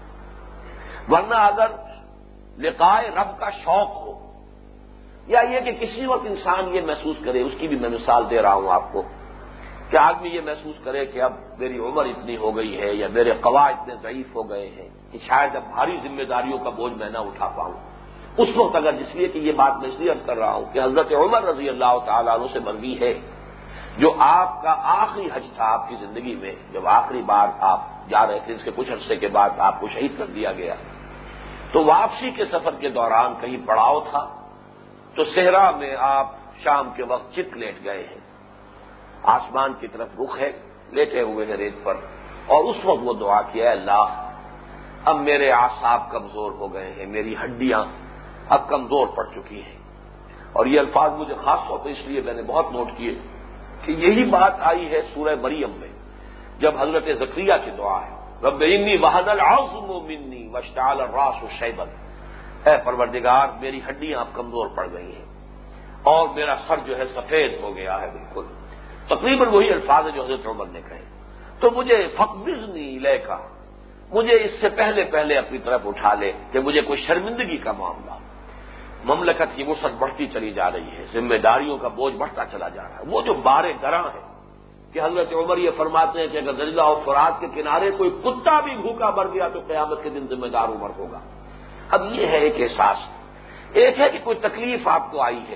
ورنہ 1.10 1.36
اگر 1.36 1.68
لقائے 2.58 3.10
رب 3.10 3.40
کا 3.40 3.50
شوق 3.50 3.96
ہو۔ 3.96 4.32
یا 5.28 5.40
یہ 5.40 5.60
کہ 5.60 5.72
کسی 5.72 6.06
وقت 6.06 6.26
انسان 6.26 6.76
یہ 6.76 6.82
محسوس 6.82 7.16
کرے، 7.26 7.42
اس 7.42 7.52
کی 7.58 7.68
بھی 7.68 7.76
میں 7.76 7.90
مثال 7.90 8.30
دے 8.30 8.42
رہا 8.42 8.54
ہوں 8.54 8.72
آپ 8.72 8.94
کو، 8.94 9.04
کہ 9.90 9.98
آدمی 9.98 10.30
یہ 10.30 10.42
محسوس 10.42 10.76
کرے 10.84 11.06
کہ 11.06 11.22
اب 11.22 11.34
میری 11.58 11.80
عمر 11.80 12.06
اتنی 12.06 12.38
ہو 12.38 12.56
گئی 12.56 12.82
ہے 12.82 12.94
یا 12.94 13.08
میرے 13.08 13.32
قوا 13.32 13.68
اتنے 13.68 13.96
ضعیف 14.02 14.36
ہو 14.36 14.50
گئے 14.50 14.70
ہیں 14.70 14.90
کہ 15.12 15.18
شاید 15.28 15.56
اب 15.56 15.62
بھاری 15.74 15.98
ذمہ 16.04 16.24
داریوں 16.24 16.58
کا 16.58 16.70
بوجھ 16.70 16.94
میں 16.94 17.10
نہ 17.10 17.18
اٹھا 17.18 17.48
پاؤں۔ 17.48 17.74
اس 18.38 18.48
وقت 18.56 18.76
اگر 18.76 18.92
جس 18.92 19.16
لیے 19.16 19.28
کہ 19.28 19.38
یہ 19.38 19.52
بات 19.52 19.74
میں 19.78 19.90
اس 19.90 20.00
لیے 20.00 20.14
کر 20.26 20.38
رہا 20.38 20.54
ہوں 20.54 20.66
کہ 20.74 20.80
حضرت 20.80 21.12
عمر 21.12 21.44
رضی 21.44 21.70
اللہ 21.70 21.98
تعالیٰ 22.06 22.34
عنہ 22.34 22.46
سے 22.54 22.60
مروی 22.60 23.00
ہے، 23.00 23.14
جو 23.98 24.16
آپ 24.20 24.64
کا 24.64 24.76
آخری 24.80 25.30
حج 25.34 25.46
تھا 25.56 25.66
آپ 25.74 25.90
کی 25.90 25.96
زندگی 25.96 26.36
میں، 26.36 26.56
جب 26.72 26.88
آخری 26.88 27.22
بار 27.22 27.48
آپ 27.60 27.82
جا 28.10 28.28
رہے 28.28 28.40
تھے، 28.46 28.54
اس 28.54 28.64
کے 28.64 28.72
کچھ 28.76 28.92
عرصے 28.92 29.16
کے 29.16 29.28
بعد 29.28 29.50
آپ 29.58 29.80
کو 29.80 29.88
شہید 29.88 30.12
کر 30.18 30.26
دیا 30.26 30.52
گیا۔ 30.52 30.76
تو 31.72 31.86
واپسی 31.86 32.32
کے 32.32 32.46
سفر 32.46 32.76
کے 32.80 32.90
دوران 32.90 33.34
کہیں 33.42 33.68
پڑاؤ 33.68 34.00
تھا 34.00 34.48
تو 35.16 35.24
صحرا 35.24 35.72
میں 35.72 35.96
آپ 36.00 36.32
شام 36.64 36.90
کے 36.96 37.04
وقت 37.04 37.34
چت 37.34 37.58
لیٹ 37.58 37.76
گئے 37.84 38.08
ہیں۔ 38.12 38.20
آسمان 39.24 39.74
کی 39.74 39.88
طرف 39.88 40.08
رخ 40.20 40.40
ہے، 40.40 40.52
لیٹے 40.92 41.22
ہوئے 41.22 41.46
ہیں 41.46 41.58
ریت 41.58 41.76
پر۔ 41.84 41.94
اور 42.48 42.64
اس 42.64 42.76
وقت 42.84 43.00
وہ 43.04 43.14
دعا 43.14 43.42
کیا 43.42 43.66
ہے 43.66 43.72
اللہ، 43.72 44.32
اب 45.06 45.16
میرے 45.16 45.52
آساب 45.52 46.12
کمزور 46.12 46.52
ہو 46.52 46.74
گئے 46.74 46.94
ہیں، 46.94 47.06
میری 47.06 47.36
ہڈیاں 47.44 47.86
اب 48.50 48.70
کمزور 48.70 49.08
پڑ 49.08 49.24
چکی 49.36 49.62
ہیں۔ 49.64 49.78
اور 50.54 50.66
یہ 50.66 50.80
الفاظ 50.80 51.12
مجھے 51.12 51.36
خاص 51.44 51.60
طور 51.68 51.80
پہ 51.80 51.90
اس 51.90 52.00
لیے 52.06 52.22
میں 52.22 52.34
نے 52.34 52.42
بہت 52.42 52.72
نوٹ 52.72 52.88
کیے 52.98 53.20
کہ 53.82 53.92
یہی 53.92 54.24
بات 54.24 54.54
آئی 54.60 54.92
ہے 54.92 55.02
سورہ 55.14 55.36
مریم 55.42 55.72
میں، 55.72 55.90
جب 56.60 56.82
حضرت 56.82 57.06
ذکریہ 57.20 57.54
کی 57.66 57.72
دعا 57.72 58.06
ہے۔ 58.06 58.15
رب 58.44 58.62
انی 58.62 58.98
وحد 58.98 59.28
العظم 59.28 60.06
منی 60.06 60.50
وشتال 60.54 61.02
الراس 61.02 61.60
شیبن۔ 61.60 61.88
اے 62.66 62.78
پروردگار، 62.84 63.48
میری 63.62 63.82
ہڈیاں 63.90 64.20
اب 64.20 64.28
کمزور 64.34 64.68
پڑ 64.76 64.88
گئی 64.94 65.16
ہیں۔ 65.16 65.26
اور 66.04 66.30
میرا 66.30 66.56
سر 66.68 66.78
جو 66.86 66.98
ہے 66.98 67.06
سفید 67.06 67.64
ہو 67.64 67.76
گیا 67.76 68.02
ہے 68.02 68.12
بالکل۔ 68.12 68.46
تقریباً 69.08 69.48
وہی 69.48 69.70
الفاظ 69.70 70.06
ہے 70.06 70.12
جو 70.12 70.24
حضرت 70.24 70.48
عمر 70.48 70.66
نے 70.66 70.82
کہے۔ 70.90 71.02
تو 71.60 71.72
مجھے 71.72 72.08
فقبزنی 72.16 73.00
لے 73.00 73.18
کا 73.18 73.38
مجھے 74.12 74.44
اس 74.44 74.62
سے 74.62 74.70
پہلے 74.70 75.04
پہلے 75.04 75.38
اپنی 75.38 75.58
طرف 75.58 75.82
اٹھا 75.86 76.14
لے 76.14 76.32
کہ 76.52 76.60
مجھے 76.60 76.82
کوئی 76.82 77.02
شرمندگی 77.02 77.58
کا 77.58 77.72
معاملہ۔ 77.72 78.12
مملکت 79.04 79.56
کی 79.56 79.64
وسعت 79.64 79.92
بڑھتی 80.00 80.28
چلی 80.28 80.52
جا 80.52 80.72
رہی 80.72 80.98
ہے۔ 80.98 81.06
ذمہ 81.14 81.36
داریوں 81.36 81.78
کا 81.78 81.88
بوجھ 81.88 82.16
بڑھتا 82.16 82.46
چلا 82.46 82.70
جا 82.70 82.84
رہا 82.84 82.96
ہے۔ 82.96 83.04
وہ 83.08 83.22
جو 83.22 83.34
بارے 83.34 83.74
گراں 83.82 84.04
ہے 84.04 84.35
کہ 84.96 85.02
حضرت 85.02 85.34
عمر 85.34 85.58
یہ 85.58 85.70
فرماتے 85.78 86.20
ہیں 86.20 86.28
کہ 86.28 86.38
اگر 86.38 86.54
درجہ 86.54 86.82
اور 86.82 86.96
فرات 87.06 87.34
کے 87.40 87.48
کنارے 87.56 87.92
کوئی 87.92 88.10
کتا 88.24 88.60
بھی 88.60 88.72
بھوکا 88.82 89.10
مر 89.10 89.28
گیا 89.28 89.48
تو 89.48 89.60
قیامت 89.68 90.04
کے 90.04 90.10
دن 90.10 90.36
ذمہ 90.36 90.48
دار 90.48 90.68
عمر 90.68 90.90
ہوگا۔ 90.98 91.20
اب 91.90 92.14
یہ 92.14 92.28
ہے 92.28 92.38
ایک 92.38 92.54
احساس۔ 92.58 92.98
ایک 93.74 94.00
ہے 94.00 94.10
کہ 94.10 94.18
کوئی 94.24 94.38
تکلیف 94.38 94.88
آپ 94.88 95.12
کو 95.12 95.22
آئی 95.22 95.40
ہے، 95.50 95.56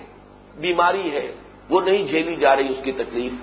بیماری 0.59 1.11
ہے، 1.11 1.35
وہ 1.69 1.81
نہیں 1.81 2.03
جھیلی 2.03 2.35
جا 2.35 2.55
رہی 2.55 2.69
اس 2.69 2.83
کی 2.83 2.91
تکلیف، 2.91 3.33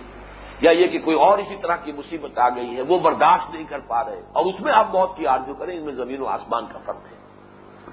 یا 0.61 0.71
یہ 0.71 0.87
کہ 0.87 0.99
کوئی 0.99 1.17
اور 1.17 1.39
اسی 1.39 1.57
طرح 1.63 1.77
کی 1.77 1.93
مصیبت 1.93 2.39
آ 2.39 2.49
گئی 2.49 2.77
ہے، 2.77 2.83
وہ 2.83 2.99
برداشت 2.99 3.55
نہیں 3.55 3.65
کر 3.65 3.79
پا 3.79 4.05
رہے۔ 4.05 4.23
اور 4.33 4.45
اس 4.45 4.61
میں 4.61 4.73
آپ 4.73 4.87
بہت 4.93 5.17
کی 5.17 5.27
آرزو 5.27 5.55
کریں، 5.55 5.79
ان 5.79 5.85
میں 5.85 5.95
زمین 5.95 6.23
و 6.23 6.27
آسمان 6.27 6.65
کا 6.73 6.79
فرق 6.85 7.07
ہے۔ 7.13 7.17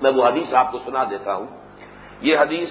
میں 0.02 0.12
وہ 0.12 0.28
حدیث 0.28 0.54
آپ 0.54 0.72
کو 0.72 0.78
سنا 0.86 1.04
دیتا 1.04 1.36
ہوں۔ 1.36 1.48
یہ 2.22 2.38
حدیث 2.38 2.70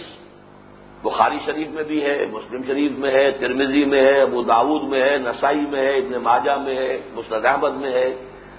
بخاری 1.03 1.39
شریف 1.47 1.69
میں 1.69 1.83
بھی 1.83 2.05
ہے، 2.05 2.27
مسلم 2.27 2.63
شریف 2.67 2.93
میں 2.93 3.11
ہے 3.11 3.31
ترمیزی 3.31 3.85
میں 3.85 4.01
ہے، 4.01 4.23
ابو 4.23 4.43
داود 4.43 4.83
میں 4.83 5.03
ہے، 5.03 5.19
نسائی 5.19 5.61
میں 5.61 5.81
ہے، 5.81 5.99
ابن 5.99 6.13
ماجہ 6.23 6.57
میں 6.57 6.77
ہے 6.77 6.99
مسرد 7.15 7.47
احمد 7.47 7.75
میں 7.75 7.93
ہے۔ 7.93 8.09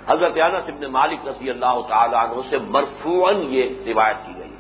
حضرت 0.08 0.32
انس 0.36 0.64
ابن 0.68 0.92
مالک 0.92 1.28
رضی 1.28 1.50
اللہ 1.50 1.82
تعالی 1.90 2.16
عنہ 2.16 2.42
سے 2.50 2.58
مرفوعن 2.58 3.54
یہ 3.54 3.64
روایت 3.86 4.18
کی 4.26 4.34
گئی 4.38 4.54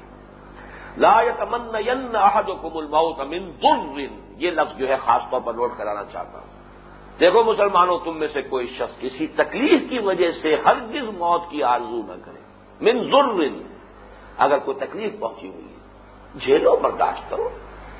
لا 0.97 1.21
يتمنين 1.21 2.15
احدكم 2.15 2.77
الموت 2.77 3.19
من 3.19 3.51
ضر 3.61 3.99
یہ 4.37 4.51
لفظ 4.51 4.77
جو 4.77 4.87
ہے 4.87 4.95
خاص 4.95 5.21
طور 5.29 5.41
پر 5.41 5.53
نوٹ 5.53 5.71
کرانا 5.77 6.03
چاہتا 6.11 6.39
ہوں۔ 6.39 6.51
دیکھو 7.19 7.43
مسلمانوں، 7.43 7.97
تم 8.03 8.17
میں 8.17 8.27
سے 8.27 8.41
کوئی 8.41 8.67
شخص 8.67 8.99
کسی 8.99 9.27
تکلیف 9.27 9.89
کی 9.89 9.99
وجہ 9.99 10.31
سے 10.31 10.55
ہرگز 10.65 11.09
موت 11.17 11.41
کی 11.49 11.63
آرزو 11.63 12.01
نہ 12.07 12.15
کرے۔ 12.25 12.41
من 12.81 13.11
ضر 13.11 13.47
اگر 14.37 14.57
کوئی 14.57 14.77
تکلیف 14.79 15.19
پہنچی 15.19 15.47
ہوئی 15.47 15.65
ہے 15.65 16.39
جھیلو 16.39 16.75
برداشت 16.75 17.29
کرو۔ 17.29 17.49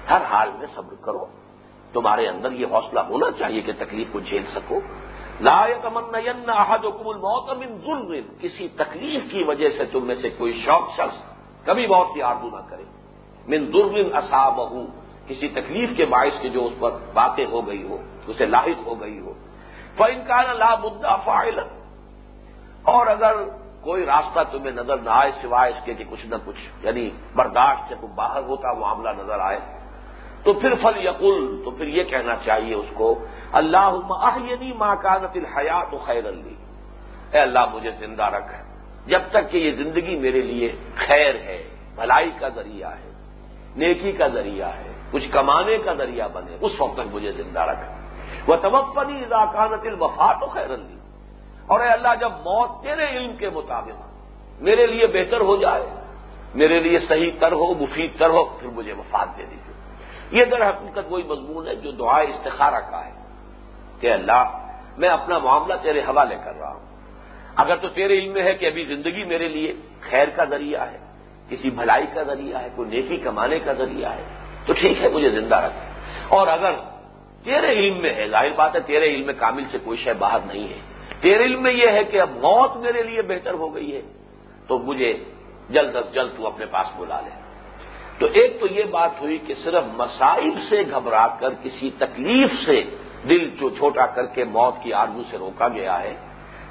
ہر 0.10 0.22
حال 0.32 0.50
میں 0.60 0.68
صبر 0.76 0.96
کرو۔ 1.02 1.26
تمہارے 1.94 2.28
اندر 2.28 2.52
یہ 2.52 2.66
حوصلہ 2.66 3.00
ہونا 3.00 3.32
چاہیے 3.32 3.62
کہ 3.62 3.74
تکلیف 3.78 4.08
کو 4.12 4.20
جھیل 4.20 4.46
سکو۔ 4.46 4.80
لا 5.42 5.66
تمن 5.82 6.50
احد 6.50 6.86
حکم 6.86 7.08
الموت 7.08 7.58
من 7.58 7.78
ظلم۔ 7.82 8.26
کسی 8.42 8.68
تکلیف 8.68 9.32
کی 9.32 9.44
وجہ 9.44 9.70
سے 9.70 9.86
تم 9.86 10.06
میں 10.06 10.16
سے 10.16 10.30
کوئی 10.30 10.54
شوق 10.66 10.90
شخص 10.92 11.18
کبھی 11.66 11.88
موت 11.88 12.08
کی 12.14 12.22
آردو 12.22 12.50
نہ 12.50 12.62
کرے۔ 12.70 12.84
من 13.48 13.72
ظلم 13.72 14.16
اصاب 14.16 14.60
کسی 15.28 15.48
تکلیف 15.48 15.98
کے 15.98 16.06
باعث 16.06 16.42
کے 16.42 16.50
جو 16.50 16.66
اس 16.66 16.74
پر 16.80 16.92
باتیں 17.14 17.46
ہو 17.46 17.68
گئی 17.68 17.84
ہو، 17.84 17.98
اسے 18.28 18.46
لاحق 18.46 18.88
ہو 18.88 19.02
گئی 19.02 19.20
ہو۔ 19.20 19.34
فن 19.98 20.24
کا 20.28 20.54
لا 20.54 20.76
مدعا 20.76 21.16
فائل 21.16 21.60
اور 22.84 23.08
اگر 23.08 23.34
کوئی 23.82 24.06
راستہ 24.06 24.40
تمہیں 24.52 24.72
نظر 24.72 24.98
نہ 24.98 25.10
آئے 25.10 25.32
سوائے 25.42 25.72
اس 25.72 25.86
کے 25.86 25.94
کہ 25.94 26.04
کچھ 26.10 26.26
نہ 26.26 26.36
کچھ 26.46 26.86
یعنی 26.86 27.10
برداشت 27.36 27.90
سے 27.90 27.96
تم 28.02 28.08
باہر 28.16 28.44
ہوتا، 28.44 28.74
معاملہ 28.74 29.10
نظر 29.10 29.40
آئے 29.40 29.60
تو 30.44 30.54
پھر 30.54 30.74
فل 30.76 30.98
یقل، 31.06 31.62
تو 31.66 31.72
پھر 31.72 31.88
یہ 31.88 32.04
کہنا 32.04 32.36
چاہیے 32.36 32.74
اس 32.74 32.92
کو 32.94 33.08
اللہ 33.52 33.98
یعنی 34.46 34.72
ماں 34.74 34.96
کانت 34.96 35.36
الحیات 35.36 35.94
و 35.94 35.98
خیر 35.98 36.28
علی 36.30 36.56
اے 37.34 37.40
اللہ، 37.40 37.66
مجھے 37.74 37.92
زندہ 37.92 38.24
رکھ۔ 38.24 38.54
جب 39.08 39.22
تک 39.32 39.50
کہ 39.52 39.58
یہ 39.58 39.72
زندگی 39.72 40.16
میرے 40.16 40.42
لیے 40.42 40.72
خیر 40.96 41.36
ہے، 41.36 41.62
بھلائی 41.96 42.32
کا 42.40 42.50
ذریعہ 42.50 42.92
ہے، 42.92 43.12
نیکی 43.76 44.12
کا 44.12 44.28
ذریعہ 44.28 44.70
ہے، 44.70 44.92
کچھ 45.12 45.32
کمانے 45.32 45.78
کا 45.78 45.94
ذریعہ 45.94 46.28
بنے، 46.34 46.58
اس 46.62 46.82
وقت 46.82 46.94
تک 46.94 47.08
مجھے 47.12 47.32
زندہ 47.32 47.60
رکھ۔ 47.60 47.84
وہ 48.48 48.56
توفنی 48.56 49.18
اضاکانت 49.24 49.86
الوفات 49.86 50.44
و 50.44 50.48
خیر 50.48 50.74
علی 50.74 50.98
اور 51.68 51.80
اے 51.80 51.90
اللہ، 51.90 52.14
جب 52.20 52.32
موت 52.46 52.70
تیرے 52.84 53.06
علم 53.08 53.36
کے 53.36 53.50
مطابق 53.50 54.62
میرے 54.62 54.88
لیے 54.88 55.08
بہتر 55.08 55.42
ہو 55.42 55.56
جائے، 55.56 55.86
میرے 56.56 56.80
لیے 56.80 57.00
صحیح 57.00 57.32
تر 57.40 57.52
ہو، 57.52 57.74
مفید 57.74 58.12
تر 58.20 58.30
ہو، 58.30 58.44
پھر 58.60 58.68
مجھے 58.68 58.94
وفات 58.94 59.38
دے 59.38 59.44
دیجیے 59.44 59.63
یہ 60.34 60.46
در 60.46 60.70
حقیقت 60.70 61.06
وہی 61.10 61.24
مضمون 61.24 61.68
ہے 61.68 61.76
جو 61.76 61.92
دعائے 61.92 62.28
استخارہ 62.28 62.80
کا 62.92 63.06
ہے 63.06 63.12
کہ 64.00 64.14
اللہ، 64.14 64.44
میں 64.98 65.10
اپنا 65.10 65.38
معاملہ 65.38 65.74
تیرے 65.82 66.00
حوالے 66.00 66.36
کر 66.46 66.56
رہا 66.60 66.74
ہوں۔ 66.74 66.86
اگر 67.56 67.76
تو 67.76 67.88
تیرے 67.88 68.20
علم 68.20 68.34
میں 68.34 68.44
ہے 68.44 68.54
کہ 68.54 68.66
ابھی 68.66 68.84
زندگی 68.84 69.24
میرے 69.24 69.48
لیے 69.48 69.74
خیر 70.02 70.30
کا 70.30 70.44
ذریعہ 70.44 70.92
ہے، 70.92 70.98
کسی 71.50 71.70
بھلائی 71.70 72.06
کا 72.14 72.24
ذریعہ 72.24 72.62
ہے، 72.62 72.68
کوئی 72.76 72.90
نیکی 72.90 73.18
کمانے 73.18 73.60
کا 73.60 73.74
ذریعہ 73.74 74.12
ہے، 74.12 74.24
تو 74.66 74.74
ٹھیک 74.74 75.04
ہے، 75.04 75.10
مجھے 75.10 75.30
زندہ 75.30 75.56
رکھ۔ 75.56 75.74
اور 76.28 76.48
اگر 76.48 76.72
تیرے 77.44 77.72
علم 77.72 78.02
میں 78.02 78.14
ہے، 78.14 78.28
ظاہر 78.28 78.54
بات 78.56 78.76
ہے 78.76 78.80
تیرے 78.80 79.16
علم 79.16 79.26
میں 79.26 79.34
کامل 79.38 79.64
سے 79.72 79.78
کوئی 79.84 79.98
شے 79.98 80.14
باہر 80.14 80.40
نہیں 80.46 80.68
ہے، 80.68 80.80
تیرے 81.22 81.44
علم 81.44 81.64
میں 81.64 81.74
یہ 81.74 81.90
ہے 81.90 82.04
کہ 82.04 82.22
اب 82.22 82.30
موت 82.30 82.78
میرے 82.78 83.04
لیے 83.04 83.22
بہتر 83.22 83.54
ہو 83.54 83.76
گئی 83.76 83.96
ہے، 83.96 84.02
تو 84.68 84.80
مجھے 84.80 85.24
جلد 85.70 85.96
از 85.96 86.14
جلد 86.14 86.38
تو 86.38 86.48
اپنے 86.48 86.66
پاس 86.66 86.88
بلا 86.98 87.22
لے۔ 87.22 87.43
تو 88.24 88.30
ایک 88.34 88.60
تو 88.60 88.68
یہ 88.68 88.84
بات 88.84 89.12
ہوئی 89.22 89.38
کہ 89.38 89.54
صرف 89.54 89.84
مسائب 89.94 90.54
سے 90.70 90.84
گھبرا 90.92 91.28
کر، 91.28 91.50
کسی 91.64 91.90
تکلیف 91.98 92.50
سے 92.66 92.84
دل 93.30 93.50
جو 93.50 93.70
چھوٹا 93.70 94.06
کر 94.06 94.26
کے 94.26 94.44
موت 94.44 94.76
کی 94.84 94.94
آرزو 94.94 95.22
سے 95.32 95.38
روکا 95.38 95.68
گیا 95.68 96.02
ہے، 96.02 96.16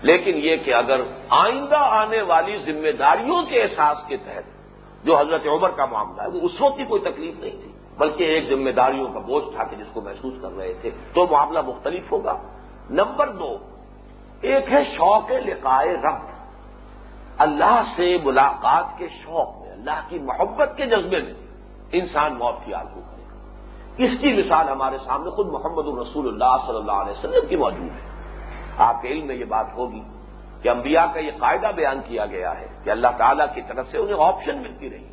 لیکن 0.02 0.32
یہ 0.36 0.56
کہ 0.56 0.74
اگر 0.74 1.00
آئندہ 1.28 1.76
آنے 1.78 2.22
والی 2.22 2.56
ذمہ 2.56 2.90
داریوں 2.98 3.42
کے 3.42 3.62
احساس 3.62 3.96
کے 4.06 4.16
تحت 4.16 4.42
جو 5.04 5.18
حضرت 5.18 5.46
عمر 5.46 5.70
کا 5.70 5.86
معاملہ 5.86 6.22
ہے، 6.22 6.28
وہ 6.28 6.40
اس 6.42 6.60
وقت 6.60 6.76
کی 6.76 6.84
کوئی 6.84 7.00
تکلیف 7.00 7.34
نہیں 7.40 7.62
تھی، 7.62 7.72
بلکہ 7.98 8.24
ایک 8.24 8.48
ذمہ 8.48 8.70
داریوں 8.70 9.08
کا 9.12 9.18
بوجھ 9.18 9.56
تھا 9.56 9.64
کہ 9.64 9.76
جس 9.76 9.86
کو 9.92 10.00
محسوس 10.00 10.34
کر 10.42 10.56
رہے 10.56 10.72
تھے۔ 10.80 10.90
تو 11.14 11.26
معاملہ 11.30 11.58
مختلف 11.66 12.12
ہوگا۔ 12.12 12.42
نمبر 12.90 13.28
دو، 13.28 13.58
ایک 14.40 14.72
ہے 14.72 14.84
شوق 14.84 15.30
لقائے 15.30 15.94
رب۔ 15.94 16.26
اللہ 17.38 17.82
سے 17.96 18.16
ملاقات 18.24 18.98
کے 18.98 19.08
شوق 19.08 19.62
میں، 19.62 19.72
اللہ 19.72 20.00
کی 20.08 20.18
محبت 20.18 20.70
کے 20.76 20.86
جذبے 20.86 21.22
میں 21.22 21.41
انسان 21.92 22.34
موت 22.34 22.66
کی 22.66 22.74
آرزو 22.74 23.00
کرے 23.10 23.22
گا 23.22 23.36
اس 23.96 24.20
کی 24.20 24.32
مثال 24.32 24.68
ہمارے 24.68 24.98
سامنے 25.04 25.30
خود 25.30 25.46
محمد 25.46 25.86
الرسول 25.86 26.28
اللہ 26.28 26.66
صلی 26.66 26.76
اللہ 26.76 26.92
علیہ 26.92 27.12
وسلم 27.12 27.48
کی 27.48 27.56
موجود 27.56 27.88
ہے۔ 27.88 28.12
آپ 28.78 29.02
کے 29.02 29.08
علم 29.08 29.26
میں 29.26 29.34
یہ 29.34 29.44
بات 29.44 29.66
ہوگی 29.74 30.02
کہ 30.62 30.68
انبیاء 30.68 31.04
کا 31.14 31.20
یہ 31.20 31.30
قاعدہ 31.38 31.66
بیان 31.66 32.00
کیا 32.06 32.26
گیا 32.26 32.60
ہے 32.60 32.68
کہ 32.84 32.90
اللہ 32.90 33.08
تعالیٰ 33.18 33.46
کی 33.54 33.60
طرف 33.60 33.88
سے 33.88 33.98
انہیں 33.98 34.28
آپشن 34.28 34.62
ملتی 34.62 34.90
رہی۔ 34.90 35.08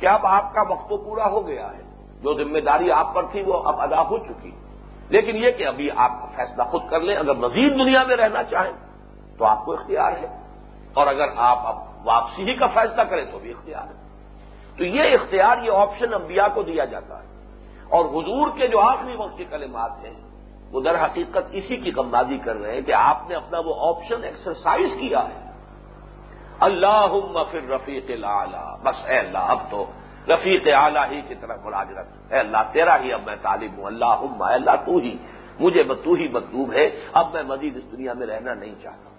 کہ 0.00 0.06
اب 0.06 0.26
آپ 0.26 0.54
کا 0.54 0.62
وقت 0.68 0.88
تو 0.88 0.96
پورا 0.96 1.28
ہو 1.30 1.46
گیا 1.46 1.66
ہے۔ 1.66 1.82
جو 2.22 2.34
ذمہ 2.34 2.58
داری 2.58 2.90
آپ 2.90 3.14
پر 3.14 3.22
تھی 3.30 3.42
وہ 3.42 3.62
اب 3.62 3.80
ادا 3.80 4.02
ہو 4.02 4.18
چکی۔ 4.18 4.50
لیکن 5.08 5.36
یہ 5.36 5.50
کہ 5.50 5.66
ابھی 5.66 5.88
آپ 5.96 6.12
فیصلہ 6.36 6.62
خود 6.62 6.82
کر 6.90 7.00
لیں، 7.00 7.16
اگر 7.16 7.34
مزید 7.34 7.72
دنیا 7.72 8.02
میں 8.02 8.16
رہنا 8.16 8.42
چاہیں 8.42 8.72
تو 9.38 9.44
آپ 9.44 9.64
کو 9.64 9.72
اختیار 9.72 10.12
ہے۔ 10.12 10.26
اور 10.94 11.06
اگر 11.06 11.26
آپ 11.36 11.58
اب 11.66 11.76
واپسی 12.04 12.42
ہی 12.42 12.54
کا 12.54 12.66
فیصلہ 12.66 13.02
کریں 13.02 13.24
تو 13.30 13.38
بھی 13.38 13.50
اختیار 13.50 13.82
ہے۔ 13.82 13.99
تو 14.76 14.84
یہ 14.84 15.02
اختیار، 15.02 15.58
یہ 15.62 15.72
آپشن 15.72 16.14
انبیاء 16.14 16.46
کو 16.54 16.62
دیا 16.62 16.84
جاتا 16.84 17.22
ہے۔ 17.22 17.30
اور 17.88 18.04
حضور 18.04 18.58
کے 18.58 18.66
جو 18.66 18.80
آخری 18.80 19.16
وقت 19.16 19.38
کے 19.38 19.44
کلمات 19.44 19.90
ہیں، 20.04 20.14
وہ 20.72 20.80
در 20.80 21.04
حقیقت 21.04 21.44
اسی 21.52 21.76
کی 21.76 21.90
کمبازی 21.90 22.38
کر 22.38 22.56
رہے 22.56 22.74
ہیں 22.74 22.80
کہ 22.80 22.92
آپ 22.92 23.28
نے 23.28 23.34
اپنا 23.34 23.58
وہ 23.58 23.74
آپشن 23.88 24.24
ایکسرسائز 24.24 24.90
کیا 25.00 25.22
ہے۔ 25.22 25.50
اللہ 26.60 27.06
پھر 27.50 27.68
رفیق 27.68 28.10
اعلی 28.24 28.76
بس 28.82 29.06
اے 29.06 29.18
اللہ، 29.18 29.38
اب 29.38 29.58
تو 29.70 29.86
رفیق 30.28 30.68
اعلیٰ 30.74 31.10
ہی 31.10 31.20
کی 31.20 31.34
طرف 31.34 31.58
مراجرت 31.64 32.32
اے 32.32 32.38
اللہ، 32.38 32.58
تیرا 32.72 33.00
ہی 33.00 33.12
اب 33.12 33.20
میں 33.26 33.36
طالب 33.42 33.78
ہوں۔ 33.78 33.84
اللہ 33.84 34.04
اے 34.04 34.54
اللہ، 34.54 34.70
تو 34.86 34.96
ہی، 34.96 35.16
مجھے 35.60 35.82
تو 35.82 36.12
ہی 36.12 36.28
مطلوب 36.28 36.72
ہے۔ 36.72 36.90
اب 37.12 37.32
میں 37.32 37.42
مزید 37.42 37.76
اس 37.76 37.92
دنیا 37.92 38.12
میں 38.12 38.26
رہنا 38.26 38.54
نہیں 38.54 38.74
چاہتا۔ 38.82 39.09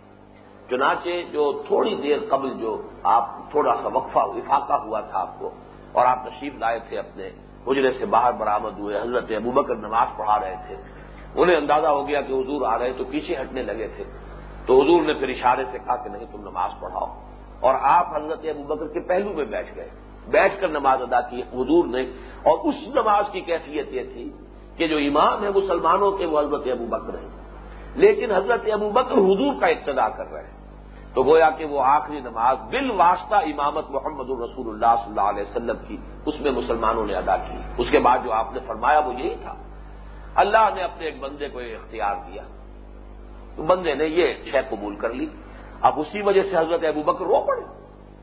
چنانچہ 0.72 1.10
جو 1.32 1.64
تھوڑی 1.68 1.96
دیر 1.96 2.18
قبل 2.30 2.50
جو 2.60 2.82
آپ 3.04 3.52
تھوڑا 3.52 3.76
سا 3.82 3.88
وقفہ 3.88 4.20
افاقہ 4.20 4.74
ہوا 4.74 5.02
تھا 5.02 5.20
آپ 5.20 5.40
کو، 5.40 5.50
اور 5.92 6.06
آپ 6.06 6.26
تشریف 6.26 6.54
لائے 6.56 6.80
تھے 6.90 7.00
اپنے 7.00 7.30
حجرے 7.68 7.92
سے 7.92 8.06
باہر 8.06 8.32
برآمد 8.32 8.80
ہوئے، 8.80 8.98
حضرت 8.98 9.32
ابوبکر 9.32 9.76
نماز 9.76 10.08
پڑھا 10.18 10.40
رہے 10.40 10.56
تھے۔ 10.68 10.76
انہیں 11.36 11.56
اندازہ 11.56 11.88
ہو 11.88 12.08
گیا 12.08 12.22
کہ 12.22 12.34
حضور 12.34 12.62
آ 12.68 12.80
رہے 12.80 12.94
تو 12.94 13.04
پیچھے 13.04 13.36
ہٹنے 13.42 13.64
لگے 13.64 13.88
تھے۔ 13.96 14.04
تو 14.66 14.82
حضور 14.82 15.02
نے 15.02 15.14
پھر 15.14 15.30
اشارے 15.30 15.64
سے 15.72 15.78
کہا 15.80 15.96
کہ 15.96 16.10
نہیں، 16.10 16.26
تم 16.32 16.42
نماز 16.42 16.72
پڑھاؤ۔ 16.80 17.22
اور 17.60 17.76
آپ 17.82 18.16
حضرت 18.16 18.40
ابوبکر 18.44 18.88
کے 18.88 19.00
پہلو 19.00 19.34
میں 19.34 19.46
بیٹھ 19.46 19.76
گئے۔ 19.76 19.90
بیٹھ 20.28 20.62
کر 20.62 20.68
نماز 20.68 21.02
ادا 21.02 21.22
کی، 21.22 21.42
حضور 21.42 21.86
نے۔ 21.86 22.02
اور 22.44 22.58
اس 22.58 22.76
نماز 22.88 23.26
کی 23.32 23.42
کیفیت 23.42 23.88
یہ 23.90 24.04
تھی 24.14 24.32
کہ 24.78 24.88
جو 24.88 24.98
امام 24.98 25.44
ہے 25.44 25.50
مسلمانوں 25.50 26.12
کے، 26.12 26.26
وہ 26.26 26.40
حضرت 26.40 26.68
ابو 26.72 26.86
بکر 26.86 27.14
ہیں۔ 27.14 27.42
لیکن 27.96 28.32
حضرت 28.32 28.62
ابو 28.74 28.90
بکر 28.90 29.12
حضور 29.12 29.54
کا 29.60 29.68
ابتدا 29.68 30.10
کر 30.10 30.32
رہے 30.32 30.42
ہیں۔ 30.42 30.61
تو 31.14 31.24
گویا 31.24 31.50
کہ 31.50 31.66
وہ 31.66 31.82
آخری 31.82 32.20
نماز 32.20 32.58
بال 32.58 32.92
واسطہ 32.92 33.36
امامت 33.36 33.90
محمد 33.90 34.30
الرسول 34.30 34.68
اللہ 34.68 35.02
صلی 35.02 35.10
اللہ 35.10 35.22
علیہ 35.22 35.42
وسلم 35.42 35.76
کی 35.88 35.98
اس 36.26 36.42
میں 36.42 36.52
مسلمانوں 36.52 37.06
نے 37.06 37.14
ادا 37.14 37.38
کی۔ 37.38 37.58
اس 37.78 37.88
کے 37.92 38.00
بعد 38.00 38.20
جو 38.24 38.34
آپ 38.34 38.54
نے 38.54 38.60
فرمایا 38.68 39.00
وہ 39.00 39.14
یہی 39.14 39.36
تھا۔ 39.44 39.56
اللہ 40.36 40.70
نے 40.76 40.84
اپنے 40.84 41.06
ایک 41.06 41.20
بندے 41.20 41.50
کو 41.50 41.62
یہ 41.62 41.76
اختیار 41.76 42.16
دیا۔ 42.28 42.42
تو 43.56 43.64
بندے 43.64 43.96
نے 43.96 44.06
یہ 44.06 44.34
شے 44.52 44.58
قبول 44.70 44.96
کر 44.96 45.10
لی۔ 45.10 45.26
اب 45.82 46.00
اسی 46.00 46.22
وجہ 46.22 46.42
سے 46.42 46.58
حضرت 46.58 46.84
ابو 46.84 47.02
بکر 47.02 47.26
رو 47.26 47.44
پڑے۔ 47.48 47.62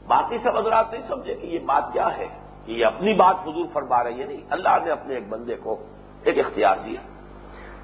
باقی 0.07 0.39
سب 0.43 0.59
حضرات 0.59 0.93
نہیں 0.93 1.03
سمجھے 1.09 1.35
کہ 1.35 1.47
یہ 1.47 1.59
بات 1.59 1.93
کیا 1.93 2.17
ہے۔ 2.17 2.27
کہ 2.67 2.73
یہ 2.73 2.87
اپنی 2.87 3.15
بات 3.15 3.37
حضور 3.43 3.67
فرما 3.73 4.05
رہی 4.05 4.21
ہے 4.21 4.27
نہیں۔ 4.27 4.47
اللہ 4.51 4.85
نے 4.85 4.91
اپنے 4.91 5.15
ایک 5.15 5.29
بندے 5.29 5.55
کو 5.55 5.77
ایک 6.25 6.39
اختیار 6.39 6.77
دیا۔ 6.85 7.01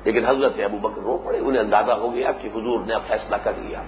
لیکن 0.04 0.26
حضرت 0.26 0.52
ابو 0.64 0.88
بکر 0.88 1.00
رو 1.00 1.18
پڑے۔ 1.24 1.38
انہیں 1.38 1.62
اندازہ 1.62 1.92
ہو 1.92 2.14
گیا 2.14 2.32
کہ 2.32 2.48
حضور 2.54 2.80
نے 2.86 2.94
اب 2.94 3.02
فیصلہ 3.06 3.36
کر 3.42 3.52
لیا۔ 3.56 3.82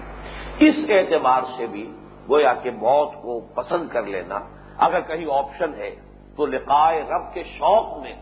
اس 0.59 0.75
اعتبار 0.89 1.41
سے 1.57 1.65
بھی 1.67 1.91
گویا 2.29 2.53
کہ 2.53 2.71
موت 2.71 3.13
کو 3.13 3.39
پسند 3.39 3.89
کر 3.89 4.03
لینا، 4.03 4.39
اگر 4.77 4.99
کہیں 5.01 5.25
آپشن 5.31 5.73
ہے 5.73 5.95
تو 6.37 6.45
لقائے 6.45 7.01
رب 7.01 7.33
کے 7.33 7.43
شوق 7.43 7.97
میں 7.97 8.13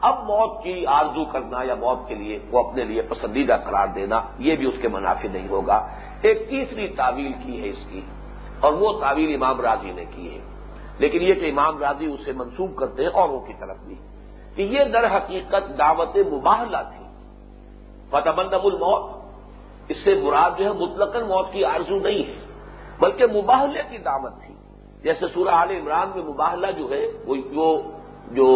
اب 0.00 0.24
موت 0.24 0.62
کی 0.62 0.86
آرزو 0.86 1.24
کرنا 1.24 1.58
یا 1.62 1.74
موت 1.74 2.08
کے 2.08 2.14
لیے 2.14 2.38
وہ 2.50 2.68
اپنے 2.68 2.84
لیے 2.84 3.02
پسندیدہ 3.02 3.56
قرار 3.64 3.86
دینا، 3.86 4.20
یہ 4.38 4.56
بھی 4.56 4.66
اس 4.66 4.74
کے 4.82 4.88
منافع 4.88 5.28
نہیں 5.32 5.48
ہوگا۔ 5.48 5.86
ایک 6.22 6.48
تیسری 6.48 6.88
تعویل 6.88 7.32
کی 7.32 7.62
ہے 7.62 7.68
اس 7.68 7.86
کی، 7.90 8.00
اور 8.60 8.72
وہ 8.72 9.00
تعویل 9.00 9.34
امام 9.34 9.60
راضی 9.60 9.92
نے 9.92 10.04
کی 10.04 10.34
ہے۔ 10.34 10.40
لیکن 10.98 11.22
یہ 11.22 11.34
کہ 11.34 11.50
امام 11.50 11.78
راضی 11.78 12.06
اسے 12.06 12.32
منسوخ 12.32 12.70
کرتے 12.76 13.02
ہیں 13.02 13.10
اوروں 13.10 13.40
کی 13.40 13.52
طرف 13.60 13.76
بھی۔ 13.78 13.94
کہ 14.56 14.62
یہ 14.62 14.84
در 14.84 15.16
حقیقت 15.16 15.78
دعوت 15.78 16.16
مباہلہ 16.16 16.76
تھی۔ 16.76 17.04
فتح 18.10 18.40
الموت۔ 18.64 19.21
اس 19.88 20.04
سے 20.04 20.14
مراد 20.14 20.50
جو 20.58 20.64
ہے 20.64 20.72
مطلق 20.72 21.16
موت 21.16 21.52
کی 21.52 21.64
آرزو 21.64 21.96
نہیں 21.96 22.22
ہے، 22.28 22.38
بلکہ 23.00 23.26
مباہلے 23.26 23.82
کی 23.90 23.98
دعوت 23.98 24.34
تھی۔ 24.42 24.54
جیسے 25.02 25.26
سورہ 25.34 25.48
عال 25.48 25.70
عمران 25.70 26.08
میں 26.14 26.22
مباہلہ 26.22 26.70
جو 26.78 26.90
ہے، 26.90 27.02
وہ 27.54 27.82
جو 28.30 28.46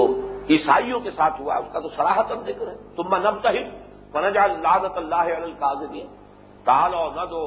عیسائیوں 0.51 1.01
کے 1.01 1.11
ساتھ 1.11 1.41
ہوا 1.41 1.55
اس 1.57 1.73
کا 1.73 1.81
تو 1.81 1.89
سراہت 1.89 2.29
ذکر 2.47 2.67
ہے۔ 2.69 2.77
تم 2.97 3.15
نب 3.17 3.37
تہم 3.43 3.67
فنجا 4.13 4.47
لادت 4.47 4.97
اللہ 4.97 5.29
القاضی 5.43 6.03
تال 6.65 6.95
اور 6.95 7.11
نہ 7.17 7.25
دو 7.31 7.45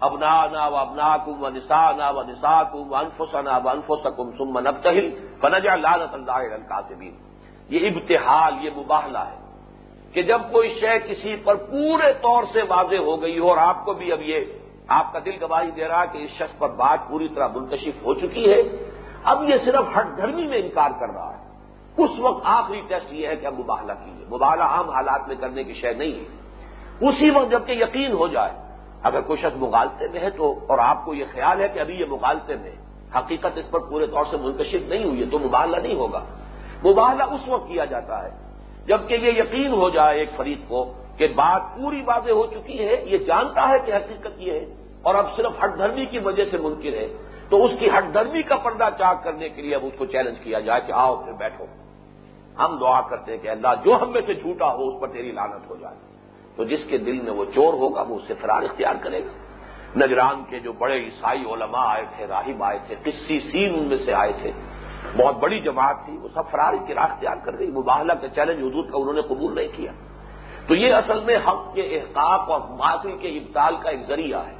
ابنا 0.00 0.46
نا 0.46 0.66
و 0.68 0.76
ابنا 0.76 1.16
کم 1.16 1.42
و 1.42 1.48
نسا 1.48 1.92
نا 1.92 2.10
و 2.10 2.22
نسا 2.22 2.62
کم 2.62 2.92
و 2.92 2.94
انفسنا 2.94 3.56
و 3.64 3.68
انفسکم 3.68 4.30
سم 4.38 4.58
نب 4.58 4.76
تہل 4.82 5.06
فنجا 5.40 5.74
لادت 5.76 6.14
اللہ 6.14 6.32
القاضبین 6.32 7.14
یہ 7.68 7.90
ابتحال، 7.90 8.64
یہ 8.64 8.70
مباہلہ 8.76 9.18
ہے۔ 9.18 9.45
کہ 10.16 10.22
جب 10.22 10.40
کوئی 10.52 10.68
شے 10.80 10.98
کسی 10.98 11.36
پر 11.44 11.54
پورے 11.54 12.12
طور 12.12 12.44
سے 12.52 12.62
واضح 12.68 12.96
ہو 12.96 13.22
گئی 13.22 13.38
ہو 13.38 13.48
اور 13.48 13.56
آپ 13.56 13.84
کو 13.84 13.92
بھی 13.92 14.12
اب 14.12 14.22
یہ 14.22 14.40
آپ 14.88 15.12
کا 15.12 15.18
دل 15.24 15.44
گواہی 15.44 15.70
دے 15.70 15.88
رہا 15.88 16.04
کہ 16.04 16.18
اس 16.18 16.30
شخص 16.30 16.58
پر 16.58 16.68
بات 16.68 17.08
پوری 17.08 17.28
طرح 17.28 17.48
منتشف 17.48 18.04
ہو 18.04 18.14
چکی 18.14 18.52
ہے، 18.52 18.86
اب 19.24 19.48
یہ 19.48 19.54
صرف 19.64 19.98
ہٹ 19.98 20.16
دھرمی 20.16 20.46
میں 20.46 20.58
انکار 20.58 20.90
کر 21.00 21.14
رہا 21.14 21.36
ہے۔ 21.36 21.58
اس 22.02 22.10
وقت 22.18 22.40
آخری 22.44 22.80
ٹیسٹ 22.88 23.12
یہ 23.12 23.28
ہے 23.28 23.36
کہ 23.36 23.46
اب 23.46 23.54
مباہلہ 23.58 23.92
کیجیے۔ 23.92 24.26
مباہلہ 24.26 24.62
عام 24.62 24.90
حالات 24.90 25.28
میں 25.28 25.36
کرنے 25.36 25.64
کی 25.64 25.74
شے 25.74 25.92
نہیں 25.92 26.12
ہے۔ 26.12 26.24
اسی 27.08 27.30
وقت 27.30 27.50
جبکہ 27.50 27.72
یقین 27.72 28.12
ہو 28.12 28.28
جائے، 28.28 28.52
اگر 29.02 29.20
کوئی 29.20 29.42
شخص 29.42 29.56
مغالطے 29.56 30.08
میں 30.12 30.20
ہے 30.20 30.30
تو 30.30 30.54
اور 30.66 30.78
آپ 30.78 31.04
کو 31.04 31.14
یہ 31.14 31.24
خیال 31.32 31.60
ہے 31.60 31.68
کہ 31.68 31.78
ابھی 31.78 31.94
یہ 31.94 32.04
مغالطے 32.08 32.56
میں 32.56 32.72
حقیقت 33.18 33.58
اس 33.58 33.70
پر 33.70 33.78
پورے 33.78 34.06
طور 34.06 34.24
سے 34.30 34.36
منتشر 34.36 34.78
نہیں 34.88 35.04
ہوئی 35.04 35.20
ہے 35.20 35.30
تو 35.30 35.38
مباہلہ 35.38 35.76
نہیں 35.76 35.94
ہوگا۔ 35.94 36.24
مباہلہ 36.84 37.22
اس 37.22 37.48
وقت 37.48 37.68
کیا 37.68 37.84
جاتا 37.84 38.24
ہے 38.24 38.45
جبکہ 38.86 39.14
یہ 39.14 39.32
یقین 39.32 39.72
ہو 39.72 39.90
جائے 39.90 40.18
ایک 40.18 40.30
فریق 40.36 40.68
کو 40.68 40.92
کہ 41.16 41.26
بات 41.26 41.62
پوری 41.76 42.02
باتیں 42.02 42.32
ہو 42.32 42.46
چکی 42.46 42.88
ہے، 42.88 43.04
یہ 43.06 43.18
جانتا 43.18 43.68
ہے 43.68 43.78
کہ 43.86 43.92
حقیقت 43.92 44.34
یہ 44.36 44.52
ہے، 44.52 44.64
اور 45.02 45.14
اب 45.14 45.36
صرف 45.36 45.64
ہٹ 45.64 45.78
دھرمی 45.78 46.04
کی 46.04 46.18
وجہ 46.18 46.44
سے 46.44 46.58
ممکن 46.58 46.94
ہے۔ 46.94 47.08
تو 47.48 47.64
اس 47.64 47.70
کی 47.78 47.86
ہٹ 47.86 48.14
دھرمی 48.14 48.42
کا 48.42 48.56
پردہ 48.56 48.88
چاک 48.98 49.24
کرنے 49.24 49.48
کے 49.48 49.62
لیے 49.62 49.74
اب 49.74 49.84
اس 49.84 49.92
کو 49.98 50.06
چیلنج 50.06 50.38
کیا 50.38 50.60
جائے 50.60 50.80
کہ 50.86 50.92
آؤ 50.92 51.24
پھر 51.24 51.32
بیٹھو۔ 51.32 51.64
ہم 52.58 52.78
دعا 52.78 53.00
کرتے 53.00 53.32
ہیں 53.32 53.38
کہ 53.42 53.48
اللہ 53.48 53.68
جو 53.84 53.96
ہم 54.02 54.12
میں 54.12 54.20
سے 54.26 54.34
جھوٹا 54.34 54.72
ہو، 54.72 54.88
اس 54.88 55.00
پر 55.00 55.08
تیری 55.08 55.32
لانت 55.32 55.70
ہو 55.70 55.76
جائے۔ 55.80 55.96
تو 56.56 56.64
جس 56.64 56.84
کے 56.88 56.98
دل 56.98 57.20
میں 57.20 57.32
وہ 57.32 57.44
چور 57.54 57.72
ہوگا، 57.72 58.02
وہ 58.02 58.16
اس 58.16 58.22
سے 58.26 58.34
فرار 58.34 58.62
اختیار 58.62 58.94
کرے 59.02 59.20
گا۔ 59.20 59.32
نجران 59.96 60.44
کے 60.50 60.58
جو 60.58 60.72
بڑے 60.72 61.04
عیسائی 61.04 61.44
علماء 61.44 61.86
آئے 61.86 62.04
تھے، 62.16 62.26
راہب 62.26 62.62
آئے 62.62 62.78
تھے 62.86 62.94
کسی 63.04 63.40
سین 63.40 63.74
ان 63.74 63.84
میں 63.84 63.96
سے 63.96 64.12
آئے 64.12 64.32
تھے۔ 64.42 64.50
بہت 65.18 65.36
بڑی 65.36 65.60
جماعت 65.60 65.96
تھی، 66.04 66.16
وہ 66.16 66.28
سب 66.34 66.42
فراری 66.50 66.78
کی 66.86 66.94
راہ 66.94 67.04
اختیار 67.04 67.36
کر 67.44 67.58
گئی، 67.58 67.70
مباہلہ 67.70 68.12
کا 68.12 68.28
چیلنج 68.28 68.58
حدود 68.58 68.90
کا 68.90 68.98
انہوں 68.98 69.12
نے 69.12 69.22
قبول 69.22 69.54
نہیں 69.54 69.68
کیا۔ 69.76 69.92
تو 70.66 70.74
یہ 70.74 70.94
اصل 70.94 71.20
میں 71.24 71.36
حق 71.36 71.74
کے 71.74 71.82
احقاق 71.82 72.50
اور 72.50 72.60
معافی 72.60 73.12
کے 73.20 73.28
ابتال 73.28 73.76
کا 73.76 73.90
ایک 73.90 74.00
ذریعہ 74.00 74.46
ہے 74.46 74.54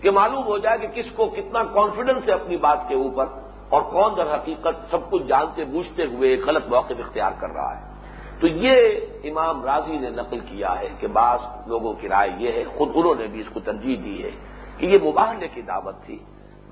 کہ 0.00 0.10
معلوم 0.10 0.44
ہو 0.44 0.58
جائے 0.58 0.78
کہ 0.78 1.02
کس 1.02 1.10
کو 1.12 1.26
کتنا 1.26 1.62
کانفیڈنس 1.62 2.28
ہے 2.28 2.32
اپنی 2.32 2.56
بات 2.56 2.78
کے 2.88 2.94
اوپر 2.94 3.26
اور 3.68 3.82
کون 3.82 4.16
در 4.16 4.34
حقیقت 4.34 4.90
سب 4.90 5.10
کچھ 5.10 5.22
جانتے 5.22 5.64
بوجھتے 5.64 6.04
ہوئے 6.04 6.30
ایک 6.30 6.46
غلط 6.46 6.66
موقف 6.68 7.00
اختیار 7.00 7.30
کر 7.40 7.50
رہا 7.50 7.80
ہے۔ 7.80 7.92
تو 8.40 8.46
یہ 8.46 8.98
امام 9.24 9.64
راضی 9.64 9.98
نے 9.98 10.10
نقل 10.10 10.40
کیا 10.40 10.80
ہے 10.80 10.88
کہ 11.00 11.06
بعض 11.06 11.38
لوگوں 11.66 11.94
کی 11.94 12.08
رائے 12.08 12.30
یہ 12.38 12.52
ہے، 12.52 12.64
خود 12.64 12.88
انہوں 12.94 13.14
نے 13.14 13.26
بھی 13.26 13.40
اس 13.40 13.46
کو 13.52 13.60
ترجیح 13.60 13.96
دی 14.04 14.24
ہے 14.24 14.30
کہ 14.78 14.86
یہ 14.86 14.98
مباہلے 15.02 15.48
کی 15.48 15.62
دعوت 15.62 15.94
تھی۔ 16.04 16.18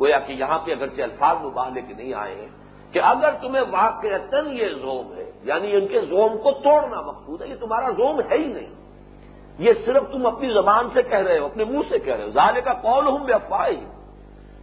گویا 0.01 0.19
کہ 0.19 0.33
یہاں 0.33 0.59
پہ 0.59 0.73
اگرچہ 0.73 1.03
الفاظ 1.03 1.37
مباہلے 1.45 1.81
کے 1.81 1.95
نہیں 1.95 2.15
آئے 2.15 2.35
ہیں 2.35 2.60
کہ 2.93 3.01
اگر 3.03 3.31
تمہیں 3.43 3.63
واقع 3.71 4.07
یہ 4.53 4.69
زوم 4.81 5.13
ہے 5.17 5.31
یعنی 5.43 5.77
ان 5.77 5.87
کے 5.87 6.01
زوم 6.01 6.39
کو 6.39 6.51
توڑنا 6.51 7.01
مقصود 7.01 7.43
ہے، 7.43 7.49
یہ 7.49 7.55
تمہارا 7.61 7.91
زوم 7.91 8.21
ہے 8.21 8.39
ہی 8.39 8.47
نہیں۔ 8.47 8.75
یہ 9.59 9.73
صرف 9.85 10.03
تم 10.13 10.27
اپنی 10.27 10.53
زبان 10.53 10.89
سے 10.95 11.03
کہہ 11.03 11.19
رہے 11.19 11.39
ہو، 11.39 11.45
اپنے 11.45 11.65
منہ 11.65 11.81
سے 11.89 11.99
کہہ 11.99 12.15
رہے 12.15 12.25
ہو۔ 12.25 12.31
ظالے 12.31 12.61
کا 12.61 12.73
قول 12.73 13.07
ہوں 13.07 13.19
بے 13.19 13.33
افواہ 13.33 13.71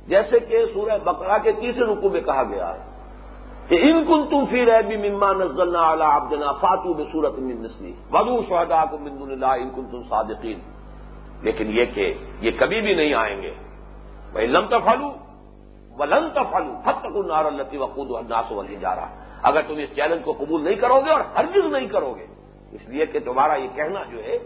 جیسے 0.08 0.40
کہ 0.40 0.66
سورہ 0.74 0.98
بکرا 1.04 1.38
کے 1.38 1.52
تیسرے 1.52 1.86
رکو 1.86 2.10
میں 2.10 2.22
کہا 2.22 2.44
گیا 2.44 2.74
ہے 2.74 2.80
کہ 3.68 3.76
ان 3.76 4.04
کن 4.04 4.28
تم 4.30 4.46
فی 4.46 4.66
رہ 4.66 4.82
بھی 4.82 5.10
مما 5.10 5.34
نزل 5.34 5.76
اعلیٰ 5.76 6.08
آبدنا 6.08 6.52
فاتو 6.52 6.94
میں 6.94 7.06
سورت 7.12 7.40
من 7.40 7.64
نسلی 7.64 7.94
بدو 8.12 8.42
شہدا 8.42 8.86
کو 8.86 8.98
مند 8.98 9.22
اللہ 9.22 9.46
ان 9.46 9.70
کن 9.76 9.86
تم 9.86 10.02
صادقین۔ 10.10 10.60
لیکن 11.42 11.68
یہ 11.68 11.86
کہ 11.94 12.14
یہ 12.42 12.52
کبھی 12.60 12.82
بھی 12.82 12.94
نہیں 12.94 13.14
آئیں 13.14 13.42
گے۔ 13.42 13.54
بھائی 14.32 14.48
لم 14.48 14.66
تفالو 14.66 15.27
ولن 16.00 16.30
تفلو 16.34 16.74
حد 16.86 16.94
تک 17.02 17.16
نار 17.28 17.46
التی 17.46 17.78
وقود 17.78 18.12
الناس 18.12 18.52
ولی 18.52 18.76
جا 18.76 18.96
رہا 18.96 19.10
اگر 19.44 19.62
تم 19.68 19.78
اس 19.78 19.96
چیلنج 19.96 20.22
کو 20.24 20.34
قبول 20.34 20.64
نہیں 20.64 20.76
کرو 20.76 21.00
گے 21.02 21.10
اور 21.10 21.22
ہرگز 21.36 21.66
نہیں 21.66 21.88
کرو 21.88 22.14
گے 22.14 22.26
اس 22.72 22.90
لیے 22.90 23.06
کہ 23.06 23.20
تمہارا 23.20 23.56
یہ 23.56 23.68
کہنا 23.76 24.04
جو 24.12 24.24
ہے، 24.24 24.38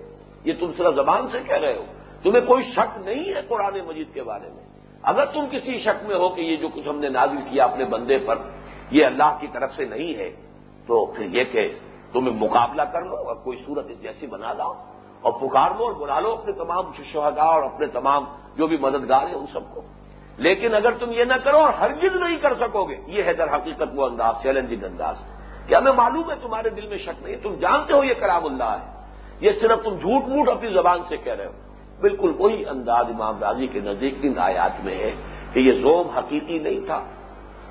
یہ 0.44 0.54
تم 0.60 0.72
صرف 0.78 0.96
زبان 0.96 1.28
سے 1.28 1.40
کہہ 1.48 1.58
رہے 1.58 1.78
ہو۔ 1.78 1.86
تمہیں 2.24 2.46
کوئی 2.46 2.64
شک 2.64 2.98
نہیں 2.98 3.36
ہے 3.36 3.42
قرآن 3.48 3.80
مجید 3.86 4.14
کے 4.14 4.24
بارے 4.24 4.50
میں؟ 4.50 4.64
اگر 5.04 5.26
تم 5.26 5.46
کسی 5.52 5.78
شک 5.78 6.04
میں 6.04 6.16
ہو 6.16 6.30
کہ 6.30 6.42
یہ 6.42 6.56
جو 6.56 6.68
کچھ 6.74 6.88
ہم 6.88 7.00
نے 7.00 7.10
نازل 7.10 7.38
کیا 7.50 7.64
اپنے 7.64 7.86
بندے 7.86 8.18
پر، 8.18 8.36
یہ 8.92 9.06
اللہ 9.06 9.38
کی 9.40 9.48
طرف 9.48 9.72
سے 9.72 9.86
نہیں 9.86 10.16
ہے، 10.16 10.30
تو 10.88 11.06
پھر 11.06 11.26
یہ 11.26 11.44
کہ 11.44 11.78
تمہیں 12.14 12.36
مقابلہ 12.36 12.82
کر 12.82 13.02
لو 13.02 13.16
اور 13.16 13.36
کوئی 13.36 13.58
صورت 13.66 13.86
اس 13.90 14.04
جیسی 14.04 14.28
بنا 14.28 14.54
لاؤ 14.54 14.74
اور 15.22 15.32
پکار 15.32 15.70
لو 15.78 15.84
اور 15.86 15.94
بلا 15.94 16.20
لو 16.20 16.32
اپنے 16.32 16.54
تمام 16.54 16.92
شہدا 17.14 17.44
اور 17.44 17.64
اپنے 17.64 17.88
تمام 17.88 18.26
جو 18.56 18.68
بھی 18.68 18.78
مددگار 18.78 19.28
ہیں 19.28 19.36
ان 19.36 19.46
سب 19.54 19.74
کو۔ 19.74 19.82
لیکن 20.42 20.76
اگر 20.76 20.92
تم 20.92 21.12
یہ 21.12 21.24
نہ 21.24 21.34
کرو 21.44 21.58
اور 21.58 21.74
ہرگز 21.74 22.16
نہیں 22.16 22.38
کر 22.38 22.54
سکو 22.54 22.86
گے، 22.86 22.96
یہ 23.08 23.24
ہے 23.24 23.34
در 23.34 23.56
حقیقت 23.56 23.84
وہ 23.94 24.06
انداز 24.06 24.36
چیلنجنگ 24.44 24.84
انداز۔ 24.84 25.16
کیا 25.68 25.78
ہمیں 25.78 25.92
معلوم 25.92 26.32
ہے 26.32 26.36
تمہارے 26.42 26.70
دل 26.70 26.88
میں 26.88 26.98
شک 26.98 27.24
نہیں؟ 27.24 27.36
تم 27.44 27.56
جانتے 27.56 27.94
ہو 27.94 28.04
یہ 28.04 28.14
کرام 28.14 28.46
اللہ 28.46 28.64
ہے۔ 28.64 29.02
یہ 29.40 29.52
صرف 29.62 29.84
تم 29.84 29.96
جھوٹ 29.96 30.28
موٹ 30.28 30.50
اپنی 30.50 30.74
زبان 30.74 31.00
سے 31.10 31.18
کہہ 31.18 31.34
رہے 31.34 31.46
ہو۔ 31.46 31.52
بالکل 32.02 32.34
وہی 32.38 32.66
انداز 32.66 33.06
امام 33.10 33.40
راضی 33.40 33.68
کے 33.68 33.80
نزدیک 33.80 34.16
ان 34.22 34.34
آیات 34.38 34.86
میں 34.86 34.96
ہے 34.96 35.12
کہ 35.54 35.60
یہ 35.60 35.72
زوم 35.72 36.10
حقیقی 36.10 36.60
نہیں 36.60 36.80
تھا۔ 36.86 37.04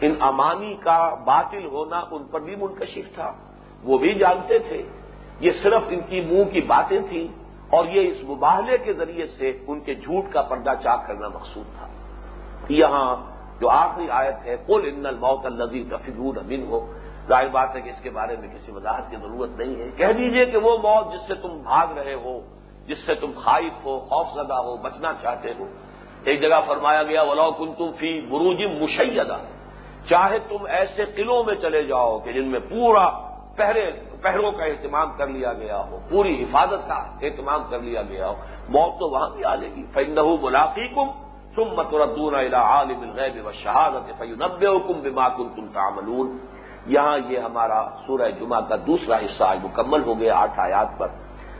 ان 0.00 0.14
امانی 0.20 0.74
کا 0.74 1.14
باطل 1.14 1.66
ہونا 1.66 2.04
ان 2.10 2.24
پر 2.24 2.40
بھی 2.40 2.56
منکشف 2.56 3.14
تھا۔ 3.14 3.32
وہ 3.82 3.98
بھی 3.98 4.14
جانتے 4.14 4.58
تھے۔ 4.58 4.82
یہ 5.40 5.50
صرف 5.62 5.82
ان 5.88 6.00
کی 6.00 6.20
منہ 6.20 6.44
کی 6.44 6.60
باتیں 6.60 7.00
تھیں 7.08 7.28
اور 7.70 7.84
یہ 7.84 8.10
اس 8.10 8.28
مباہلے 8.28 8.78
کے 8.78 8.92
ذریعے 8.92 9.26
سے 9.26 9.58
ان 9.66 9.80
کے 9.80 9.94
جھوٹ 9.94 10.32
کا 10.32 10.42
پردہ 10.42 10.72
چاک 10.82 11.06
کرنا 11.06 11.28
مقصود 11.28 11.78
تھا۔ 11.78 11.86
یہاں 12.74 13.16
جو 13.60 13.68
آخری 13.68 14.06
آیت 14.10 14.46
ہے 14.46 14.56
کل 14.66 14.90
ان 14.94 15.06
الموت 15.06 15.46
النزی 15.46 15.84
تفیور 15.84 16.36
امین 16.36 16.66
ہو 16.66 16.92
ظاہر 17.28 17.48
بات 17.48 17.76
ہے 17.76 17.80
کہ 17.80 17.90
اس 17.90 18.02
کے 18.02 18.10
بارے 18.10 18.36
میں 18.36 18.48
کسی 18.48 18.72
وضاحت 18.72 19.10
کی 19.10 19.16
ضرورت 19.16 19.50
نہیں 19.50 19.80
ہے۔ 19.80 19.90
کہہ 19.96 20.12
دیجیے 20.12 20.46
کہ 20.46 20.58
وہ 20.58 20.78
موت 20.78 21.12
جس 21.12 21.20
سے 21.28 21.34
تم 21.34 21.48
بھاگ 21.48 21.98
رہے 21.98 22.14
ہو، 22.14 22.40
جس 22.86 22.98
سے 23.06 23.14
تم 23.14 23.30
خائف 23.36 23.84
ہو، 23.84 23.98
خوف 23.98 24.26
زدہ 24.34 24.54
ہو، 24.54 24.76
بچنا 24.76 25.12
چاہتے 25.22 25.52
ہو۔ 25.58 25.66
ایک 26.24 26.40
جگہ 26.40 26.60
فرمایا 26.66 27.02
گیا 27.02 27.22
ولاؤ 27.22 27.52
کن 27.52 27.72
تم 27.78 27.92
فی 27.92 28.20
بروج 28.20 28.82
مشیدہ 28.82 29.36
چاہے 30.08 30.38
تم 30.38 30.56
ایسے 30.68 31.04
قلعوں 31.04 31.44
میں 31.44 31.54
چلے 31.54 31.82
جاؤ 31.82 32.18
کہ 32.18 32.32
جن 32.32 32.44
میں 32.44 32.60
پورا 32.60 33.10
پہرے 33.56 33.90
پہروں 34.22 34.52
کا 34.52 34.64
اہتمام 34.64 35.12
کر 35.16 35.26
لیا 35.26 35.52
گیا 35.52 35.78
ہو، 35.78 35.98
پوری 36.10 36.42
حفاظت 36.42 36.88
کا 36.88 36.94
اہتمام 36.94 37.62
کر 37.70 37.80
لیا 37.80 38.02
گیا 38.02 38.28
ہو۔ 38.28 38.34
موت 38.68 39.00
تو 39.00 39.10
وہاں 39.10 39.30
بھی 39.30 39.44
آ 39.44 39.54
لے 39.54 39.68
گی۔ 39.76 39.84
فنڈ 39.92 40.18
ملاقی 40.42 40.88
کم 40.88 41.29
ثم 41.56 41.82
تردون 41.82 42.34
الى 42.34 42.54
عالم 42.54 43.00
الغیب 43.00 43.44
والشہادت 43.44 44.18
فینبئکم 44.18 45.00
بما 45.02 45.28
کنتم 45.28 45.66
تعملون۔ 45.72 46.38
یہاں 46.86 47.18
یہ 47.28 47.38
ہمارا 47.38 47.88
سورہ 48.06 48.30
جمعہ 48.40 48.60
کا 48.60 48.76
دوسرا 48.86 49.16
حصہ 49.16 49.44
آج 49.44 49.64
مکمل 49.64 50.02
ہو 50.04 50.18
گیا 50.18 50.36
آٹھ 50.36 50.60
آیات 50.60 50.98
پر۔ 50.98 51.08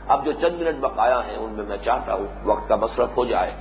اب 0.07 0.25
جو 0.25 0.31
چند 0.31 0.61
منٹ 0.61 0.79
بقایا 0.79 1.19
ہیں 1.27 1.37
ان 1.37 1.53
میں 1.53 1.65
میں 1.65 1.77
چاہتا 1.77 2.13
ہوں 2.13 2.25
وقت 2.43 2.69
کا 2.69 2.75
مصرف 2.75 3.17
ہو 3.17 3.25
جائے۔ 3.25 3.51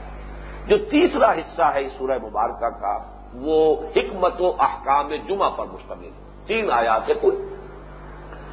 جو 0.66 0.78
تیسرا 0.78 1.32
حصہ 1.32 1.62
ہے 1.62 1.80
اس 1.80 1.92
سورہ 1.92 2.18
مبارکہ 2.22 2.68
کا، 2.68 2.98
وہ 3.34 3.76
حکمت 3.96 4.40
و 4.40 4.56
احکام 4.58 5.08
جمعہ 5.28 5.50
پر 5.50 5.66
مشتمل 5.66 6.10
تین 6.46 6.70
آیات 6.70 7.08
ہے 7.08 7.14
کل۔ 7.14 7.54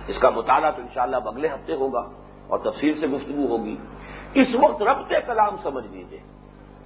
اس 0.07 0.19
کا 0.19 0.29
مطالعہ 0.29 0.71
تو 0.71 0.81
انشاءاللہ 0.81 1.17
شاء 1.23 1.31
اگلے 1.31 1.47
ہفتے 1.47 1.73
ہوگا 1.73 2.09
اور 2.47 2.59
تفصیل 2.59 2.99
سے 2.99 3.07
گفتگو 3.07 3.57
ہوگی۔ 3.57 3.77
اس 4.33 4.47
وقت 4.63 4.81
ربط 4.81 5.13
کلام 5.27 5.55
سمجھ 5.63 5.87
لیجیے 5.87 6.19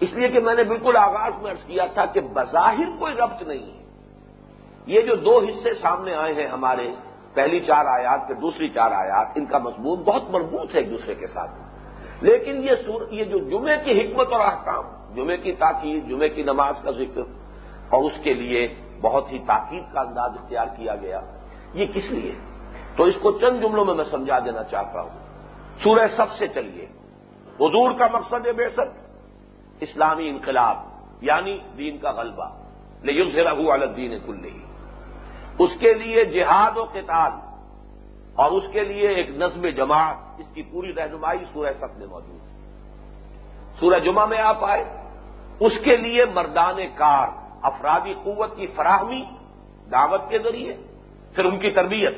اس 0.01 0.13
لیے 0.13 0.27
کہ 0.27 0.39
میں 0.39 0.55
نے 0.55 0.63
بالکل 0.63 0.97
آغاز 0.97 1.41
میں 1.41 1.51
ارض 1.51 1.63
کیا 1.63 1.85
تھا 1.85 2.05
کہ 2.05 2.21
بظاہر 2.21 2.99
کوئی 2.99 3.13
ربط 3.13 3.41
نہیں 3.41 3.77
ہے۔ 3.77 3.83
یہ 4.85 5.01
جو 5.01 5.15
دو 5.15 5.39
حصے 5.39 5.73
سامنے 5.81 6.15
آئے 6.15 6.33
ہیں 6.33 6.47
ہمارے 6.47 6.91
پہلی 7.33 7.59
چار 7.59 7.85
آیات 7.85 8.27
کے 8.27 8.33
دوسری 8.33 8.69
چار 8.69 8.91
آیات، 8.91 9.27
ان 9.35 9.45
کا 9.45 9.57
مضمون 9.57 10.03
بہت 10.03 10.23
مربوط 10.29 10.73
ہے 10.73 10.79
ایک 10.79 10.91
دوسرے 10.91 11.15
کے 11.15 11.27
ساتھ۔ 11.27 11.51
لیکن 12.21 12.63
یہ 12.63 12.71
سور، 12.85 13.01
یہ 13.11 13.23
جو 13.23 13.37
جمعے 13.37 13.77
کی 13.77 13.99
حکمت 14.01 14.33
اور 14.33 14.45
احکام، 14.45 15.13
جمعے 15.15 15.37
کی 15.37 15.51
تاکید، 15.51 16.09
جمعے 16.09 16.29
کی 16.29 16.43
نماز 16.43 16.75
کا 16.83 16.91
ذکر، 16.91 17.21
اور 17.89 18.03
اس 18.03 18.13
کے 18.23 18.33
لیے 18.33 18.75
بہت 19.01 19.31
ہی 19.31 19.39
تاکید 19.39 19.83
کا 19.93 20.01
انداز 20.01 20.31
اختیار 20.39 20.65
کیا 20.77 20.95
گیا، 20.95 21.21
یہ 21.73 21.85
کس 21.85 22.11
لیے؟ 22.11 22.35
تو 22.95 23.03
اس 23.03 23.15
کو 23.21 23.31
چند 23.31 23.61
جملوں 23.61 23.85
میں 23.85 23.95
میں 23.95 24.05
سمجھا 24.11 24.39
دینا 24.39 24.63
چاہتا 24.63 25.01
ہوں۔ 25.01 25.09
سورہ 25.83 26.07
سب 26.17 26.31
سے 26.37 26.47
چلیے۔ 26.47 26.85
حضور 27.59 27.91
کا 27.91 28.07
مقصد 28.07 28.47
ہے 28.47 28.51
بے 28.51 28.69
سک 28.69 29.10
اسلامی 29.81 30.29
انقلاب 30.29 30.77
یعنی 31.21 31.57
دین 31.77 31.97
کا 31.97 32.11
غلبہ 32.11 32.49
لیکن 33.01 33.31
سے 33.31 33.43
رہو 33.43 33.71
الدین 33.71 34.19
کل 34.25 34.41
نہیں 34.41 34.71
اس 35.59 35.69
کے 35.79 35.93
لیے 35.93 36.25
جہاد 36.25 36.77
و 36.77 36.85
قتال 36.85 37.31
اور 38.35 38.51
اس 38.51 38.63
کے 38.71 38.83
لیے 38.83 39.09
ایک 39.09 39.29
نظم 39.29 39.67
جماعت، 39.67 40.15
اس 40.39 40.45
کی 40.53 40.61
پوری 40.61 40.93
رہنمائی 40.93 41.39
سورہ 41.53 41.73
سب 41.79 41.97
میں 41.97 42.07
موجود 42.07 42.41
ہے۔ 42.41 42.59
سورہ 43.79 43.99
جمعہ 43.99 44.25
میں 44.25 44.37
آپ 44.37 44.63
آئے، 44.63 44.83
اس 45.59 45.71
کے 45.83 45.97
لیے 45.97 46.25
مردان 46.25 46.75
کار، 46.95 47.27
افرادی 47.63 48.13
قوت 48.23 48.55
کی 48.55 48.67
فراہمی 48.67 49.23
دعوت 49.91 50.21
کے 50.29 50.39
ذریعے، 50.39 50.77
پھر 51.35 51.45
ان 51.45 51.59
کی 51.59 51.71
تربیت، 51.71 52.15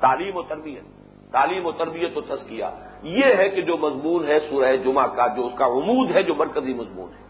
تعلیم 0.00 0.36
و 0.36 0.42
تربیت، 0.42 0.84
تعلیم 1.32 1.66
و 1.66 1.72
تربیت 1.72 2.16
و 2.16 2.20
تزکیہ۔ 2.20 2.64
یہ 3.02 3.24
ہے 3.24 3.48
کہ 3.48 3.62
جو 3.62 3.76
مضمون 3.76 4.28
ہے 4.28 4.40
سورہ 4.40 4.76
جمعہ 4.76 5.06
کا، 5.06 5.26
جو 5.26 5.46
اس 5.46 5.52
کا 5.56 5.66
عمود 5.66 6.10
ہے، 6.10 6.22
جو 6.22 6.34
مرکزی 6.34 6.74
مضمون 6.74 7.10
ہے۔ 7.12 7.22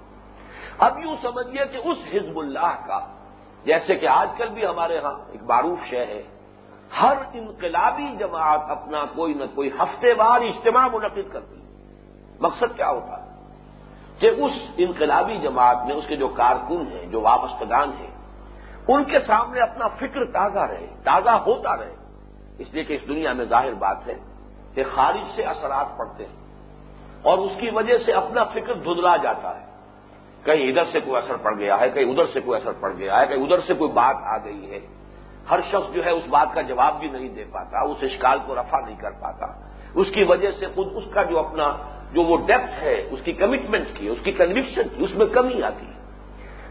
اب 0.78 0.98
یوں 0.98 1.16
سمجھیے 1.22 1.64
کہ 1.66 1.76
اس 1.76 1.98
حزب 2.14 2.38
اللہ 2.38 2.86
کا، 2.86 2.98
جیسے 3.64 3.94
کہ 3.94 4.06
آج 4.06 4.28
کل 4.36 4.48
بھی 4.48 4.66
ہمارے 4.66 4.98
ہاں 4.98 5.14
ایک 5.32 5.42
معروف 5.42 5.78
شہ 5.90 5.96
ہے، 5.96 6.22
ہر 7.02 7.16
انقلابی 7.32 8.16
جماعت 8.18 8.60
اپنا 8.68 9.04
کوئی 9.04 9.34
نہ 9.34 9.44
کوئی 9.54 9.68
ہفتے 9.68 10.12
وار 10.12 10.40
اجتماع 10.40 10.88
منعقد 10.92 11.32
کرتی 11.32 11.56
ہے۔ 11.56 11.62
مقصد 12.40 12.76
کیا 12.76 12.90
ہوتا؟ 12.90 13.24
ہے 13.24 13.30
کہ 14.18 14.26
اس 14.26 14.52
انقلابی 14.76 15.38
جماعت 15.38 15.76
میں 15.86 15.96
اس 15.96 16.04
کے 16.06 16.16
جو 16.16 16.28
کارکن 16.28 16.84
ہیں، 16.92 17.06
جو 17.06 17.20
وابستگان 17.20 17.90
ہیں، 18.00 18.10
ان 18.88 19.04
کے 19.04 19.20
سامنے 19.20 19.60
اپنا 19.60 19.88
فکر 19.88 20.24
تازہ 20.24 20.58
رہے، 20.58 20.86
تازہ 21.04 21.30
ہوتا 21.30 21.76
رہے۔ 21.76 21.94
اس 22.58 22.74
لیے 22.74 22.84
کہ 22.84 22.92
اس 22.92 23.08
دنیا 23.08 23.32
میں 23.32 23.44
ظاہر 23.44 23.74
بات 23.74 24.08
ہے 24.08 24.31
کہ 24.74 24.82
خارج 24.94 25.36
سے 25.36 25.42
اثرات 25.42 25.98
پڑتے 25.98 26.24
ہیں 26.26 26.42
اور 27.22 27.38
اس 27.38 27.52
کی 27.60 27.70
وجہ 27.70 27.98
سے 27.98 28.12
اپنا 28.12 28.44
فکر 28.44 28.74
دھدلا 28.74 29.16
جاتا 29.16 29.60
ہے۔ 29.60 29.66
کہیں 30.44 30.68
ادھر 30.68 30.84
سے 30.92 31.00
کوئی 31.00 31.16
اثر 31.16 31.36
پڑ 31.36 31.58
گیا 31.58 31.80
ہے، 31.80 31.90
کہیں 31.90 32.04
ادھر 32.04 32.26
سے 32.32 32.40
کوئی 32.40 32.60
اثر 32.60 32.72
پڑ 32.80 32.92
گیا 32.92 33.20
ہے، 33.20 33.26
کہیں 33.26 33.44
ادھر 33.44 33.60
سے 33.60 33.74
کوئی 33.74 33.92
بات 33.92 34.16
آ 34.22 34.36
گئی 34.44 34.70
ہے۔ 34.70 34.78
ہر 35.50 35.60
شخص 35.70 35.94
جو 35.94 36.04
ہے 36.04 36.10
اس 36.10 36.22
بات 36.30 36.48
کا 36.54 36.60
جواب 36.60 37.00
بھی 37.00 37.08
نہیں 37.08 37.28
دے 37.28 37.44
پاتا، 37.52 37.80
اس 37.80 37.96
اشکال 38.02 38.38
کو 38.46 38.54
رفع 38.54 38.80
نہیں 38.80 38.96
کر 38.96 39.10
پاتا۔ 39.10 39.46
اس 39.94 40.06
کی 40.14 40.24
وجہ 40.24 40.50
سے 40.50 40.66
خود 40.66 40.86
اس 40.94 41.04
کا 41.14 41.22
جو 41.22 41.38
اپنا 41.38 41.76
جو 42.12 42.22
وہ 42.22 42.36
ڈیپتھ 42.36 42.82
ہے، 42.82 43.08
اس 43.10 43.20
کی 43.24 43.32
کمٹمنٹ 43.32 43.88
کی، 43.94 44.08
اس 44.08 44.18
کی 44.24 44.32
کنوکشن 44.32 44.82
کی، 44.82 45.04
اس 45.04 45.14
میں 45.14 45.26
کمی 45.26 45.62
آتی 45.62 45.86
ہے۔ 45.86 46.02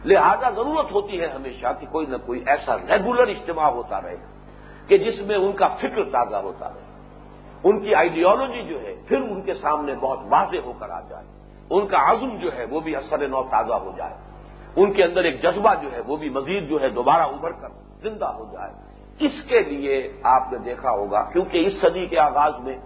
لہذا 0.05 0.49
ضرورت 0.49 0.91
ہوتی 0.91 1.21
ہے 1.21 1.27
ہمیشہ 1.27 1.67
کہ 1.79 1.85
کوئی 1.91 2.05
نہ 2.05 2.17
کوئی 2.25 2.43
ایسا 2.47 2.77
ریگولر 2.77 3.27
اجتماع 3.27 3.69
ہوتا 3.69 4.01
رہے، 4.01 4.15
کہ 4.87 4.97
جس 4.97 5.21
میں 5.21 5.35
ان 5.35 5.51
کا 5.51 5.67
فکر 5.67 6.03
تازہ 6.03 6.35
ہوتا 6.35 6.67
رہے۔ 6.67 6.90
ان 7.63 7.79
کی 7.79 7.95
آئیڈیالوجی 7.95 8.63
جو 8.63 8.81
ہے، 8.81 8.95
پھر 9.07 9.17
ان 9.17 9.41
کے 9.41 9.53
سامنے 9.53 9.95
بہت 9.95 10.19
واضح 10.29 10.57
ہو 10.65 10.73
کر 10.79 10.89
آ 10.89 10.99
جائے۔ 10.99 11.25
ان 11.69 11.87
کا 11.87 12.11
عزم 12.11 12.37
جو 12.37 12.49
ہے 12.57 12.65
وہ 12.65 12.79
بھی 12.79 12.95
اثر 12.95 13.27
نو 13.27 13.43
تازہ 13.43 13.73
ہو 13.73 13.91
جائے۔ 13.97 14.13
ان 14.75 14.93
کے 14.93 15.03
اندر 15.03 15.23
ایک 15.23 15.43
جذبہ 15.43 15.73
جو 15.81 15.91
ہے 15.91 15.99
وہ 15.99 16.17
بھی 16.17 16.29
مزید 16.29 16.69
جو 16.69 16.81
ہے 16.81 16.89
دوبارہ 16.89 17.21
ابھر 17.21 17.51
کر 17.51 17.69
زندہ 18.01 18.25
ہو 18.25 18.45
جائے۔ 18.51 18.71
اس 19.19 19.31
کے 19.47 19.59
لیے 19.59 20.13
آپ 20.23 20.51
نے 20.51 20.57
دیکھا 20.57 20.91
ہوگا، 20.91 21.23
کیونکہ 21.23 21.57
اس 21.57 21.81
صدی 21.81 22.05
کے 22.05 22.19
آغاز 22.19 22.53
میں 22.59 22.77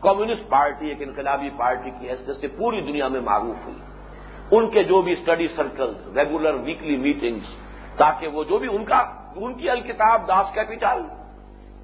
کمیونسٹ 0.00 0.48
پارٹی، 0.48 0.88
ایک 0.88 1.02
انقلابی 1.02 1.50
پارٹی 1.56 1.90
کی 1.90 2.10
حیثیت 2.10 2.36
سے 2.36 2.48
پوری 2.48 2.80
دنیا 2.80 3.08
میں 3.08 3.20
معروف 3.20 3.66
ہوئی۔ 3.66 3.78
ان 4.50 4.70
کے 4.70 4.82
جو 4.82 5.02
بھی 5.02 5.12
study 5.12 5.48
circles 5.48 6.18
regular 6.18 6.54
weekly 6.54 6.96
meetings 6.96 7.42
تاکہ 7.96 8.28
وہ 8.28 8.44
جو 8.44 8.58
بھی 8.58 8.68
ان 8.72 8.84
کا، 8.84 9.30
ان 9.36 9.54
کی 9.54 9.70
الکتاب، 9.70 10.28
داس 10.28 10.54
کیپیٹل، 10.54 11.02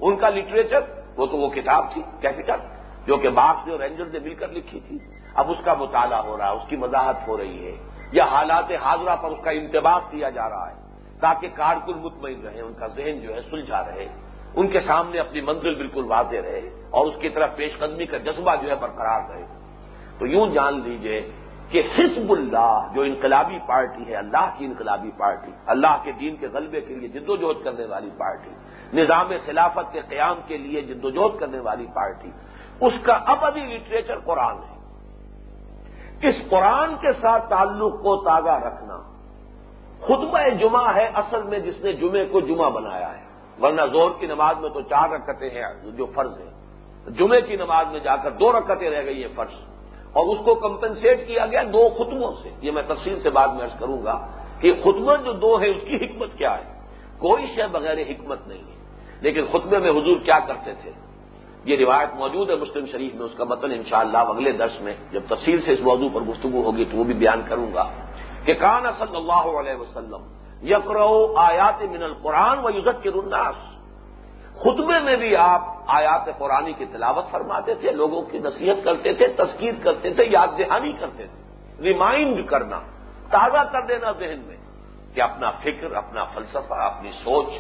ان 0.00 0.16
کا 0.16 0.28
لٹریچر 0.28 0.80
وہ 1.18 1.26
تو 1.26 1.36
وہ 1.36 1.48
کتاب 1.50 1.92
تھی 1.92 2.02
کیپیٹل 2.20 2.58
جو 3.06 3.16
کہ 3.16 3.28
باغ 3.28 3.54
نے 3.66 3.72
اور 3.72 3.80
رینجر 3.80 4.04
نے 4.04 4.18
مل 4.18 4.34
کر 4.34 4.48
لکھی 4.48 4.80
تھی۔ 4.80 4.98
اب 5.34 5.50
اس 5.50 5.56
کا 5.64 5.74
مطالعہ 5.74 6.22
ہو 6.22 6.38
رہا 6.38 6.50
ہے، 6.50 6.56
اس 6.56 6.62
کی 6.68 6.76
وضاحت 6.76 7.28
ہو 7.28 7.36
رہی 7.36 7.66
ہے۔ 7.66 7.76
یا 8.12 8.24
حالات 8.24 8.72
حاضرہ 8.82 9.16
پر 9.16 9.30
اس 9.30 9.44
کا 9.44 9.50
انتباہ 9.50 9.98
کیا 10.10 10.30
جا 10.30 10.48
رہا 10.48 10.70
ہے، 10.70 10.74
تاکہ 11.20 11.48
کارکن 11.54 11.98
مطمئن 11.98 12.40
رہے، 12.40 12.60
ان 12.60 12.72
کا 12.78 12.86
ذہن 12.86 13.20
جو 13.20 13.34
ہے 13.34 13.40
سلجھا 13.50 13.84
رہے، 13.84 14.08
ان 14.54 14.68
کے 14.68 14.80
سامنے 14.80 15.18
اپنی 15.18 15.40
منزل 15.40 15.74
بالکل 15.74 16.04
واضح 16.04 16.36
رہے 16.36 16.70
اور 16.90 17.06
اس 17.06 17.14
کی 17.20 17.28
طرف 17.28 17.56
پیش 17.56 17.78
قدمی 17.78 18.06
کا 18.06 18.18
جذبہ 18.18 18.54
جو 18.62 18.70
ہے 18.70 18.74
برقرار 18.74 19.30
رہے۔ 19.30 19.46
تو 20.18 20.26
یوں 20.26 20.46
جان 20.46 20.80
لیجیے 20.80 21.30
کہ 21.70 21.82
حزب 21.98 22.32
اللہ 22.32 22.88
جو 22.94 23.02
انقلابی 23.02 23.58
پارٹی 23.68 24.08
ہے، 24.08 24.14
اللہ 24.14 24.50
کی 24.58 24.64
انقلابی 24.64 25.10
پارٹی، 25.18 25.52
اللہ 25.66 25.96
کے 26.02 26.12
دین 26.12 26.36
کے 26.36 26.48
غلبے 26.48 26.80
کے 26.80 26.94
لیے 26.94 27.08
جدوجہد 27.08 27.64
کرنے 27.64 27.84
والی 27.84 28.10
پارٹی 28.18 28.50
نظام 28.94 29.32
خلافت 29.46 29.92
کے 29.92 30.00
قیام 30.00 30.36
کے 30.46 30.56
لیے 30.56 30.80
جدوجہد 30.80 31.40
کرنے 31.40 31.60
والی 31.60 31.86
پارٹی۔ 31.86 32.30
اس 32.80 32.92
کا 33.02 33.12
ابدی 33.12 33.60
لٹریچر 33.60 34.18
قرآن 34.18 34.56
ہے۔ 34.56 34.78
اس 36.28 36.34
قرآن 36.50 36.94
کے 37.00 37.12
ساتھ 37.12 37.50
تعلق 37.50 37.92
کو 37.92 38.24
تازہ 38.24 38.50
رکھنا 38.50 39.02
خطبہ 39.98 40.48
جمعہ 40.58 40.94
ہے 40.94 41.06
اصل 41.14 41.42
میں 41.42 41.58
جس 41.58 41.84
نے 41.84 41.92
جمعے 41.92 42.24
کو 42.24 42.40
جمعہ 42.40 42.70
بنایا 42.70 43.18
ہے۔ 43.18 43.24
ورنہ 43.62 43.80
زور 43.92 44.10
کی 44.18 44.26
نماز 44.26 44.56
میں 44.60 44.70
تو 44.70 44.80
چار 44.80 45.08
رکعتیں 45.08 45.50
ہیں، 45.50 45.90
جو 45.90 46.06
فرض 46.06 46.38
ہیں۔ 46.38 46.50
جمعے 47.10 47.40
کی 47.40 47.56
نماز 47.56 47.86
میں 47.90 48.00
جا 48.00 48.16
کر 48.16 48.30
دو 48.30 48.52
رکعتیں 48.52 48.90
رہ 48.90 49.04
گئی 49.04 49.24
ہیں 49.24 49.32
فرض۔ 49.36 49.54
اور 50.12 50.36
اس 50.36 50.44
کو 50.44 50.54
کمپنسیٹ 50.54 51.26
کیا 51.26 51.46
گیا 51.46 51.62
دو 51.62 51.88
خطبوں 51.88 52.32
سے۔ 52.42 52.50
یہ 52.60 52.70
میں 52.70 52.82
تفصیل 52.82 53.22
سے 53.22 53.30
بعد 53.30 53.48
میں 53.48 53.62
ارض 53.62 53.78
کروں 53.78 54.04
گا 54.04 54.26
کہ 54.60 54.72
خطبہ 54.80 55.16
جو 55.16 55.32
دو 55.32 55.60
ہے 55.60 55.70
اس 55.70 55.82
کی 55.84 55.96
حکمت 55.96 56.28
کیا 56.38 56.58
ہے؟ 56.58 56.80
کوئی 57.18 57.46
شے 57.46 57.66
بغیر 57.66 57.98
حکمت 57.98 58.46
نہیں 58.46 58.58
ہے۔ 58.58 58.77
لیکن 59.20 59.44
خطبے 59.44 59.78
میں 59.78 59.90
حضور 59.90 60.16
کیا 60.24 60.38
کرتے 60.46 60.72
تھے؟ 60.82 60.90
یہ 61.64 61.76
روایت 61.76 62.14
موجود 62.14 62.50
ہے 62.50 62.56
مسلم 62.56 62.86
شریف 62.86 63.14
میں، 63.14 63.24
اس 63.24 63.34
کا 63.36 63.44
متن 63.44 63.70
انشاءاللہ 63.70 64.18
اگلے 64.18 64.52
درس 64.52 64.80
میں 64.80 64.94
جب 65.10 65.22
تفصیل 65.28 65.60
سے 65.60 65.72
اس 65.72 65.80
موضوع 65.80 66.08
پر 66.14 66.20
گفتگو 66.20 66.62
ہوگی 66.62 66.84
تو 66.84 66.96
وہ 66.96 67.04
بھی 67.04 67.14
بیان 67.14 67.42
کروں 67.48 67.74
گا 67.74 67.88
کہ 68.44 68.54
کان 68.54 68.84
صلی 68.98 69.16
اللہ 69.16 69.44
علیہ 69.60 69.74
وسلم 69.74 70.22
یکرو 70.62 71.34
آیات 71.36 71.82
من 71.82 72.02
القرآن 72.02 72.58
و 72.58 72.70
یوزت 72.70 73.02
کے 73.02 73.08
الناس۔ 73.08 73.58
خطبے 74.62 75.00
میں 75.00 75.16
بھی 75.16 75.36
آپ 75.36 75.62
آیات 75.86 76.38
قرآنی 76.38 76.72
کی 76.72 76.84
تلاوت 76.84 77.30
فرماتے 77.30 77.74
تھے، 77.74 77.92
لوگوں 77.92 78.22
کی 78.22 78.38
نصیحت 78.38 78.84
کرتے 78.84 79.12
تھے، 79.12 79.26
تذکیر 79.28 79.74
کرتے 79.82 80.14
تھے، 80.14 80.24
یاد 80.26 80.58
دہانی 80.58 80.92
کرتے 80.92 81.26
تھے۔ 81.26 81.82
ریمائنڈ 81.82 82.48
کرنا، 82.48 82.80
تازہ 83.30 83.62
کر 83.72 83.82
دینا 83.86 84.12
ذہن 84.12 84.40
میں 84.46 84.56
کہ 85.14 85.20
اپنا 85.22 85.50
فکر، 85.50 85.94
اپنا 85.94 86.24
فلسفہ، 86.24 86.74
اپنی 86.74 87.10
سوچ 87.24 87.50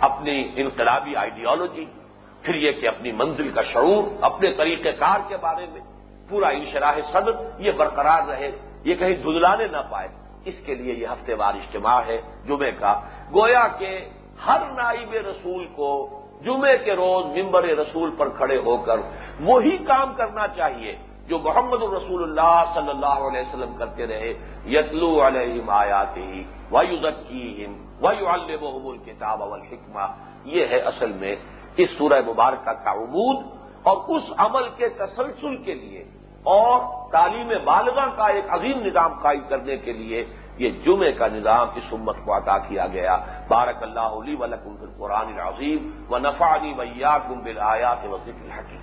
اپنی 0.00 0.52
انقلابی 0.56 1.16
آئیڈیالوجی 1.16 1.84
پھر 2.42 2.54
یہ 2.54 2.72
کہ 2.72 2.88
اپنی 2.88 3.12
منزل 3.12 3.50
کا 3.52 3.62
شعور، 3.62 4.04
اپنے 4.20 4.52
طریقہ 4.52 4.88
کار 4.98 5.20
کے 5.28 5.36
بارے 5.36 5.66
میں 5.72 5.80
پورا 6.28 6.48
انشراح 6.48 6.98
صدر 7.12 7.32
یہ 7.58 7.72
برقرار 7.72 8.28
رہے، 8.28 8.50
یہ 8.84 8.94
کہیں 8.94 9.14
دھدلانے 9.14 9.66
نہ 9.66 9.76
پائے۔ 9.90 10.08
اس 10.44 10.54
کے 10.66 10.74
لیے 10.74 10.94
یہ 10.94 11.06
ہفتے 11.06 11.34
وار 11.34 11.54
اجتماع 11.54 12.00
ہے 12.06 12.20
جمعے 12.46 12.72
کا۔ 12.72 13.00
گویا 13.34 13.68
کہ 13.78 14.08
ہر 14.46 14.60
نائب 14.76 15.12
رسول 15.12 15.66
کو 15.66 16.20
جمعے 16.44 16.78
کے 16.78 16.92
روز 16.92 17.26
ممبر 17.26 17.62
رسول 17.62 18.10
پر 18.18 18.28
کھڑے 18.28 18.58
ہو 18.58 18.76
کر 18.76 18.96
وہی 19.40 19.78
کام 19.78 20.14
کرنا 20.14 20.48
چاہیے 20.48 20.96
جو 21.28 21.38
محمد 21.38 21.82
الرسول 21.82 22.22
اللہ 22.22 22.64
صلی 22.74 22.90
اللہ 22.90 23.28
علیہ 23.28 23.40
وسلم 23.40 23.76
کرتے 23.76 24.06
رہے۔ 24.06 24.34
یتلو 24.66 25.26
علیہم 25.26 25.70
آیاتی 25.70 26.44
ویوزکیم 28.02 28.62
ویعلمہم 28.62 28.88
الکتاب 28.88 29.40
والحکمہ 29.40 30.06
یہ 30.44 30.66
ہے 30.66 30.78
اصل 30.78 31.12
میں 31.12 31.36
اس 31.76 31.90
سورہ 31.98 32.20
مبارکہ 32.26 32.72
کا 32.72 32.92
عمود 32.92 33.46
اور 33.82 33.96
اس 34.08 34.22
عمل 34.36 34.68
کے 34.76 34.88
تسلسل 34.88 35.56
کے 35.56 35.74
لیے 35.74 36.04
اور 36.42 36.80
تعلیم 37.12 37.52
بالغاں 37.64 38.08
کا 38.16 38.26
ایک 38.26 38.44
عظیم 38.48 38.80
نظام 38.80 39.18
قائم 39.18 39.40
کرنے 39.48 39.76
کے 39.76 39.92
لیے 39.92 40.24
یہ 40.58 40.70
جمعے 40.84 41.12
کا 41.12 41.26
نظام 41.28 41.68
اس 41.74 41.92
امت 41.92 42.16
کو 42.24 42.36
عطا 42.36 42.58
کیا 42.58 42.86
گیا۔ 42.86 43.16
بارک 43.48 43.82
اللہ 43.82 44.00
علی 44.00 44.34
ولکم 44.34 44.74
القرآن 44.80 45.26
العظیم 45.26 45.90
و 46.10 46.18
نفانی 46.18 46.72
ویا 46.76 47.18
کم 47.28 47.40
بل 47.40 47.58
آیا 47.58 47.90
الحکیم۔ 47.90 48.79